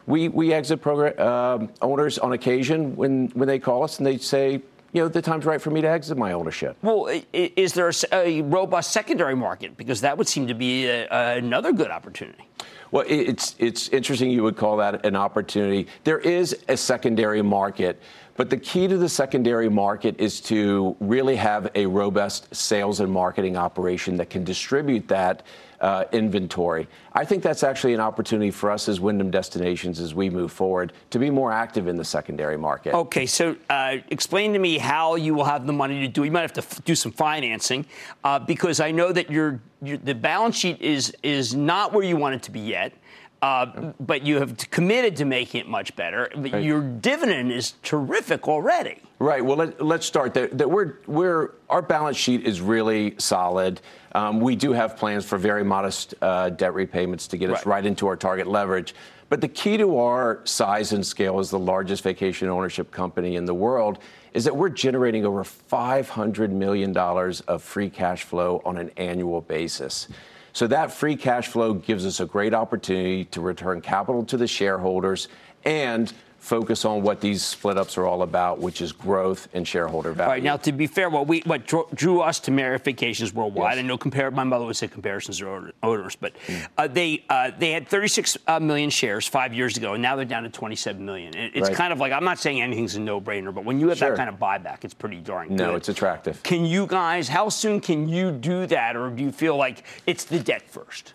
we, 0.06 0.28
we 0.28 0.52
exit 0.52 0.80
program, 0.80 1.14
uh, 1.18 1.66
owners 1.82 2.18
on 2.18 2.32
occasion 2.32 2.96
when, 2.96 3.28
when 3.28 3.48
they 3.48 3.58
call 3.58 3.82
us 3.82 3.98
and 3.98 4.06
they 4.06 4.18
say, 4.18 4.62
you 4.92 5.02
know, 5.02 5.08
the 5.08 5.20
time's 5.20 5.44
right 5.44 5.60
for 5.60 5.70
me 5.70 5.82
to 5.82 5.88
exit 5.88 6.16
my 6.16 6.32
ownership. 6.32 6.76
Well, 6.80 7.08
is 7.32 7.74
there 7.74 7.88
a, 7.88 7.92
a 8.12 8.42
robust 8.42 8.92
secondary 8.92 9.36
market? 9.36 9.76
Because 9.76 10.00
that 10.00 10.16
would 10.16 10.28
seem 10.28 10.46
to 10.46 10.54
be 10.54 10.86
a, 10.86 11.36
another 11.36 11.72
good 11.72 11.90
opportunity. 11.90 12.48
Well, 12.92 13.04
it's 13.08 13.56
it's 13.58 13.88
interesting 13.88 14.30
you 14.30 14.44
would 14.44 14.56
call 14.56 14.76
that 14.76 15.04
an 15.04 15.16
opportunity. 15.16 15.88
There 16.04 16.20
is 16.20 16.56
a 16.68 16.76
secondary 16.76 17.42
market, 17.42 18.00
but 18.36 18.48
the 18.48 18.56
key 18.56 18.86
to 18.86 18.96
the 18.96 19.08
secondary 19.08 19.68
market 19.68 20.20
is 20.20 20.40
to 20.42 20.96
really 21.00 21.36
have 21.36 21.68
a 21.74 21.86
robust 21.86 22.54
sales 22.54 23.00
and 23.00 23.10
marketing 23.12 23.56
operation 23.56 24.16
that 24.18 24.30
can 24.30 24.44
distribute 24.44 25.08
that 25.08 25.42
uh, 25.80 26.04
inventory. 26.12 26.88
I 27.12 27.24
think 27.24 27.42
that's 27.42 27.62
actually 27.62 27.94
an 27.94 28.00
opportunity 28.00 28.50
for 28.50 28.70
us 28.70 28.88
as 28.88 29.00
Wyndham 29.00 29.30
Destinations 29.30 30.00
as 30.00 30.14
we 30.14 30.30
move 30.30 30.52
forward 30.52 30.92
to 31.10 31.18
be 31.18 31.30
more 31.30 31.52
active 31.52 31.88
in 31.88 31.96
the 31.96 32.04
secondary 32.04 32.56
market. 32.56 32.94
Okay, 32.94 33.26
so 33.26 33.56
uh, 33.70 33.96
explain 34.10 34.52
to 34.52 34.58
me 34.58 34.78
how 34.78 35.16
you 35.16 35.34
will 35.34 35.44
have 35.44 35.66
the 35.66 35.72
money 35.72 36.00
to 36.00 36.08
do. 36.08 36.24
You 36.24 36.30
might 36.30 36.42
have 36.42 36.52
to 36.54 36.62
f- 36.62 36.84
do 36.84 36.94
some 36.94 37.12
financing 37.12 37.86
uh, 38.24 38.38
because 38.38 38.80
I 38.80 38.90
know 38.90 39.12
that 39.12 39.30
your 39.30 39.60
the 39.82 40.14
balance 40.14 40.56
sheet 40.56 40.80
is 40.80 41.14
is 41.22 41.54
not 41.54 41.92
where 41.92 42.04
you 42.04 42.16
want 42.16 42.34
it 42.34 42.42
to 42.44 42.50
be 42.50 42.60
yet. 42.60 42.92
Uh, 43.42 43.92
but 44.00 44.22
you 44.22 44.38
have 44.38 44.56
committed 44.70 45.16
to 45.16 45.24
making 45.24 45.60
it 45.60 45.68
much 45.68 45.94
better. 45.94 46.30
Right. 46.34 46.62
Your 46.62 46.80
dividend 46.80 47.52
is 47.52 47.74
terrific 47.82 48.48
already. 48.48 48.98
Right. 49.18 49.44
Well, 49.44 49.56
let, 49.56 49.80
us 49.80 50.06
start 50.06 50.32
there. 50.34 50.48
That 50.48 50.70
we're, 50.70 50.94
we're, 51.06 51.52
our 51.68 51.82
balance 51.82 52.16
sheet 52.16 52.44
is 52.44 52.60
really 52.60 53.14
solid. 53.18 53.80
Um, 54.12 54.40
we 54.40 54.56
do 54.56 54.72
have 54.72 54.96
plans 54.96 55.24
for 55.24 55.36
very 55.36 55.64
modest 55.64 56.14
uh, 56.22 56.50
debt 56.50 56.72
repayments 56.72 57.28
to 57.28 57.36
get 57.36 57.50
us 57.50 57.66
right. 57.66 57.76
right 57.76 57.86
into 57.86 58.06
our 58.06 58.16
target 58.16 58.46
leverage. 58.46 58.94
But 59.28 59.40
the 59.40 59.48
key 59.48 59.76
to 59.76 59.98
our 59.98 60.40
size 60.44 60.92
and 60.92 61.04
scale 61.04 61.38
as 61.38 61.50
the 61.50 61.58
largest 61.58 62.02
vacation 62.02 62.48
ownership 62.48 62.90
company 62.90 63.36
in 63.36 63.44
the 63.44 63.54
world 63.54 63.98
is 64.32 64.44
that 64.44 64.56
we're 64.56 64.68
generating 64.68 65.24
over 65.24 65.42
$500 65.42 66.50
million 66.50 66.96
of 66.96 67.62
free 67.62 67.90
cash 67.90 68.22
flow 68.22 68.62
on 68.64 68.78
an 68.78 68.90
annual 68.96 69.40
basis. 69.40 70.08
So 70.56 70.66
that 70.68 70.90
free 70.90 71.16
cash 71.16 71.48
flow 71.48 71.74
gives 71.74 72.06
us 72.06 72.18
a 72.18 72.24
great 72.24 72.54
opportunity 72.54 73.26
to 73.26 73.42
return 73.42 73.82
capital 73.82 74.24
to 74.24 74.38
the 74.38 74.46
shareholders 74.46 75.28
and 75.66 76.10
focus 76.46 76.84
on 76.84 77.02
what 77.02 77.20
these 77.20 77.42
split 77.42 77.76
ups 77.76 77.98
are 77.98 78.06
all 78.06 78.22
about, 78.22 78.60
which 78.60 78.80
is 78.80 78.92
growth 78.92 79.48
and 79.52 79.66
shareholder 79.66 80.12
value. 80.12 80.28
All 80.28 80.34
right. 80.34 80.42
Now, 80.42 80.56
to 80.58 80.70
be 80.70 80.86
fair, 80.86 81.10
what 81.10 81.26
we 81.26 81.40
what 81.40 81.66
drew 81.66 82.20
us 82.20 82.38
to 82.40 82.52
Marriott 82.52 82.84
Vacations 82.84 83.34
Worldwide, 83.34 83.76
yes. 83.76 83.84
I 83.84 83.86
know 83.86 83.98
compare 83.98 84.30
my 84.30 84.44
mother 84.44 84.64
would 84.64 84.76
say 84.76 84.86
comparisons 84.86 85.42
are 85.42 85.72
owners, 85.82 86.14
but 86.14 86.34
mm. 86.46 86.66
uh, 86.78 86.86
they 86.86 87.24
uh, 87.28 87.50
they 87.58 87.72
had 87.72 87.88
36 87.88 88.38
uh, 88.46 88.60
million 88.60 88.90
shares 88.90 89.26
five 89.26 89.52
years 89.52 89.76
ago, 89.76 89.94
and 89.94 90.02
now 90.02 90.14
they're 90.14 90.24
down 90.24 90.44
to 90.44 90.48
27 90.48 91.04
million. 91.04 91.34
it's 91.34 91.68
right. 91.68 91.76
kind 91.76 91.92
of 91.92 91.98
like 91.98 92.12
I'm 92.12 92.24
not 92.24 92.38
saying 92.38 92.62
anything's 92.62 92.94
a 92.94 93.00
no 93.00 93.20
brainer, 93.20 93.52
but 93.52 93.64
when 93.64 93.80
you 93.80 93.88
have 93.88 93.98
sure. 93.98 94.10
that 94.10 94.16
kind 94.16 94.28
of 94.30 94.38
buyback, 94.38 94.84
it's 94.84 94.94
pretty 94.94 95.18
darn 95.18 95.48
good. 95.48 95.58
No, 95.58 95.74
it's 95.74 95.88
attractive. 95.88 96.42
Can 96.44 96.64
you 96.64 96.86
guys? 96.86 97.28
How 97.28 97.48
soon 97.48 97.80
can 97.80 98.08
you 98.08 98.30
do 98.30 98.66
that, 98.68 98.96
or 98.96 99.10
do 99.10 99.22
you 99.22 99.32
feel 99.32 99.56
like 99.56 99.84
it's 100.06 100.24
the 100.24 100.38
debt 100.38 100.62
first? 100.62 101.14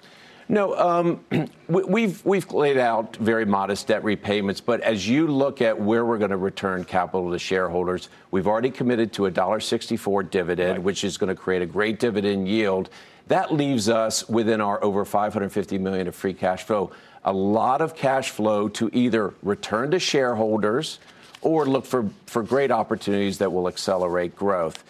No, 0.51 0.77
um, 0.77 1.49
we've 1.69 2.23
we've 2.25 2.51
laid 2.51 2.77
out 2.77 3.15
very 3.15 3.45
modest 3.45 3.87
debt 3.87 4.03
repayments, 4.03 4.59
but 4.59 4.81
as 4.81 5.07
you 5.07 5.27
look 5.27 5.61
at 5.61 5.79
where 5.79 6.05
we're 6.05 6.17
going 6.17 6.31
to 6.31 6.37
return 6.37 6.83
capital 6.83 7.31
to 7.31 7.39
shareholders, 7.39 8.09
we've 8.31 8.47
already 8.47 8.69
committed 8.69 9.13
to 9.13 9.27
a 9.27 9.31
$1.64 9.31 10.29
dividend, 10.29 10.71
right. 10.71 10.83
which 10.83 11.05
is 11.05 11.17
going 11.17 11.29
to 11.29 11.41
create 11.41 11.61
a 11.61 11.65
great 11.65 11.99
dividend 11.99 12.49
yield. 12.49 12.89
That 13.27 13.53
leaves 13.53 13.87
us 13.87 14.27
within 14.27 14.59
our 14.59 14.83
over 14.83 15.05
550 15.05 15.77
million 15.77 16.09
of 16.09 16.15
free 16.15 16.33
cash 16.33 16.63
flow, 16.63 16.91
a 17.23 17.31
lot 17.31 17.79
of 17.79 17.95
cash 17.95 18.29
flow 18.29 18.67
to 18.67 18.89
either 18.91 19.33
return 19.41 19.91
to 19.91 19.99
shareholders 19.99 20.99
or 21.41 21.65
look 21.65 21.85
for, 21.85 22.09
for 22.25 22.43
great 22.43 22.71
opportunities 22.71 23.37
that 23.37 23.53
will 23.53 23.69
accelerate 23.69 24.35
growth. 24.35 24.83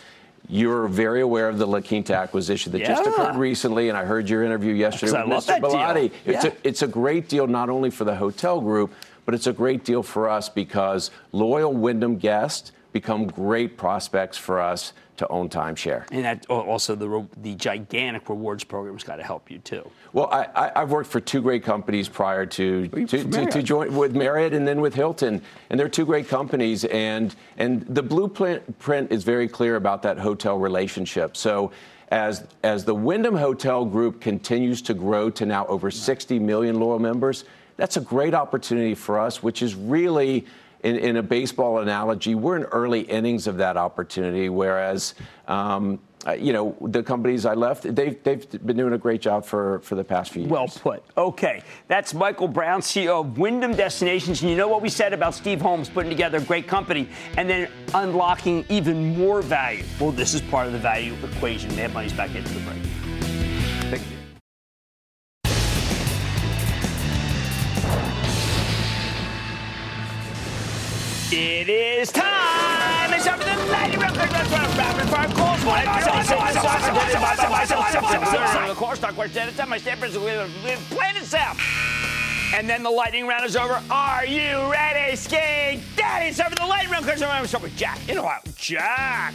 You're 0.49 0.87
very 0.87 1.21
aware 1.21 1.47
of 1.47 1.57
the 1.57 1.65
La 1.65 1.81
Quinta 1.81 2.15
acquisition 2.15 2.71
that 2.73 2.79
yeah. 2.79 2.87
just 2.87 3.07
occurred 3.07 3.35
recently, 3.35 3.89
and 3.89 3.97
I 3.97 4.05
heard 4.05 4.29
your 4.29 4.43
interview 4.43 4.73
yesterday 4.73 5.11
with 5.23 5.45
Mr. 5.45 5.59
Ballotti. 5.59 6.11
It's, 6.25 6.45
a, 6.45 6.53
it's 6.63 6.81
a 6.81 6.87
great 6.87 7.29
deal 7.29 7.47
not 7.47 7.69
only 7.69 7.89
for 7.89 8.03
the 8.03 8.15
hotel 8.15 8.59
group, 8.59 8.93
but 9.25 9.35
it's 9.35 9.47
a 9.47 9.53
great 9.53 9.83
deal 9.83 10.03
for 10.03 10.29
us 10.29 10.49
because 10.49 11.11
loyal 11.31 11.73
Wyndham 11.73 12.17
guests 12.17 12.71
become 12.91 13.27
great 13.27 13.77
prospects 13.77 14.37
for 14.37 14.59
us 14.59 14.93
to 15.21 15.27
own 15.27 15.49
timeshare. 15.49 16.05
And 16.11 16.25
that 16.25 16.47
also 16.47 16.95
the 16.95 17.27
the 17.37 17.53
gigantic 17.53 18.27
rewards 18.27 18.63
program's 18.63 19.03
got 19.03 19.17
to 19.17 19.23
help 19.23 19.51
you 19.51 19.59
too. 19.59 19.87
Well, 20.13 20.27
I, 20.31 20.71
have 20.75 20.89
worked 20.89 21.11
for 21.11 21.19
two 21.19 21.41
great 21.41 21.63
companies 21.63 22.09
prior 22.09 22.45
to 22.47 22.87
to, 22.87 23.05
to, 23.05 23.45
to, 23.45 23.61
join 23.61 23.95
with 23.95 24.15
Marriott 24.15 24.53
and 24.53 24.67
then 24.67 24.81
with 24.81 24.95
Hilton, 24.95 25.41
and 25.69 25.79
they're 25.79 25.87
two 25.87 26.07
great 26.07 26.27
companies. 26.27 26.85
And 26.85 27.35
and 27.57 27.81
the 27.87 28.01
blueprint 28.01 28.79
print 28.79 29.11
is 29.11 29.23
very 29.23 29.47
clear 29.47 29.75
about 29.75 30.01
that 30.03 30.17
hotel 30.17 30.57
relationship. 30.57 31.37
So. 31.37 31.71
As, 32.13 32.45
as 32.61 32.83
the 32.83 32.93
Wyndham 32.93 33.37
Hotel 33.37 33.85
Group 33.85 34.19
continues 34.19 34.81
to 34.81 34.93
grow 34.93 35.29
to 35.29 35.45
now 35.45 35.65
over 35.67 35.89
60 35.89 36.39
million 36.39 36.77
loyal 36.77 36.99
members, 36.99 37.45
that's 37.77 37.95
a 37.95 38.01
great 38.01 38.33
opportunity 38.33 38.95
for 38.95 39.17
us, 39.17 39.41
which 39.41 39.61
is 39.61 39.75
really 39.75 40.45
in, 40.83 40.97
in, 40.97 41.17
a 41.17 41.23
baseball 41.23 41.79
analogy, 41.79 42.35
we're 42.35 42.57
in 42.57 42.63
early 42.63 43.01
innings 43.01 43.47
of 43.47 43.57
that 43.57 43.77
opportunity, 43.77 44.49
whereas, 44.49 45.13
um, 45.47 45.99
uh, 46.25 46.33
you 46.33 46.53
know, 46.53 46.75
the 46.81 47.03
companies 47.03 47.45
I 47.45 47.53
left, 47.53 47.83
they've, 47.95 48.21
they've 48.23 48.49
been 48.65 48.77
doing 48.77 48.93
a 48.93 48.97
great 48.97 49.21
job 49.21 49.45
for, 49.45 49.79
for 49.79 49.95
the 49.95 50.03
past 50.03 50.31
few 50.31 50.43
years. 50.43 50.51
Well 50.51 50.67
put. 50.67 51.03
Okay. 51.17 51.63
That's 51.87 52.13
Michael 52.13 52.47
Brown, 52.47 52.81
CEO 52.81 53.21
of 53.21 53.37
Wyndham 53.37 53.75
Destinations. 53.75 54.41
And 54.41 54.49
you 54.49 54.57
know 54.57 54.67
what 54.67 54.81
we 54.81 54.89
said 54.89 55.13
about 55.13 55.33
Steve 55.33 55.61
Holmes 55.61 55.89
putting 55.89 56.09
together 56.09 56.39
a 56.39 56.41
great 56.41 56.67
company 56.67 57.09
and 57.37 57.49
then 57.49 57.69
unlocking 57.93 58.65
even 58.69 59.17
more 59.17 59.41
value? 59.41 59.83
Well, 59.99 60.11
this 60.11 60.33
is 60.33 60.41
part 60.41 60.67
of 60.67 60.73
the 60.73 60.79
value 60.79 61.15
equation. 61.23 61.75
Mad 61.75 61.93
Money's 61.93 62.13
back 62.13 62.35
into 62.35 62.53
the 62.53 62.59
break. 62.61 63.10
It 71.33 71.69
is 71.69 72.11
time! 72.11 73.13
It's 73.13 73.23
time 73.23 73.39
for 73.39 73.45
the 73.45 73.71
lightning 73.71 74.01
round. 74.01 74.17
Rapid 74.17 75.07
fire 75.07 75.29
calls. 75.29 75.61
Of 78.69 78.75
course, 78.75 79.01
not 79.01 79.15
question 79.15 79.43
at 79.43 79.47
a 79.47 79.55
time. 79.55 79.69
My 79.69 79.77
stampers 79.77 80.19
with 80.19 80.89
Planet 80.89 81.23
Sam. 81.23 81.55
And 82.53 82.69
then 82.69 82.83
the 82.83 82.89
lightning 82.89 83.27
round 83.27 83.45
is 83.45 83.55
over. 83.55 83.81
Are 83.89 84.25
you 84.25 84.69
ready, 84.69 85.15
Ski 85.15 85.81
Daddy? 85.95 86.25
It's 86.25 86.37
time 86.37 86.49
for 86.49 86.57
the 86.57 86.65
lightning 86.65 86.91
round. 86.91 87.05
Because 87.05 87.21
I'm 87.21 87.47
start 87.47 87.63
with 87.63 87.77
Jack 87.77 88.09
in 88.09 88.17
Ohio. 88.17 88.41
Jack. 88.57 89.33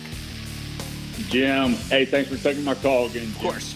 Jim, 1.30 1.72
hey, 1.88 2.04
thanks 2.04 2.28
for 2.28 2.36
taking 2.36 2.62
my 2.62 2.74
call 2.74 3.06
again. 3.06 3.22
Jim. 3.22 3.30
Of 3.30 3.38
course. 3.38 3.74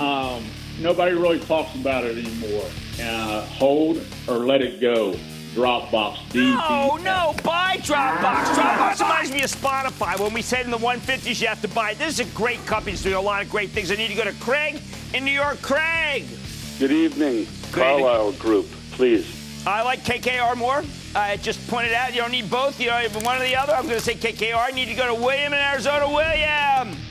Um, 0.00 0.44
nobody 0.80 1.14
really 1.14 1.38
talks 1.38 1.76
about 1.76 2.02
it 2.02 2.18
anymore. 2.18 2.68
Uh, 3.00 3.42
hold 3.42 4.04
or 4.26 4.38
let 4.38 4.62
it 4.62 4.80
go. 4.80 5.14
Dropbox. 5.56 6.18
D. 6.32 6.50
No, 6.50 6.98
no, 7.02 7.34
buy 7.42 7.78
Dropbox. 7.78 8.44
Dropbox 8.54 9.00
reminds 9.00 9.32
me 9.32 9.42
of 9.42 9.50
Spotify. 9.50 10.20
When 10.20 10.34
we 10.34 10.42
said 10.42 10.66
in 10.66 10.70
the 10.70 10.76
150s 10.76 11.40
you 11.40 11.46
have 11.46 11.62
to 11.62 11.68
buy. 11.68 11.94
This 11.94 12.20
is 12.20 12.30
a 12.30 12.36
great 12.36 12.64
company. 12.66 12.92
It's 12.92 13.02
doing 13.02 13.14
a 13.14 13.20
lot 13.20 13.42
of 13.42 13.48
great 13.48 13.70
things. 13.70 13.90
I 13.90 13.94
need 13.94 14.08
to 14.08 14.14
go 14.14 14.24
to 14.24 14.34
Craig 14.34 14.78
in 15.14 15.24
New 15.24 15.30
York. 15.30 15.62
Craig. 15.62 16.26
Good 16.78 16.92
evening. 16.92 17.46
Good 17.72 17.72
Carlyle 17.72 18.26
evening. 18.28 18.40
Group, 18.42 18.66
please. 18.90 19.64
I 19.66 19.82
like 19.82 20.00
KKR 20.00 20.58
more. 20.58 20.84
I 21.14 21.38
just 21.38 21.66
pointed 21.68 21.94
out 21.94 22.14
you 22.14 22.20
don't 22.20 22.32
need 22.32 22.50
both. 22.50 22.78
You 22.78 22.88
know, 22.88 23.08
one 23.22 23.38
or 23.38 23.44
the 23.44 23.56
other. 23.56 23.72
I'm 23.72 23.84
going 23.84 23.96
to 23.96 24.04
say 24.04 24.14
KKR. 24.14 24.58
I 24.58 24.72
need 24.72 24.88
to 24.88 24.94
go 24.94 25.06
to 25.06 25.14
William 25.14 25.54
in 25.54 25.58
Arizona. 25.58 26.06
William. 26.06 27.05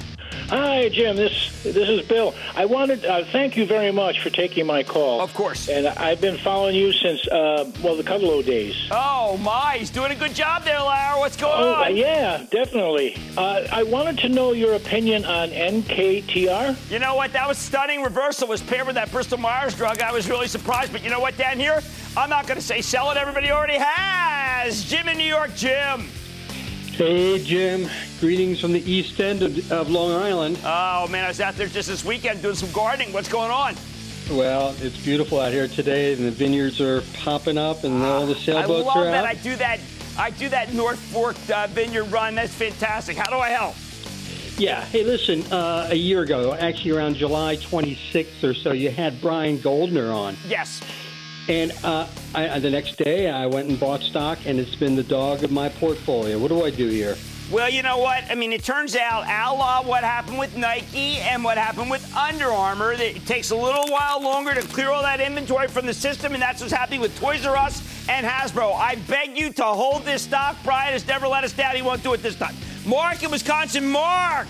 Hi, 0.49 0.89
Jim. 0.89 1.15
This 1.15 1.63
this 1.63 1.89
is 1.89 2.05
Bill. 2.08 2.36
I 2.55 2.65
wanted 2.65 3.03
uh, 3.03 3.23
thank 3.31 3.58
you 3.58 3.65
very 3.65 3.91
much 3.91 4.21
for 4.21 4.29
taking 4.29 4.67
my 4.67 4.84
call. 4.84 5.21
Of 5.21 5.34
course. 5.34 5.67
And 5.69 5.88
I've 5.88 6.21
been 6.21 6.38
following 6.38 6.75
you 6.75 6.91
since 6.93 7.27
uh, 7.27 7.71
well 7.84 7.95
the 7.95 8.03
Kudlow 8.03 8.45
days. 8.45 8.75
Oh 8.91 9.38
my, 9.38 9.77
he's 9.79 9.89
doing 9.89 10.12
a 10.12 10.15
good 10.15 10.35
job 10.35 10.63
there, 10.63 10.79
Lara. 10.79 11.17
What's 11.19 11.35
going 11.35 11.54
Oh, 11.63 11.73
on? 11.85 11.96
yeah, 11.96 12.46
definitely. 12.52 13.17
Uh, 13.35 13.65
I 13.71 13.81
wanted 13.83 14.19
to 14.19 14.29
know 14.29 14.52
your 14.52 14.75
opinion 14.75 15.25
on 15.25 15.50
NKTR. 15.50 16.91
You 16.91 17.00
know 17.00 17.15
what? 17.15 17.33
That 17.33 17.48
was 17.48 17.58
stunning. 17.58 18.04
Reversal 18.04 18.48
was 18.48 18.62
paired 18.62 18.85
with 18.85 18.96
that 18.96 19.12
Bristol 19.12 19.39
Myers 19.39 19.73
drug. 19.75 20.02
I 20.02 20.12
was 20.12 20.29
really 20.29 20.48
surprised. 20.48 20.91
But 20.91 21.04
you 21.04 21.10
know 21.10 21.19
what, 21.19 21.35
down 21.37 21.58
here, 21.60 21.81
I'm 22.15 22.29
not 22.29 22.46
going 22.46 22.60
to 22.60 22.65
say 22.65 22.81
sell 22.81 23.10
it. 23.10 23.17
Everybody 23.17 23.50
already 23.50 23.77
has. 23.79 24.83
Jim 24.85 25.08
in 25.10 25.17
New 25.17 25.23
York, 25.23 25.56
Jim. 25.56 26.08
Hey, 26.96 27.43
Jim. 27.43 27.89
Greetings 28.21 28.62
from 28.62 28.71
the 28.71 28.79
east 28.89 29.19
end 29.19 29.41
of, 29.43 29.69
of 29.69 29.89
Long 29.89 30.13
Island. 30.13 30.58
Oh 30.63 31.10
man, 31.10 31.25
I 31.25 31.27
was 31.27 31.41
out 31.41 31.56
there 31.56 31.67
just 31.67 31.89
this 31.89 32.06
weekend 32.06 32.41
doing 32.41 32.56
some 32.56 32.71
gardening. 32.71 33.12
What's 33.12 33.27
going 33.27 33.52
on? 33.52 33.75
Well, 34.31 34.73
it's 34.79 34.98
beautiful 35.04 35.41
out 35.41 35.52
here 35.52 35.67
today, 35.67 36.13
and 36.13 36.23
the 36.23 36.31
vineyards 36.31 36.79
are 36.79 37.02
popping 37.15 37.58
up, 37.58 37.83
and 37.83 38.02
all 38.02 38.25
the 38.25 38.33
I 38.35 38.39
sailboats 38.39 38.85
love 38.85 39.04
that. 39.08 39.25
I 39.25 39.33
do 39.33 39.58
that. 39.58 39.81
I 40.17 40.29
do 40.29 40.48
that 40.48 40.73
North 40.73 40.98
Fork 40.98 41.35
uh, 41.54 41.67
vineyard 41.67 42.06
run. 42.06 42.33
That's 42.33 42.56
fantastic. 42.56 43.17
How 43.17 43.29
do 43.29 43.39
I 43.39 43.50
help? 43.50 43.75
Yeah. 44.58 44.85
Hey, 44.85 45.04
listen. 45.04 45.43
Uh, 45.52 45.89
a 45.91 45.96
year 45.96 46.21
ago, 46.21 46.54
actually 46.54 46.91
around 46.91 47.17
July 47.17 47.58
26th 47.58 48.41
or 48.41 48.54
so, 48.54 48.71
you 48.71 48.89
had 48.89 49.19
Brian 49.19 49.58
Goldner 49.58 50.13
on. 50.13 50.37
Yes. 50.48 50.79
And 51.48 51.71
uh, 51.83 52.08
I, 52.33 52.60
the 52.60 52.71
next 52.71 52.98
day, 52.98 53.29
I 53.29 53.46
went 53.46 53.69
and 53.69 53.79
bought 53.79 54.02
stock, 54.02 54.39
and 54.46 54.60
it's 54.60 54.75
been 54.75 54.96
the 54.96 55.04
dog 55.04 55.43
of 55.43 55.52
my 55.52 55.69
portfolio. 55.69 56.39
What 56.39 56.48
do 56.48 56.63
I 56.63 56.71
do 56.71 56.87
here? 56.87 57.15
Well, 57.52 57.69
you 57.69 57.83
know 57.83 58.00
what? 58.00 58.23
I 58.31 58.33
mean, 58.33 58.52
it 58.52 58.63
turns 58.63 58.96
out, 58.96 59.27
la 59.27 59.83
what 59.83 60.04
happened 60.04 60.39
with 60.39 60.58
Nike 60.58 61.17
and 61.19 61.43
what 61.43 61.60
happened 61.60 61.91
with 61.91 62.15
Under 62.15 62.48
Armour, 62.48 62.93
it 62.93 63.23
takes 63.27 63.52
a 63.52 63.56
little 63.56 63.85
while 63.91 64.19
longer 64.19 64.56
to 64.56 64.62
clear 64.62 64.89
all 64.89 65.04
that 65.04 65.21
inventory 65.21 65.67
from 65.67 65.85
the 65.85 65.93
system, 65.93 66.33
and 66.33 66.41
that's 66.41 66.62
what's 66.62 66.73
happening 66.73 67.02
with 67.02 67.15
Toys 67.19 67.46
R 67.46 67.56
Us 67.56 67.83
and 68.10 68.25
Hasbro. 68.25 68.75
I 68.75 68.96
beg 69.08 69.37
you 69.37 69.52
to 69.54 69.63
hold 69.63 70.04
this 70.04 70.23
stock. 70.23 70.56
Brian 70.63 70.93
has 70.93 71.06
never 71.06 71.27
let 71.27 71.43
us 71.43 71.54
down. 71.54 71.75
He 71.75 71.83
won't 71.83 72.02
do 72.02 72.13
it 72.13 72.23
this 72.23 72.35
time. 72.35 72.56
Mark 72.87 73.21
in 73.21 73.29
Wisconsin. 73.29 73.87
Mark. 73.87 74.48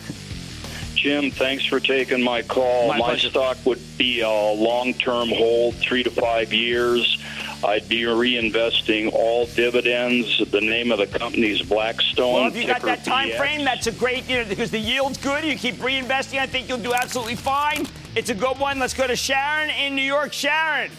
Jim, 1.05 1.29
thanks 1.29 1.63
for 1.63 1.79
taking 1.79 2.19
my 2.19 2.41
call. 2.41 2.87
My 2.87 2.97
My, 2.97 3.15
stock 3.15 3.57
would 3.63 3.79
be 3.95 4.21
a 4.21 4.27
long-term 4.27 5.29
hold, 5.29 5.75
three 5.75 6.01
to 6.01 6.09
five 6.09 6.51
years. 6.51 7.23
I'd 7.63 7.87
be 7.87 8.01
reinvesting 8.01 9.13
all 9.13 9.45
dividends. 9.45 10.41
The 10.49 10.61
name 10.61 10.91
of 10.91 10.97
the 10.97 11.05
company 11.05 11.51
is 11.51 11.61
Blackstone. 11.61 12.33
Well, 12.33 12.47
if 12.47 12.55
you 12.55 12.65
got 12.65 12.81
that 12.81 13.03
time 13.03 13.29
BX. 13.29 13.37
frame, 13.37 13.63
that's 13.63 13.85
a 13.85 13.91
great, 13.91 14.27
you 14.27 14.39
know, 14.39 14.45
because 14.45 14.71
the 14.71 14.79
yield's 14.79 15.19
good. 15.19 15.43
You 15.43 15.55
keep 15.55 15.75
reinvesting. 15.75 16.39
I 16.39 16.47
think 16.47 16.67
you'll 16.67 16.79
do 16.79 16.95
absolutely 16.95 17.35
fine. 17.35 17.85
It's 18.15 18.31
a 18.31 18.35
good 18.35 18.57
one. 18.57 18.79
Let's 18.79 18.95
go 18.95 19.05
to 19.05 19.15
Sharon 19.15 19.69
in 19.69 19.95
New 19.95 20.01
York. 20.01 20.33
Sharon. 20.33 20.89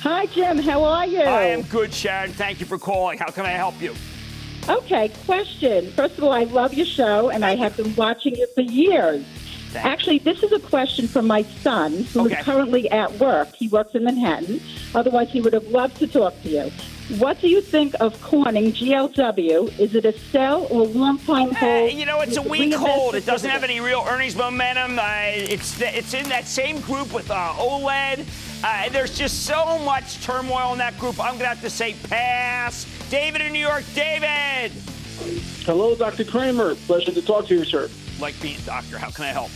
Hi, 0.00 0.24
Jim. 0.24 0.56
How 0.56 0.82
are 0.82 1.06
you? 1.06 1.20
I 1.20 1.42
am 1.42 1.60
good, 1.60 1.92
Sharon. 1.92 2.32
Thank 2.32 2.58
you 2.58 2.64
for 2.64 2.78
calling. 2.78 3.18
How 3.18 3.30
can 3.30 3.44
I 3.44 3.50
help 3.50 3.82
you? 3.82 3.94
Okay, 4.68 5.10
question. 5.26 5.92
First 5.92 6.18
of 6.18 6.24
all, 6.24 6.32
I 6.32 6.44
love 6.44 6.74
your 6.74 6.86
show, 6.86 7.30
and 7.30 7.44
I 7.44 7.54
have 7.54 7.76
been 7.76 7.94
watching 7.94 8.34
it 8.36 8.52
for 8.54 8.62
years. 8.62 9.24
Actually, 9.76 10.18
this 10.18 10.42
is 10.42 10.50
a 10.52 10.58
question 10.58 11.06
from 11.06 11.26
my 11.26 11.42
son, 11.42 12.04
who 12.12 12.26
is 12.26 12.32
Okay. 12.32 12.42
currently 12.42 12.90
at 12.90 13.12
work. 13.18 13.54
He 13.54 13.68
works 13.68 13.94
in 13.94 14.04
Manhattan. 14.04 14.60
Otherwise, 14.94 15.28
he 15.30 15.40
would 15.40 15.52
have 15.52 15.68
loved 15.68 15.98
to 15.98 16.06
talk 16.06 16.40
to 16.42 16.48
you. 16.48 16.72
What 17.18 17.40
do 17.40 17.48
you 17.48 17.60
think 17.60 17.94
of 18.00 18.20
Corning 18.22 18.72
GLW? 18.72 19.68
Is 19.78 19.94
it 19.94 20.04
a 20.04 20.18
sell 20.32 20.66
or 20.70 20.86
long-time 20.86 21.52
hold? 21.52 21.82
Eh, 21.82 21.88
you 21.88 22.04
know, 22.04 22.20
it's 22.20 22.36
a 22.36 22.42
weak 22.42 22.74
hold. 22.74 23.14
It 23.14 23.24
doesn't 23.26 23.48
have 23.48 23.62
any 23.62 23.80
real 23.80 24.04
earnings 24.08 24.34
momentum. 24.34 24.98
Uh, 24.98 25.04
it's 25.26 25.80
it's 25.80 26.14
in 26.14 26.28
that 26.30 26.46
same 26.46 26.80
group 26.80 27.12
with 27.12 27.30
uh, 27.30 27.52
OLED. 27.58 28.24
Uh, 28.64 28.88
there's 28.88 29.16
just 29.16 29.44
so 29.46 29.78
much 29.80 30.24
turmoil 30.24 30.72
in 30.72 30.78
that 30.78 30.98
group. 30.98 31.20
I'm 31.20 31.34
gonna 31.34 31.46
have 31.50 31.60
to 31.60 31.70
say 31.70 31.94
pass. 32.08 32.86
David 33.10 33.40
in 33.40 33.52
New 33.52 33.60
York. 33.60 33.84
David. 33.94 34.72
Hello, 35.64 35.94
Dr. 35.94 36.24
Cramer. 36.24 36.74
Pleasure 36.74 37.12
to 37.12 37.22
talk 37.22 37.46
to 37.46 37.54
you, 37.54 37.64
sir. 37.64 37.88
Like 38.20 38.40
being 38.40 38.58
a 38.58 38.62
doctor. 38.62 38.98
How 38.98 39.10
can 39.10 39.24
I 39.24 39.28
help? 39.28 39.50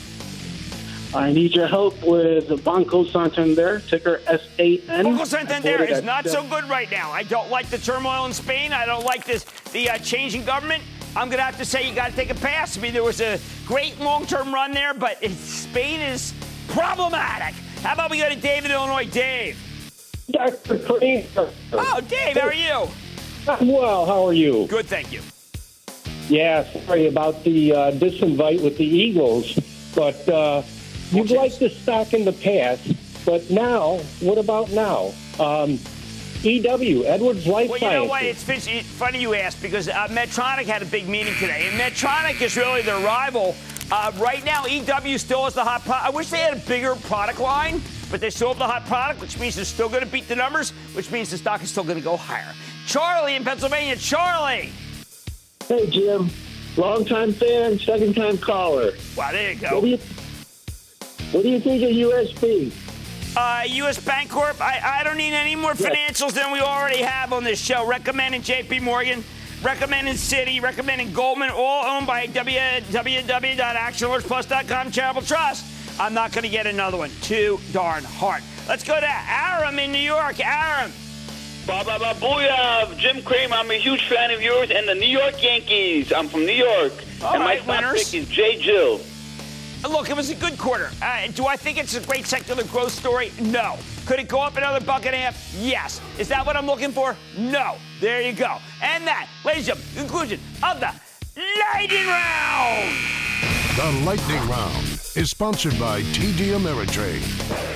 I 1.13 1.33
need 1.33 1.55
your 1.55 1.67
help 1.67 2.01
with 2.05 2.65
Banco 2.65 3.05
Santander, 3.05 3.81
ticker 3.81 4.21
SAN. 4.27 4.79
Banco 4.87 5.25
Santander 5.25 5.69
I 5.69 5.77
bought 5.79 5.81
it 5.81 5.91
is 5.91 6.03
not 6.05 6.29
so 6.29 6.45
good 6.45 6.69
right 6.69 6.89
now. 6.91 7.11
I 7.11 7.25
don't 7.25 7.51
like 7.51 7.69
the 7.69 7.79
turmoil 7.79 8.27
in 8.27 8.33
Spain. 8.33 8.73
I 8.73 8.87
don't 8.87 9.05
like 9.05 9.25
this 9.25 9.45
the 9.73 9.91
uh, 9.91 9.99
change 9.99 10.37
in 10.37 10.45
government. 10.45 10.85
I'm 11.17 11.29
going 11.29 11.39
to 11.39 11.45
have 11.45 11.59
to 11.59 11.65
say 11.65 11.89
you 11.89 11.95
got 11.95 12.11
to 12.11 12.17
take 12.17 12.31
a 12.31 12.37
pass. 12.37 12.79
I 12.79 12.81
mean, 12.81 12.93
there 12.93 13.03
was 13.03 13.21
a 13.21 13.41
great 13.67 13.99
long-term 13.99 14.55
run 14.55 14.71
there, 14.71 14.95
but 14.95 15.21
Spain 15.33 16.01
is 16.01 16.33
problematic. 16.69 17.57
How 17.83 17.95
about 17.95 18.13
we 18.13 18.19
go 18.19 18.29
to 18.29 18.37
David, 18.37 18.71
Illinois? 18.71 19.07
Dave. 19.07 19.59
Dr. 20.31 20.79
Cramer. 20.79 21.51
Oh, 21.73 22.01
Dave, 22.09 22.37
how 22.37 22.47
are 22.47 22.55
you? 22.55 22.89
I'm 23.49 23.69
well. 23.69 24.07
How 24.07 24.27
are 24.27 24.33
you? 24.33 24.67
Good, 24.67 24.87
thank 24.87 25.13
you. 25.13 25.23
Yeah, 26.29 26.65
sorry 26.85 27.07
about 27.07 27.43
the 27.43 27.73
uh, 27.73 27.93
disinvite 27.93 28.63
with 28.63 28.79
the 28.79 28.85
Eagles, 28.85 29.59
but 29.95 30.29
uh, 30.29 30.63
you've 31.11 31.31
liked 31.31 31.59
the 31.59 31.71
stock 31.71 32.15
in 32.15 32.25
the 32.25 32.33
past, 32.33 32.95
but 33.25 33.51
now, 33.51 33.99
what 34.21 34.39
about 34.39 34.71
now? 34.71 35.13
Um, 35.41 35.79
EW, 36.43 37.05
Edwards 37.05 37.47
Life 37.47 37.69
Well, 37.71 37.79
you 37.81 37.91
know 37.91 38.05
what? 38.05 38.23
It's, 38.23 38.43
funny 38.43 39.21
you 39.21 39.35
asked 39.35 39.61
because 39.61 39.89
uh, 39.89 40.07
Medtronic 40.09 40.67
had 40.67 40.83
a 40.83 40.87
big 40.87 41.09
meeting 41.09 41.35
today, 41.35 41.69
and 41.69 41.79
Medtronic 41.79 42.41
is 42.41 42.57
really 42.57 42.83
their 42.83 43.05
rival. 43.05 43.57
Uh, 43.91 44.13
right 44.19 44.45
now, 44.45 44.67
EW 44.67 45.19
still 45.19 45.45
has 45.45 45.55
the 45.55 45.65
hot 45.65 45.83
product. 45.83 46.07
I 46.07 46.11
wish 46.11 46.31
they 46.31 46.39
had 46.39 46.55
a 46.55 46.61
bigger 46.61 46.95
product 46.95 47.41
line, 47.41 47.83
but 48.11 48.21
they 48.21 48.31
still 48.31 48.49
have 48.49 48.59
the 48.59 48.67
hot 48.67 48.87
product, 48.87 49.21
which 49.21 49.39
means 49.39 49.57
they're 49.57 49.65
still 49.65 49.89
going 49.89 50.05
to 50.05 50.11
beat 50.11 50.29
the 50.29 50.37
numbers, 50.37 50.71
which 50.95 51.11
means 51.11 51.31
the 51.31 51.39
stock 51.39 51.61
is 51.63 51.71
still 51.71 51.85
going 51.85 51.99
to 51.99 52.05
go 52.05 52.17
higher. 52.17 52.55
Charlie 52.91 53.37
in 53.37 53.45
Pennsylvania. 53.45 53.95
Charlie. 53.95 54.73
Hey, 55.69 55.89
Jim. 55.89 56.29
Long-time 56.77 57.33
fan, 57.33 57.79
second-time 57.79 58.39
caller. 58.39 58.91
Wow, 59.17 59.31
there 59.31 59.53
you 59.53 59.61
go. 59.61 59.77
What 59.77 59.83
do 59.83 59.89
you, 59.91 59.99
what 61.31 61.45
do 61.45 61.49
you 61.49 61.61
think 61.61 61.85
of 61.85 61.91
USB? 61.91 62.73
Uh, 63.37 63.63
U.S. 63.65 64.01
Bancorp. 64.01 64.61
I, 64.61 64.99
I 64.99 65.05
don't 65.05 65.19
need 65.19 65.35
any 65.35 65.55
more 65.55 65.75
financials 65.75 66.33
than 66.33 66.51
we 66.51 66.59
already 66.59 67.01
have 67.01 67.33
on 67.33 67.45
this 67.45 67.61
show. 67.61 67.87
Recommending 67.87 68.43
J.P. 68.43 68.81
Morgan, 68.81 69.23
recommending 69.63 70.15
Citi, 70.15 70.61
recommending 70.61 71.13
Goldman, 71.13 71.51
all 71.51 71.85
owned 71.85 72.09
by 72.09 72.27
www.actionalertsplus.com 72.27 74.91
charitable 74.91 75.23
trust. 75.23 75.65
I'm 76.01 76.13
not 76.13 76.33
going 76.33 76.43
to 76.43 76.49
get 76.49 76.67
another 76.67 76.97
one. 76.97 77.11
Too 77.23 77.61
darn 77.71 78.03
hard. 78.03 78.43
Let's 78.69 78.83
go 78.83 78.99
to 78.99 79.09
Aram 79.09 79.79
in 79.79 79.93
New 79.93 79.99
York. 79.99 80.45
Aram. 80.45 80.91
Ba 81.71 81.85
ba 81.85 82.01
ba 82.01 82.15
booyah! 82.19 82.99
Jim 82.99 83.23
Cramer, 83.23 83.55
I'm 83.55 83.71
a 83.71 83.75
huge 83.75 84.09
fan 84.09 84.33
of 84.33 84.43
yours 84.43 84.73
and 84.73 84.89
the 84.89 84.95
New 84.97 85.07
York 85.07 85.41
Yankees. 85.41 86.13
I'm 86.13 86.27
from 86.27 86.45
New 86.45 86.53
York. 86.53 86.93
All 87.23 87.35
and 87.35 87.45
right, 87.45 87.65
my 87.65 87.77
top 87.77 87.85
winners. 87.85 88.11
pick 88.11 88.23
is 88.23 88.29
J.Jill. 88.29 89.01
Look, 89.89 90.11
it 90.11 90.17
was 90.17 90.31
a 90.31 90.35
good 90.35 90.59
quarter. 90.59 90.91
Uh, 91.01 91.29
do 91.29 91.47
I 91.47 91.55
think 91.57 91.79
it's 91.79 91.95
a 91.95 92.01
great 92.01 92.27
secular 92.27 92.65
growth 92.65 92.91
story? 92.91 93.31
No. 93.41 93.77
Could 94.05 94.19
it 94.19 94.27
go 94.27 94.41
up 94.43 94.57
another 94.57 94.85
buck 94.85 95.07
and 95.07 95.15
a 95.15 95.19
half? 95.19 95.55
Yes. 95.61 96.01
Is 96.19 96.27
that 96.27 96.45
what 96.45 96.57
I'm 96.57 96.67
looking 96.67 96.91
for? 96.91 97.17
No. 97.39 97.77
There 98.01 98.21
you 98.21 98.33
go. 98.33 98.59
And 98.83 99.07
that, 99.07 99.29
ladies 99.45 99.69
and 99.69 99.79
gentlemen, 99.79 100.03
conclusion 100.09 100.41
of 100.65 100.81
the 100.81 100.93
lightning 101.73 102.09
round. 102.09 102.97
The 103.77 104.05
Lightning 104.05 104.49
Round 104.49 104.87
is 105.15 105.31
sponsored 105.31 105.79
by 105.79 106.03
TD 106.03 106.59
Ameritrade. 106.59 107.70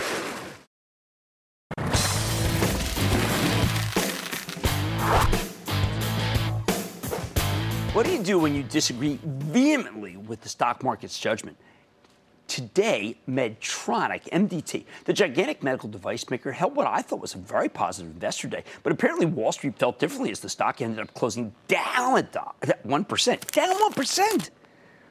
What 8.04 8.10
do 8.10 8.16
you 8.18 8.22
do 8.22 8.38
when 8.38 8.54
you 8.54 8.62
disagree 8.62 9.18
vehemently 9.24 10.18
with 10.18 10.42
the 10.42 10.48
stock 10.50 10.82
market's 10.82 11.18
judgment? 11.18 11.56
Today, 12.48 13.16
Medtronic, 13.26 14.28
MDT, 14.28 14.84
the 15.06 15.14
gigantic 15.14 15.62
medical 15.62 15.88
device 15.88 16.28
maker, 16.28 16.52
held 16.52 16.76
what 16.76 16.86
I 16.86 17.00
thought 17.00 17.20
was 17.20 17.34
a 17.34 17.38
very 17.38 17.70
positive 17.70 18.12
investor 18.12 18.46
day. 18.46 18.62
But 18.82 18.92
apparently, 18.92 19.24
Wall 19.24 19.52
Street 19.52 19.78
felt 19.78 19.98
differently 19.98 20.30
as 20.30 20.40
the 20.40 20.50
stock 20.50 20.82
ended 20.82 21.00
up 21.00 21.14
closing 21.14 21.54
down 21.66 22.18
at 22.18 22.32
1%. 22.86 23.50
Down 23.52 23.74
1%. 23.74 24.50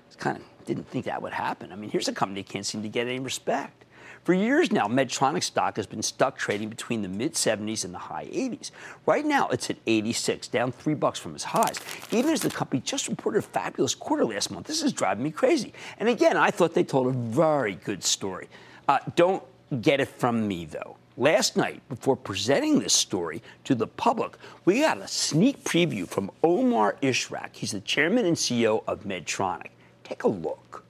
It's 0.06 0.16
kind 0.16 0.38
of 0.38 0.44
didn't 0.66 0.88
think 0.88 1.06
that 1.06 1.20
would 1.20 1.34
happen. 1.34 1.72
I 1.72 1.76
mean, 1.76 1.90
here's 1.90 2.10
a 2.10 2.14
company 2.14 2.44
that 2.44 2.50
can't 2.50 2.66
seem 2.66 2.84
to 2.84 2.90
get 2.90 3.08
any 3.08 3.20
respect. 3.20 3.86
For 4.24 4.34
years 4.34 4.72
now, 4.72 4.88
Medtronic 4.88 5.44
stock 5.44 5.76
has 5.76 5.86
been 5.86 6.02
stuck 6.02 6.38
trading 6.38 6.70
between 6.70 7.02
the 7.02 7.10
mid 7.10 7.34
70s 7.34 7.84
and 7.84 7.94
the 7.94 8.00
high 8.00 8.26
80s. 8.28 8.72
Right 9.06 9.26
now, 9.26 9.50
it's 9.50 9.70
at 9.70 9.76
86, 9.86 10.48
down 10.48 10.72
three 10.72 10.94
bucks 10.94 11.20
from 11.20 11.36
its 11.36 11.44
highs. 11.44 11.78
Even 12.12 12.32
as 12.32 12.42
the 12.42 12.50
company 12.50 12.82
just 12.86 13.10
reported 13.10 13.40
a 13.40 13.42
fabulous 13.42 13.94
quarter 13.94 14.24
last 14.24 14.50
month, 14.50 14.68
this 14.68 14.82
is 14.82 14.94
driving 14.94 15.26
me 15.26 15.32
crazy. 15.32 15.74
And 16.00 16.08
again, 16.08 16.38
I 16.38 16.52
thought 16.52 16.74
they 16.74 16.86
told 16.86 17.08
a 17.08 17.12
very 17.12 17.76
good 17.76 18.02
story. 18.02 18.48
Uh, 18.88 19.00
don't 19.18 19.44
get 19.82 20.00
it 20.00 20.08
from 20.08 20.48
me, 20.48 20.66
though. 20.66 20.96
Last 21.18 21.58
night, 21.58 21.82
before 21.90 22.16
presenting 22.16 22.80
this 22.80 22.94
story 22.94 23.44
to 23.66 23.76
the 23.76 23.88
public, 23.88 24.38
we 24.64 24.80
got 24.80 25.00
a 25.00 25.08
sneak 25.08 25.64
preview 25.66 26.08
from 26.08 26.32
Omar 26.44 26.96
Ishrak. 27.02 27.50
He's 27.52 27.74
the 27.74 27.82
chairman 27.82 28.26
and 28.26 28.38
CEO 28.38 28.84
of 28.88 29.04
Medtronic. 29.04 29.72
Take 30.06 30.24
a 30.24 30.30
look. 30.30 30.86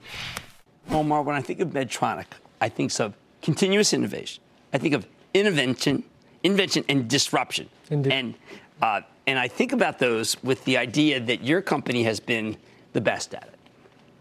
Omar, 0.90 1.22
when 1.22 1.34
I 1.34 1.42
think 1.42 1.58
of 1.60 1.70
Medtronic, 1.70 2.26
I 2.60 2.68
think 2.68 2.98
of 3.00 3.14
continuous 3.44 3.92
innovation. 3.92 4.42
I 4.72 4.78
think 4.78 4.94
of 4.94 5.06
invention, 5.34 6.02
invention 6.42 6.84
and 6.88 7.08
disruption. 7.08 7.68
Indeed. 7.90 8.12
And 8.12 8.34
uh, 8.82 9.00
and 9.26 9.38
I 9.38 9.48
think 9.48 9.72
about 9.72 9.98
those 9.98 10.36
with 10.42 10.64
the 10.64 10.76
idea 10.76 11.20
that 11.20 11.42
your 11.44 11.62
company 11.62 12.02
has 12.04 12.20
been 12.20 12.56
the 12.92 13.00
best 13.00 13.34
at 13.34 13.44
it. 13.44 13.58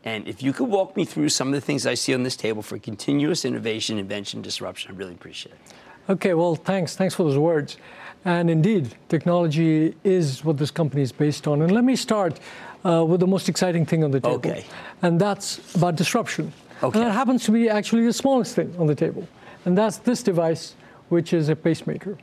And 0.06 0.28
if 0.28 0.44
you 0.44 0.54
could 0.54 0.70
walk 0.70 0.96
me 0.96 1.06
through 1.06 1.30
some 1.30 1.48
of 1.48 1.54
the 1.54 1.62
things 1.62 1.86
I 1.86 1.96
see 1.96 2.14
on 2.14 2.24
this 2.24 2.36
table 2.36 2.62
for 2.62 2.78
continuous 2.78 3.46
innovation, 3.46 3.98
invention, 3.98 4.42
disruption, 4.42 4.92
I 4.92 4.98
really 4.98 5.14
appreciate 5.14 5.56
it. 5.56 6.12
Okay, 6.12 6.34
well, 6.34 6.56
thanks. 6.56 6.96
Thanks 6.96 7.16
for 7.16 7.24
those 7.24 7.38
words. 7.38 7.78
And 8.26 8.50
indeed, 8.50 8.96
technology 9.10 9.96
is 10.04 10.44
what 10.44 10.58
this 10.58 10.72
company 10.72 11.02
is 11.02 11.12
based 11.12 11.48
on. 11.48 11.62
And 11.62 11.72
let 11.72 11.84
me 11.84 11.96
start 11.96 12.40
uh, 12.86 13.04
with 13.06 13.20
the 13.20 13.28
most 13.28 13.50
exciting 13.50 13.86
thing 13.86 14.04
on 14.04 14.12
the 14.12 14.20
table. 14.20 14.36
Okay. 14.36 14.66
And 15.02 15.20
that's 15.20 15.76
about 15.76 15.96
disruption. 15.96 16.54
Okay. 16.82 17.00
And 17.00 17.08
that 17.08 17.14
happens 17.14 17.44
to 17.46 17.52
be 17.52 17.70
actually 17.70 18.06
the 18.06 18.14
smallest 18.14 18.56
thing 18.56 18.74
on 18.78 18.88
the 18.88 18.96
table. 18.96 19.28
And 19.66 19.78
that's 19.78 19.98
this 19.98 20.24
device, 20.24 20.76
which 21.10 21.34
is 21.34 21.50
a 21.50 21.56
pacemaker. 21.56 22.18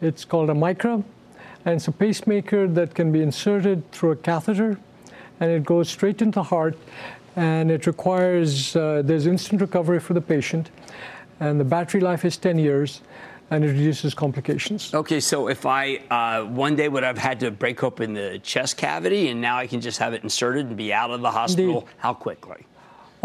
It's 0.00 0.24
called 0.24 0.50
a 0.50 0.54
Micra, 0.54 1.02
and 1.64 1.74
it's 1.74 1.88
a 1.88 1.92
pacemaker 1.92 2.68
that 2.68 2.94
can 2.94 3.10
be 3.10 3.22
inserted 3.22 3.90
through 3.92 4.12
a 4.12 4.16
catheter, 4.16 4.78
and 5.40 5.50
it 5.50 5.64
goes 5.64 5.88
straight 5.88 6.22
into 6.22 6.36
the 6.36 6.42
heart, 6.42 6.76
and 7.34 7.70
it 7.70 7.86
requires, 7.86 8.76
uh, 8.76 9.02
there's 9.04 9.26
instant 9.26 9.60
recovery 9.60 10.00
for 10.00 10.14
the 10.14 10.20
patient, 10.20 10.70
and 11.40 11.58
the 11.58 11.64
battery 11.64 12.00
life 12.00 12.24
is 12.24 12.36
10 12.36 12.58
years, 12.58 13.00
and 13.50 13.64
it 13.64 13.68
reduces 13.68 14.14
complications. 14.14 14.92
Okay, 14.94 15.20
so 15.20 15.48
if 15.48 15.66
I 15.66 15.96
uh, 16.10 16.44
one 16.44 16.76
day 16.76 16.88
would 16.88 17.04
have 17.04 17.18
had 17.18 17.40
to 17.40 17.50
break 17.50 17.82
open 17.82 18.14
the 18.14 18.38
chest 18.42 18.76
cavity, 18.76 19.28
and 19.28 19.40
now 19.40 19.56
I 19.56 19.66
can 19.66 19.80
just 19.80 19.98
have 19.98 20.14
it 20.14 20.22
inserted 20.22 20.66
and 20.66 20.76
be 20.76 20.92
out 20.92 21.10
of 21.10 21.20
the 21.20 21.30
hospital, 21.30 21.80
Indeed. 21.80 21.88
how 21.98 22.14
quickly? 22.14 22.66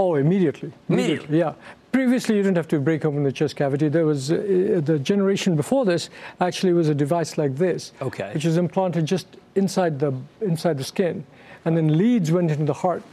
Oh, 0.02 0.16
immediately. 0.16 0.72
Immediately, 0.90 1.38
yeah. 1.38 1.54
Previously, 1.92 2.36
you 2.38 2.42
didn't 2.42 2.58
have 2.58 2.68
to 2.70 2.80
break 2.80 3.06
open 3.06 3.22
the 3.24 3.32
chest 3.32 3.56
cavity. 3.56 3.88
There 3.88 4.06
was 4.06 4.32
uh, 4.32 4.82
the 4.84 4.98
generation 4.98 5.56
before 5.56 5.86
this 5.86 6.10
actually 6.40 6.74
was 6.74 6.90
a 6.90 6.96
device 6.96 7.38
like 7.38 7.56
this, 7.56 7.92
Okay. 8.02 8.32
which 8.34 8.46
is 8.46 8.58
implanted 8.58 9.06
just 9.06 9.28
inside 9.54 10.00
the 10.00 10.12
inside 10.42 10.78
the 10.80 10.84
skin, 10.84 11.24
and 11.66 11.78
then 11.78 11.88
leads 11.98 12.32
went 12.32 12.50
into 12.50 12.66
the 12.66 12.80
heart, 12.86 13.04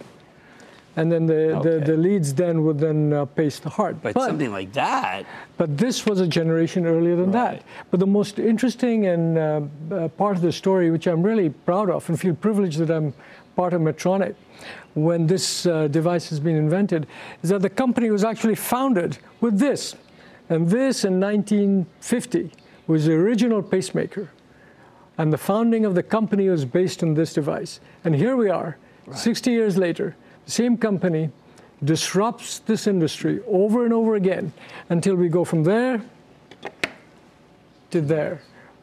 and 0.97 1.13
then 1.13 1.27
the, 1.27 1.61
the, 1.63 1.75
the 1.91 1.97
leads 1.97 2.33
then 2.33 2.65
would 2.65 2.79
then 2.79 3.13
uh, 3.13 3.25
pace 3.27 3.59
the 3.59 3.69
heart. 3.69 3.97
But, 4.03 4.15
something 4.15 4.53
like 4.53 4.73
that. 4.73 5.27
But 5.59 5.77
this 5.77 6.07
was 6.07 6.21
a 6.21 6.27
generation 6.27 6.87
earlier 6.87 7.17
than 7.17 7.33
that. 7.33 7.65
But 7.91 8.01
the 8.01 8.07
most 8.07 8.39
interesting 8.39 9.07
and 9.07 9.37
uh, 9.37 9.43
uh, 9.91 10.09
part 10.23 10.37
of 10.37 10.43
the 10.43 10.53
story, 10.53 10.91
which 10.91 11.07
I'm 11.07 11.23
really 11.23 11.51
proud 11.51 11.91
of 11.91 12.09
and 12.09 12.19
feel 12.19 12.35
privileged 12.35 12.79
that 12.79 12.91
I'm 12.91 13.13
part 13.57 13.75
of 13.75 13.81
Medtronic 13.83 14.35
when 15.05 15.27
this 15.27 15.67
uh, 15.67 15.89
device 15.89 16.29
has 16.31 16.41
been 16.41 16.57
invented, 16.57 17.07
is 17.43 17.51
that 17.51 17.63
the 17.63 17.71
company 17.71 18.11
was 18.11 18.25
actually 18.25 18.55
founded 18.55 19.19
with 19.41 19.59
this. 19.59 19.95
And 20.49 20.69
this 20.69 21.05
in 21.05 21.21
1950 21.21 22.51
was 22.87 23.07
the 23.07 23.13
original 23.13 23.63
pacemaker. 23.63 24.31
And 25.19 25.33
the 25.33 25.39
founding 25.39 25.85
of 25.85 25.95
the 25.95 26.03
company 26.03 26.49
was 26.49 26.65
based 26.65 27.03
on 27.03 27.15
this 27.15 27.33
device. 27.33 27.81
And 28.05 28.15
here 28.15 28.37
we 28.37 28.49
are, 28.49 28.77
60 29.13 29.51
years 29.51 29.77
later, 29.77 30.17
the 30.45 30.51
same 30.51 30.77
company 30.77 31.31
disrupts 31.85 32.61
this 32.61 32.87
industry 32.87 33.41
over 33.47 33.85
and 33.85 33.93
over 33.93 34.15
again 34.15 34.53
until 34.89 35.15
we 35.15 35.29
go 35.29 35.45
from 35.45 35.65
there 35.65 36.03
to 37.91 38.01
there, 38.01 38.41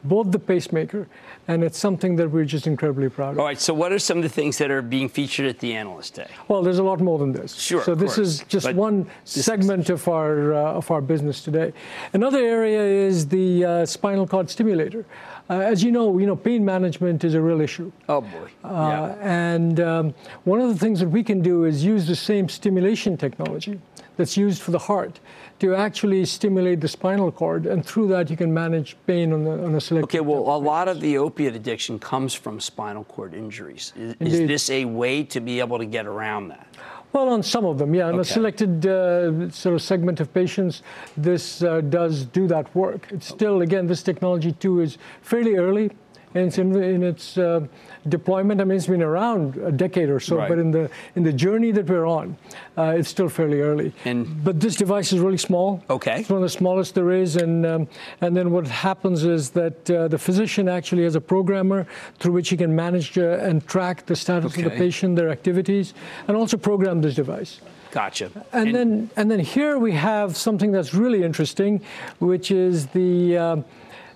both 0.08 0.30
the 0.30 0.38
pacemaker, 0.38 1.06
and 1.48 1.62
it's 1.62 1.78
something 1.78 2.16
that 2.16 2.30
we're 2.30 2.44
just 2.44 2.66
incredibly 2.66 3.08
proud 3.08 3.32
of. 3.34 3.38
All 3.40 3.44
right, 3.44 3.60
so 3.60 3.72
what 3.74 3.92
are 3.92 3.98
some 3.98 4.18
of 4.18 4.22
the 4.22 4.28
things 4.28 4.58
that 4.58 4.70
are 4.70 4.82
being 4.82 5.08
featured 5.08 5.46
at 5.46 5.58
the 5.58 5.74
Analyst 5.74 6.14
Day? 6.14 6.28
Well, 6.48 6.62
there's 6.62 6.78
a 6.78 6.82
lot 6.82 7.00
more 7.00 7.18
than 7.18 7.32
this. 7.32 7.54
Sure, 7.54 7.82
So 7.82 7.94
this 7.94 8.14
course. 8.16 8.26
is 8.28 8.44
just 8.48 8.66
But 8.66 8.76
one 8.76 9.06
segment 9.24 9.90
of 9.90 10.06
our 10.08 10.54
uh, 10.54 10.72
of 10.80 10.90
our 10.90 11.00
business 11.00 11.42
today. 11.42 11.72
Another 12.12 12.38
area 12.38 12.82
is 12.82 13.28
the 13.28 13.64
uh, 13.64 13.86
spinal 13.86 14.26
cord 14.26 14.48
stimulator. 14.50 15.04
Uh, 15.48 15.60
as 15.60 15.82
you 15.84 15.92
know, 15.92 16.18
you 16.18 16.26
know, 16.26 16.34
pain 16.36 16.64
management 16.64 17.22
is 17.22 17.34
a 17.34 17.40
real 17.40 17.60
issue. 17.60 17.92
Oh 18.08 18.20
boy. 18.20 18.48
Uh, 18.64 19.14
And 19.20 19.78
um, 19.80 20.14
one 20.44 20.60
of 20.60 20.68
the 20.68 20.78
things 20.78 20.98
that 21.00 21.08
we 21.10 21.22
can 21.22 21.40
do 21.40 21.64
is 21.64 21.84
use 21.84 22.06
the 22.06 22.16
same 22.16 22.48
stimulation 22.48 23.16
technology 23.16 23.78
that's 24.16 24.36
used 24.36 24.62
for 24.62 24.70
the 24.70 24.78
heart 24.78 25.20
to 25.58 25.74
actually 25.74 26.24
stimulate 26.24 26.80
the 26.80 26.88
spinal 26.88 27.32
cord, 27.32 27.66
and 27.66 27.84
through 27.84 28.08
that 28.08 28.30
you 28.30 28.36
can 28.36 28.52
manage 28.52 28.96
pain 29.06 29.32
on, 29.32 29.44
the, 29.44 29.64
on 29.64 29.74
a 29.74 29.80
select. 29.80 30.04
Okay, 30.04 30.20
well, 30.20 30.40
a 30.40 30.58
lot 30.58 30.88
of 30.88 31.00
the 31.00 31.16
opiate 31.18 31.54
addiction 31.54 31.98
comes 31.98 32.34
from 32.34 32.60
spinal 32.60 33.04
cord 33.04 33.34
injuries. 33.34 33.92
Is, 33.96 34.14
is 34.20 34.48
this 34.48 34.70
a 34.70 34.84
way 34.84 35.22
to 35.24 35.40
be 35.40 35.60
able 35.60 35.78
to 35.78 35.86
get 35.86 36.06
around 36.06 36.48
that? 36.48 36.66
Well, 37.12 37.30
on 37.30 37.42
some 37.42 37.64
of 37.64 37.78
them, 37.78 37.94
yeah. 37.94 38.08
On 38.08 38.20
a 38.20 38.24
selected 38.24 38.84
uh, 38.84 39.48
sort 39.50 39.74
of 39.74 39.80
segment 39.80 40.20
of 40.20 40.34
patients, 40.34 40.82
this 41.16 41.62
uh, 41.62 41.80
does 41.80 42.26
do 42.26 42.46
that 42.48 42.74
work. 42.74 43.06
It's 43.10 43.26
still, 43.26 43.62
again, 43.62 43.86
this 43.86 44.02
technology 44.02 44.52
too 44.52 44.80
is 44.80 44.98
fairly 45.22 45.56
early 45.56 45.92
in 46.36 46.46
its, 46.48 46.58
in 46.58 47.02
its 47.02 47.38
uh, 47.38 47.66
deployment. 48.08 48.60
I 48.60 48.64
mean, 48.64 48.76
it's 48.76 48.86
been 48.86 49.02
around 49.02 49.56
a 49.56 49.72
decade 49.72 50.08
or 50.08 50.20
so, 50.20 50.36
Right. 50.36 50.48
but 50.48 50.58
in 50.58 50.70
the 50.70 50.90
in 51.16 51.22
the 51.22 51.32
journey 51.32 51.72
that 51.72 51.86
we're 51.88 52.06
on, 52.06 52.36
uh, 52.76 52.98
it's 52.98 53.08
still 53.08 53.28
fairly 53.28 53.60
early. 53.60 53.92
And 54.04 54.44
but 54.44 54.60
this 54.60 54.76
device 54.76 55.12
is 55.12 55.20
really 55.20 55.38
small. 55.38 55.82
Okay. 55.88 56.20
It's 56.20 56.30
one 56.30 56.38
of 56.38 56.42
the 56.42 56.56
smallest 56.62 56.94
there 56.94 57.10
is, 57.10 57.36
and 57.36 57.66
um, 57.66 57.88
and 58.20 58.36
then 58.36 58.50
what 58.50 58.66
happens 58.66 59.24
is 59.24 59.50
that 59.50 59.90
uh, 59.90 60.08
the 60.08 60.18
physician 60.18 60.68
actually 60.68 61.04
has 61.04 61.14
a 61.16 61.20
programmer 61.20 61.86
through 62.18 62.32
which 62.32 62.48
he 62.48 62.56
can 62.56 62.74
manage 62.74 63.18
uh, 63.18 63.48
and 63.48 63.66
track 63.66 64.06
the 64.06 64.16
status 64.16 64.56
of 64.56 64.64
the 64.64 64.70
patient, 64.70 65.16
their 65.16 65.30
activities, 65.30 65.94
and 66.28 66.36
also 66.36 66.56
program 66.56 67.00
this 67.00 67.14
device. 67.14 67.60
Gotcha. 67.92 68.30
And, 68.52 68.74
then, 68.74 69.10
and 69.16 69.30
then 69.30 69.40
here 69.40 69.78
we 69.78 69.92
have 69.92 70.36
something 70.36 70.70
that's 70.70 70.92
really 70.92 71.22
interesting, 71.22 71.80
which 72.18 72.50
is 72.50 72.86
the 72.88 73.38
uh, 73.38 73.56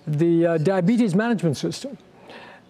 the 0.07 0.45
uh, 0.45 0.57
diabetes 0.57 1.15
management 1.15 1.57
system. 1.57 1.97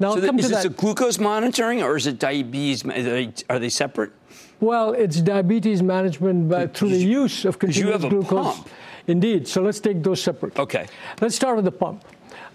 Now, 0.02 0.16
so 0.16 0.22
the- 0.22 0.34
is 0.36 0.50
this 0.50 0.64
that. 0.64 0.66
a 0.66 0.70
glucose 0.70 1.20
monitoring 1.20 1.82
or 1.84 1.96
is 1.96 2.08
it 2.08 2.20
diabetes? 2.20 2.84
Are 2.86 2.90
they, 3.02 3.34
are 3.50 3.60
they 3.60 3.70
separate? 3.70 4.12
Well, 4.60 4.94
it's 4.94 5.22
diabetes 5.22 5.82
management 5.82 6.50
by, 6.50 6.68
through 6.68 6.90
the 6.90 6.98
use 6.98 7.46
of 7.46 7.58
continuous 7.60 8.02
have 8.02 8.06
a 8.06 8.10
glucose. 8.10 8.56
pump. 8.58 8.70
Indeed. 9.08 9.48
So 9.48 9.62
let's 9.62 9.80
take 9.80 10.04
those 10.04 10.22
separate. 10.22 10.58
Okay. 10.60 10.88
Let's 11.20 11.36
start 11.36 11.56
with 11.56 11.66
the 11.66 11.72
pump. 11.72 12.04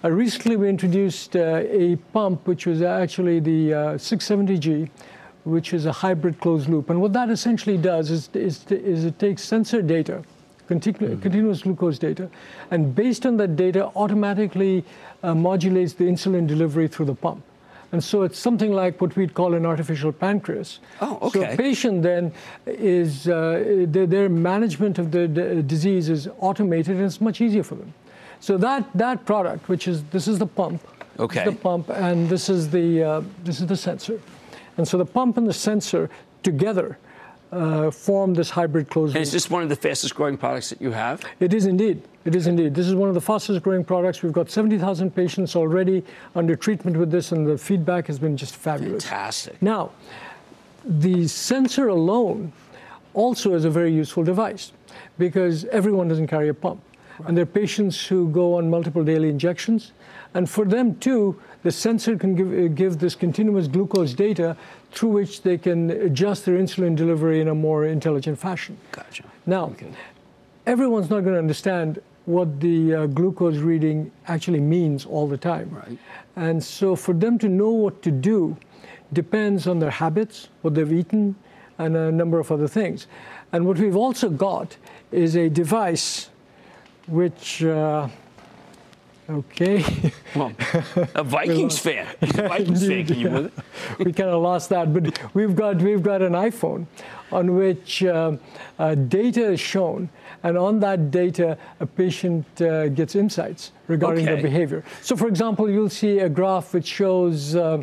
Uh, 0.04 0.10
recently, 0.10 0.56
we 0.56 0.68
introduced 0.68 1.34
uh, 1.34 1.62
a 1.66 1.96
pump 2.12 2.46
which 2.46 2.66
was 2.66 2.82
actually 2.82 3.40
the 3.40 3.74
uh, 3.74 3.78
670G, 3.94 4.88
which 5.44 5.72
is 5.72 5.86
a 5.86 5.92
hybrid 5.92 6.38
closed 6.40 6.68
loop. 6.68 6.90
And 6.90 7.00
what 7.00 7.12
that 7.14 7.30
essentially 7.30 7.76
does 7.78 8.10
is, 8.10 8.28
is, 8.34 8.64
is 8.70 9.04
it 9.04 9.18
takes 9.18 9.42
sensor 9.42 9.82
data, 9.82 10.22
continu- 10.68 11.20
continuous 11.22 11.62
glucose 11.62 11.98
data, 11.98 12.28
and 12.70 12.94
based 12.94 13.26
on 13.26 13.36
that 13.38 13.56
data, 13.56 13.90
automatically 13.96 14.84
uh, 15.22 15.34
modulates 15.34 15.94
the 15.94 16.04
insulin 16.04 16.46
delivery 16.46 16.88
through 16.88 17.06
the 17.06 17.14
pump. 17.14 17.42
And 17.92 18.02
so 18.02 18.22
it's 18.22 18.38
something 18.38 18.72
like 18.72 19.00
what 19.00 19.14
we'd 19.16 19.32
call 19.32 19.54
an 19.54 19.64
artificial 19.64 20.12
pancreas. 20.12 20.80
Oh, 21.00 21.18
okay. 21.22 21.40
So 21.40 21.52
a 21.52 21.56
patient 21.56 22.02
then 22.02 22.32
is, 22.66 23.28
uh, 23.28 23.84
their, 23.86 24.06
their 24.06 24.28
management 24.28 24.98
of 24.98 25.12
the 25.12 25.28
d- 25.28 25.62
disease 25.62 26.08
is 26.08 26.28
automated 26.40 26.96
and 26.96 27.04
it's 27.04 27.20
much 27.20 27.40
easier 27.40 27.62
for 27.62 27.76
them. 27.76 27.94
So 28.40 28.58
that, 28.58 28.84
that 28.94 29.24
product, 29.24 29.68
which 29.68 29.86
is, 29.86 30.02
this 30.04 30.26
is 30.26 30.38
the 30.38 30.46
pump. 30.46 30.82
Okay. 31.18 31.44
The 31.44 31.52
pump 31.52 31.88
and 31.88 32.28
this 32.28 32.48
is 32.48 32.68
the, 32.70 33.02
uh, 33.02 33.22
this 33.44 33.60
is 33.60 33.66
the 33.66 33.76
sensor. 33.76 34.20
And 34.76 34.86
so 34.86 34.98
the 34.98 35.06
pump 35.06 35.38
and 35.38 35.46
the 35.46 35.54
sensor 35.54 36.10
together 36.42 36.98
uh, 37.52 37.90
form 37.90 38.34
this 38.34 38.50
hybrid 38.50 38.90
closed 38.90 39.10
And 39.14 39.20
loop. 39.20 39.22
is 39.22 39.32
this 39.32 39.48
one 39.50 39.62
of 39.62 39.68
the 39.68 39.76
fastest 39.76 40.14
growing 40.14 40.36
products 40.36 40.70
that 40.70 40.80
you 40.80 40.90
have? 40.92 41.22
It 41.40 41.54
is 41.54 41.66
indeed. 41.66 42.02
It 42.24 42.34
is 42.34 42.46
indeed. 42.46 42.74
This 42.74 42.86
is 42.88 42.94
one 42.94 43.08
of 43.08 43.14
the 43.14 43.20
fastest 43.20 43.62
growing 43.62 43.84
products. 43.84 44.22
We've 44.22 44.32
got 44.32 44.50
70,000 44.50 45.14
patients 45.14 45.54
already 45.54 46.02
under 46.34 46.56
treatment 46.56 46.96
with 46.96 47.10
this, 47.10 47.30
and 47.32 47.46
the 47.46 47.56
feedback 47.56 48.06
has 48.08 48.18
been 48.18 48.36
just 48.36 48.56
fabulous. 48.56 49.04
Fantastic. 49.04 49.62
Now, 49.62 49.90
the 50.84 51.28
sensor 51.28 51.88
alone 51.88 52.52
also 53.14 53.54
is 53.54 53.64
a 53.64 53.70
very 53.70 53.92
useful 53.92 54.24
device 54.24 54.72
because 55.18 55.64
everyone 55.66 56.08
doesn't 56.08 56.26
carry 56.26 56.48
a 56.48 56.54
pump. 56.54 56.80
And 57.26 57.36
there 57.36 57.44
are 57.44 57.46
patients 57.46 58.04
who 58.06 58.28
go 58.28 58.54
on 58.58 58.68
multiple 58.68 59.02
daily 59.02 59.28
injections. 59.30 59.92
And 60.34 60.50
for 60.50 60.64
them, 60.66 60.96
too, 60.96 61.40
the 61.66 61.72
sensor 61.72 62.16
can 62.16 62.36
give, 62.36 62.52
uh, 62.52 62.68
give 62.68 62.98
this 63.00 63.16
continuous 63.16 63.66
glucose 63.66 64.14
data 64.14 64.56
through 64.92 65.08
which 65.08 65.42
they 65.42 65.58
can 65.58 65.90
adjust 65.90 66.44
their 66.44 66.56
insulin 66.56 66.94
delivery 66.94 67.40
in 67.40 67.48
a 67.48 67.54
more 67.54 67.84
intelligent 67.84 68.38
fashion. 68.38 68.78
Gotcha. 68.92 69.24
Now, 69.46 69.74
everyone's 70.64 71.10
not 71.10 71.22
going 71.24 71.34
to 71.34 71.40
understand 71.40 72.00
what 72.26 72.60
the 72.60 72.94
uh, 72.94 73.06
glucose 73.06 73.56
reading 73.56 74.12
actually 74.28 74.60
means 74.60 75.04
all 75.04 75.26
the 75.26 75.36
time. 75.36 75.68
Right. 75.70 75.98
And 76.36 76.62
so 76.62 76.94
for 76.94 77.14
them 77.14 77.36
to 77.38 77.48
know 77.48 77.70
what 77.70 78.00
to 78.02 78.12
do 78.12 78.56
depends 79.12 79.66
on 79.66 79.80
their 79.80 79.90
habits, 79.90 80.48
what 80.62 80.76
they've 80.76 80.92
eaten, 80.92 81.34
and 81.78 81.96
a 81.96 82.12
number 82.12 82.38
of 82.38 82.52
other 82.52 82.68
things. 82.68 83.08
And 83.52 83.66
what 83.66 83.78
we've 83.78 83.96
also 83.96 84.28
got 84.28 84.76
is 85.10 85.36
a 85.36 85.48
device 85.48 86.30
which 87.08 87.64
uh, 87.64 88.08
Okay. 89.28 90.12
Well, 90.34 90.52
a 91.14 91.24
Vikings 91.24 91.78
fan. 91.78 92.06
He's 92.20 92.38
a 92.38 92.42
Vikings 92.48 92.86
fan. 92.86 93.06
Can 93.06 93.18
you 93.18 93.28
believe 93.28 93.62
we 93.98 94.12
kind 94.12 94.30
of 94.30 94.42
lost 94.42 94.68
that, 94.70 94.92
but 94.94 95.34
we've 95.34 95.56
got 95.56 95.76
we've 95.82 96.02
got 96.02 96.22
an 96.22 96.32
iPhone 96.32 96.86
on 97.32 97.56
which 97.56 98.04
uh, 98.04 98.36
uh, 98.78 98.94
data 98.94 99.50
is 99.50 99.58
shown, 99.60 100.08
and 100.44 100.56
on 100.56 100.78
that 100.80 101.10
data, 101.10 101.58
a 101.80 101.86
patient 101.86 102.46
uh, 102.62 102.88
gets 102.88 103.16
insights 103.16 103.72
regarding 103.88 104.24
Okay. 104.24 104.34
their 104.34 104.42
behavior. 104.42 104.84
So, 105.02 105.16
for 105.16 105.26
example, 105.26 105.68
you'll 105.68 105.90
see 105.90 106.20
a 106.20 106.28
graph 106.28 106.72
which 106.74 106.86
shows. 106.86 107.56
Uh, 107.56 107.82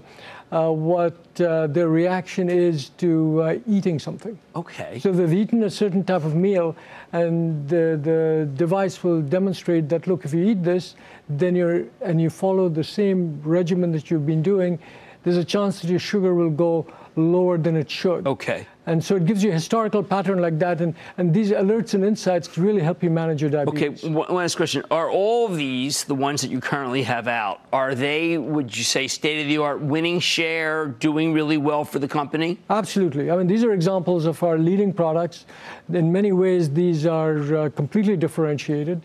uh, 0.51 0.69
what 0.69 1.41
uh, 1.41 1.65
their 1.65 1.89
reaction 1.89 2.47
is 2.47 2.89
to 2.89 3.41
uh, 3.41 3.57
eating 3.67 3.97
something. 3.97 4.37
Okay. 4.55 4.99
So 4.99 5.11
they've 5.11 5.33
eaten 5.33 5.63
a 5.63 5.69
certain 5.71 6.03
type 6.03 6.23
of 6.23 6.35
meal, 6.35 6.75
and 7.13 7.69
the, 7.69 7.99
the 8.01 8.49
device 8.55 9.03
will 9.03 9.21
demonstrate 9.21 9.87
that 9.89 10.07
look, 10.07 10.25
if 10.25 10.33
you 10.33 10.43
eat 10.45 10.63
this, 10.63 10.95
then 11.29 11.55
you're 11.55 11.85
and 12.01 12.19
you 12.19 12.29
follow 12.29 12.67
the 12.67 12.83
same 12.83 13.39
regimen 13.43 13.91
that 13.91 14.09
you've 14.09 14.25
been 14.25 14.41
doing, 14.41 14.79
there's 15.23 15.37
a 15.37 15.45
chance 15.45 15.79
that 15.81 15.89
your 15.89 15.99
sugar 15.99 16.33
will 16.33 16.49
go 16.49 16.85
lower 17.15 17.57
than 17.57 17.77
it 17.77 17.89
should. 17.89 18.27
Okay. 18.27 18.67
And 18.85 19.03
so 19.03 19.15
it 19.15 19.25
gives 19.25 19.43
you 19.43 19.49
a 19.49 19.53
historical 19.53 20.03
pattern 20.03 20.41
like 20.41 20.59
that, 20.59 20.81
and, 20.81 20.93
and 21.17 21.33
these 21.33 21.51
alerts 21.51 21.93
and 21.93 22.03
insights 22.03 22.57
really 22.57 22.81
help 22.81 23.01
you 23.01 23.09
manage 23.09 23.41
your 23.41 23.49
diabetes. 23.49 24.03
Okay, 24.03 24.13
one 24.13 24.33
last 24.33 24.55
question. 24.55 24.83
Are 24.91 25.09
all 25.09 25.47
these, 25.47 26.03
the 26.03 26.15
ones 26.15 26.41
that 26.41 26.51
you 26.51 26.59
currently 26.59 27.03
have 27.03 27.29
out, 27.29 27.61
are 27.71 27.95
they, 27.95 28.37
would 28.37 28.75
you 28.75 28.83
say, 28.83 29.07
state 29.07 29.41
of 29.41 29.47
the 29.47 29.57
art, 29.57 29.79
winning 29.79 30.19
share, 30.19 30.87
doing 30.87 31.31
really 31.31 31.57
well 31.57 31.85
for 31.85 31.99
the 31.99 32.09
company? 32.09 32.59
Absolutely. 32.69 33.31
I 33.31 33.37
mean, 33.37 33.47
these 33.47 33.63
are 33.63 33.71
examples 33.71 34.25
of 34.25 34.43
our 34.43 34.57
leading 34.57 34.91
products. 34.91 35.45
In 35.93 36.11
many 36.11 36.33
ways, 36.33 36.69
these 36.69 37.05
are 37.05 37.55
uh, 37.55 37.69
completely 37.69 38.17
differentiated. 38.17 39.01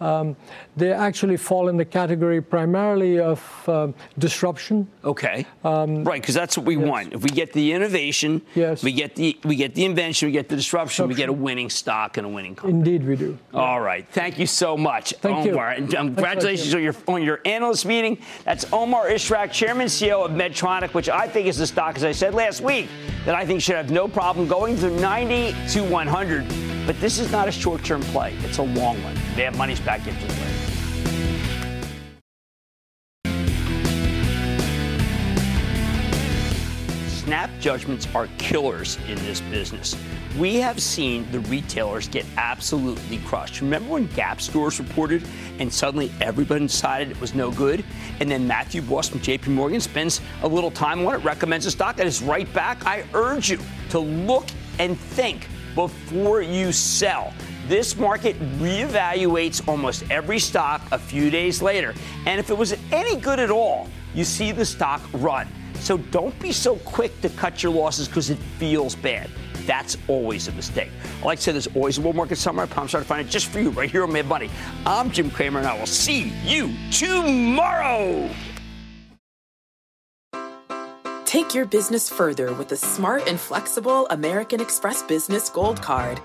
Um, 0.00 0.36
they 0.78 0.92
actually 0.92 1.36
fall 1.36 1.68
in 1.68 1.76
the 1.76 1.84
category 1.84 2.40
primarily 2.40 3.18
of 3.18 3.68
uh, 3.68 3.88
disruption. 4.18 4.88
Okay. 5.04 5.46
Um, 5.64 6.04
right, 6.04 6.20
because 6.20 6.34
that's 6.34 6.56
what 6.56 6.66
we 6.66 6.76
want. 6.76 7.12
If 7.12 7.22
we 7.22 7.30
get 7.30 7.52
the 7.52 7.72
innovation, 7.72 8.42
yes. 8.54 8.82
we 8.82 8.92
get 8.92 9.16
the 9.16 9.38
we 9.44 9.56
get 9.56 9.74
the 9.74 9.84
invention, 9.84 10.28
we 10.28 10.32
get 10.32 10.48
the 10.48 10.56
disruption, 10.56 11.08
we 11.08 11.14
get 11.14 11.28
a 11.28 11.32
winning 11.32 11.70
stock 11.70 12.16
and 12.16 12.26
a 12.26 12.30
winning 12.30 12.54
company. 12.54 12.78
Indeed, 12.78 13.06
we 13.06 13.16
do. 13.16 13.38
All 13.52 13.80
right. 13.80 14.06
Thank 14.12 14.38
you 14.38 14.46
so 14.46 14.76
much, 14.76 15.14
Thank 15.20 15.46
you. 15.46 15.52
Omar. 15.52 15.70
And 15.70 15.94
um, 15.94 16.14
congratulations 16.14 16.74
on 16.74 16.82
your 16.82 16.94
on 17.08 17.22
your 17.22 17.40
analyst 17.44 17.84
meeting. 17.84 18.18
That's 18.44 18.70
Omar 18.72 19.08
Ishrak, 19.08 19.52
Chairman 19.52 19.86
CEO 19.86 20.24
of 20.24 20.30
Medtronic, 20.32 20.94
which 20.94 21.08
I 21.08 21.26
think 21.26 21.46
is 21.46 21.58
the 21.58 21.66
stock, 21.66 21.96
as 21.96 22.04
I 22.04 22.12
said 22.12 22.34
last 22.34 22.60
week, 22.60 22.88
that 23.24 23.34
I 23.34 23.44
think 23.44 23.60
should 23.60 23.76
have 23.76 23.90
no 23.90 24.06
problem 24.06 24.46
going 24.46 24.76
through 24.76 24.98
90 25.00 25.54
to 25.70 25.82
100. 25.82 26.46
But 26.86 26.98
this 27.00 27.18
is 27.18 27.30
not 27.30 27.48
a 27.48 27.52
short-term 27.52 28.00
play; 28.02 28.34
it's 28.44 28.58
a 28.58 28.62
long 28.62 29.02
one. 29.02 29.14
They 29.34 29.44
have 29.44 29.56
money's 29.56 29.80
back 29.80 30.06
into 30.06 30.26
the 30.26 30.67
Snap 37.28 37.50
judgments 37.60 38.08
are 38.14 38.26
killers 38.38 38.96
in 39.06 39.16
this 39.16 39.42
business. 39.42 39.94
We 40.38 40.54
have 40.60 40.80
seen 40.80 41.30
the 41.30 41.40
retailers 41.40 42.08
get 42.08 42.24
absolutely 42.38 43.18
crushed. 43.18 43.60
Remember 43.60 43.90
when 43.90 44.06
Gap 44.06 44.40
stores 44.40 44.78
reported 44.80 45.22
and 45.58 45.70
suddenly 45.70 46.10
everybody 46.22 46.66
decided 46.66 47.10
it 47.10 47.20
was 47.20 47.34
no 47.34 47.50
good? 47.50 47.84
And 48.20 48.30
then 48.30 48.46
Matthew 48.46 48.80
Boss 48.80 49.10
from 49.10 49.20
JP 49.20 49.48
Morgan 49.48 49.78
spends 49.82 50.22
a 50.40 50.48
little 50.48 50.70
time 50.70 51.06
on 51.06 51.16
it, 51.16 51.18
recommends 51.18 51.66
a 51.66 51.70
stock, 51.70 51.98
and 51.98 52.08
it's 52.08 52.22
right 52.22 52.50
back. 52.54 52.86
I 52.86 53.04
urge 53.12 53.50
you 53.50 53.58
to 53.90 53.98
look 53.98 54.46
and 54.78 54.98
think 54.98 55.48
before 55.74 56.40
you 56.40 56.72
sell. 56.72 57.34
This 57.66 57.94
market 57.94 58.40
reevaluates 58.58 59.68
almost 59.68 60.02
every 60.10 60.38
stock 60.38 60.80
a 60.92 60.98
few 60.98 61.28
days 61.28 61.60
later. 61.60 61.92
And 62.24 62.40
if 62.40 62.48
it 62.48 62.56
was 62.56 62.74
any 62.90 63.16
good 63.16 63.38
at 63.38 63.50
all, 63.50 63.86
you 64.14 64.24
see 64.24 64.50
the 64.50 64.64
stock 64.64 65.02
run. 65.12 65.46
So 65.80 65.98
don't 65.98 66.38
be 66.40 66.52
so 66.52 66.76
quick 66.76 67.20
to 67.22 67.28
cut 67.30 67.62
your 67.62 67.72
losses 67.72 68.08
because 68.08 68.30
it 68.30 68.38
feels 68.58 68.94
bad. 68.94 69.30
That's 69.66 69.96
always 70.08 70.48
a 70.48 70.52
mistake. 70.52 70.90
I 71.22 71.26
like 71.26 71.38
to 71.38 71.44
say 71.44 71.52
there's 71.52 71.66
always 71.68 71.98
a 71.98 72.00
bull 72.00 72.14
market 72.14 72.38
somewhere. 72.38 72.66
I'm 72.74 72.78
I'll 72.78 72.88
find 72.88 73.26
it 73.26 73.30
just 73.30 73.46
for 73.46 73.60
you 73.60 73.70
right 73.70 73.90
here 73.90 74.02
on 74.02 74.12
Mad 74.12 74.26
Money. 74.26 74.50
I'm 74.86 75.10
Jim 75.10 75.30
Cramer, 75.30 75.58
and 75.58 75.68
I 75.68 75.78
will 75.78 75.86
see 75.86 76.32
you 76.44 76.72
tomorrow. 76.90 78.30
Take 81.26 81.54
your 81.54 81.66
business 81.66 82.08
further 82.08 82.54
with 82.54 82.68
the 82.68 82.76
smart 82.76 83.28
and 83.28 83.38
flexible 83.38 84.06
American 84.08 84.62
Express 84.62 85.02
Business 85.02 85.50
Gold 85.50 85.82
Card. 85.82 86.18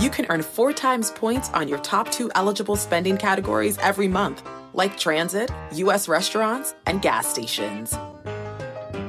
You 0.00 0.10
can 0.10 0.26
earn 0.30 0.42
four 0.42 0.72
times 0.72 1.10
points 1.10 1.50
on 1.50 1.66
your 1.66 1.78
top 1.80 2.10
two 2.12 2.30
eligible 2.36 2.76
spending 2.76 3.16
categories 3.16 3.76
every 3.78 4.06
month, 4.06 4.48
like 4.72 4.96
transit, 4.96 5.50
U.S. 5.72 6.06
restaurants, 6.06 6.76
and 6.86 7.02
gas 7.02 7.26
stations. 7.26 7.92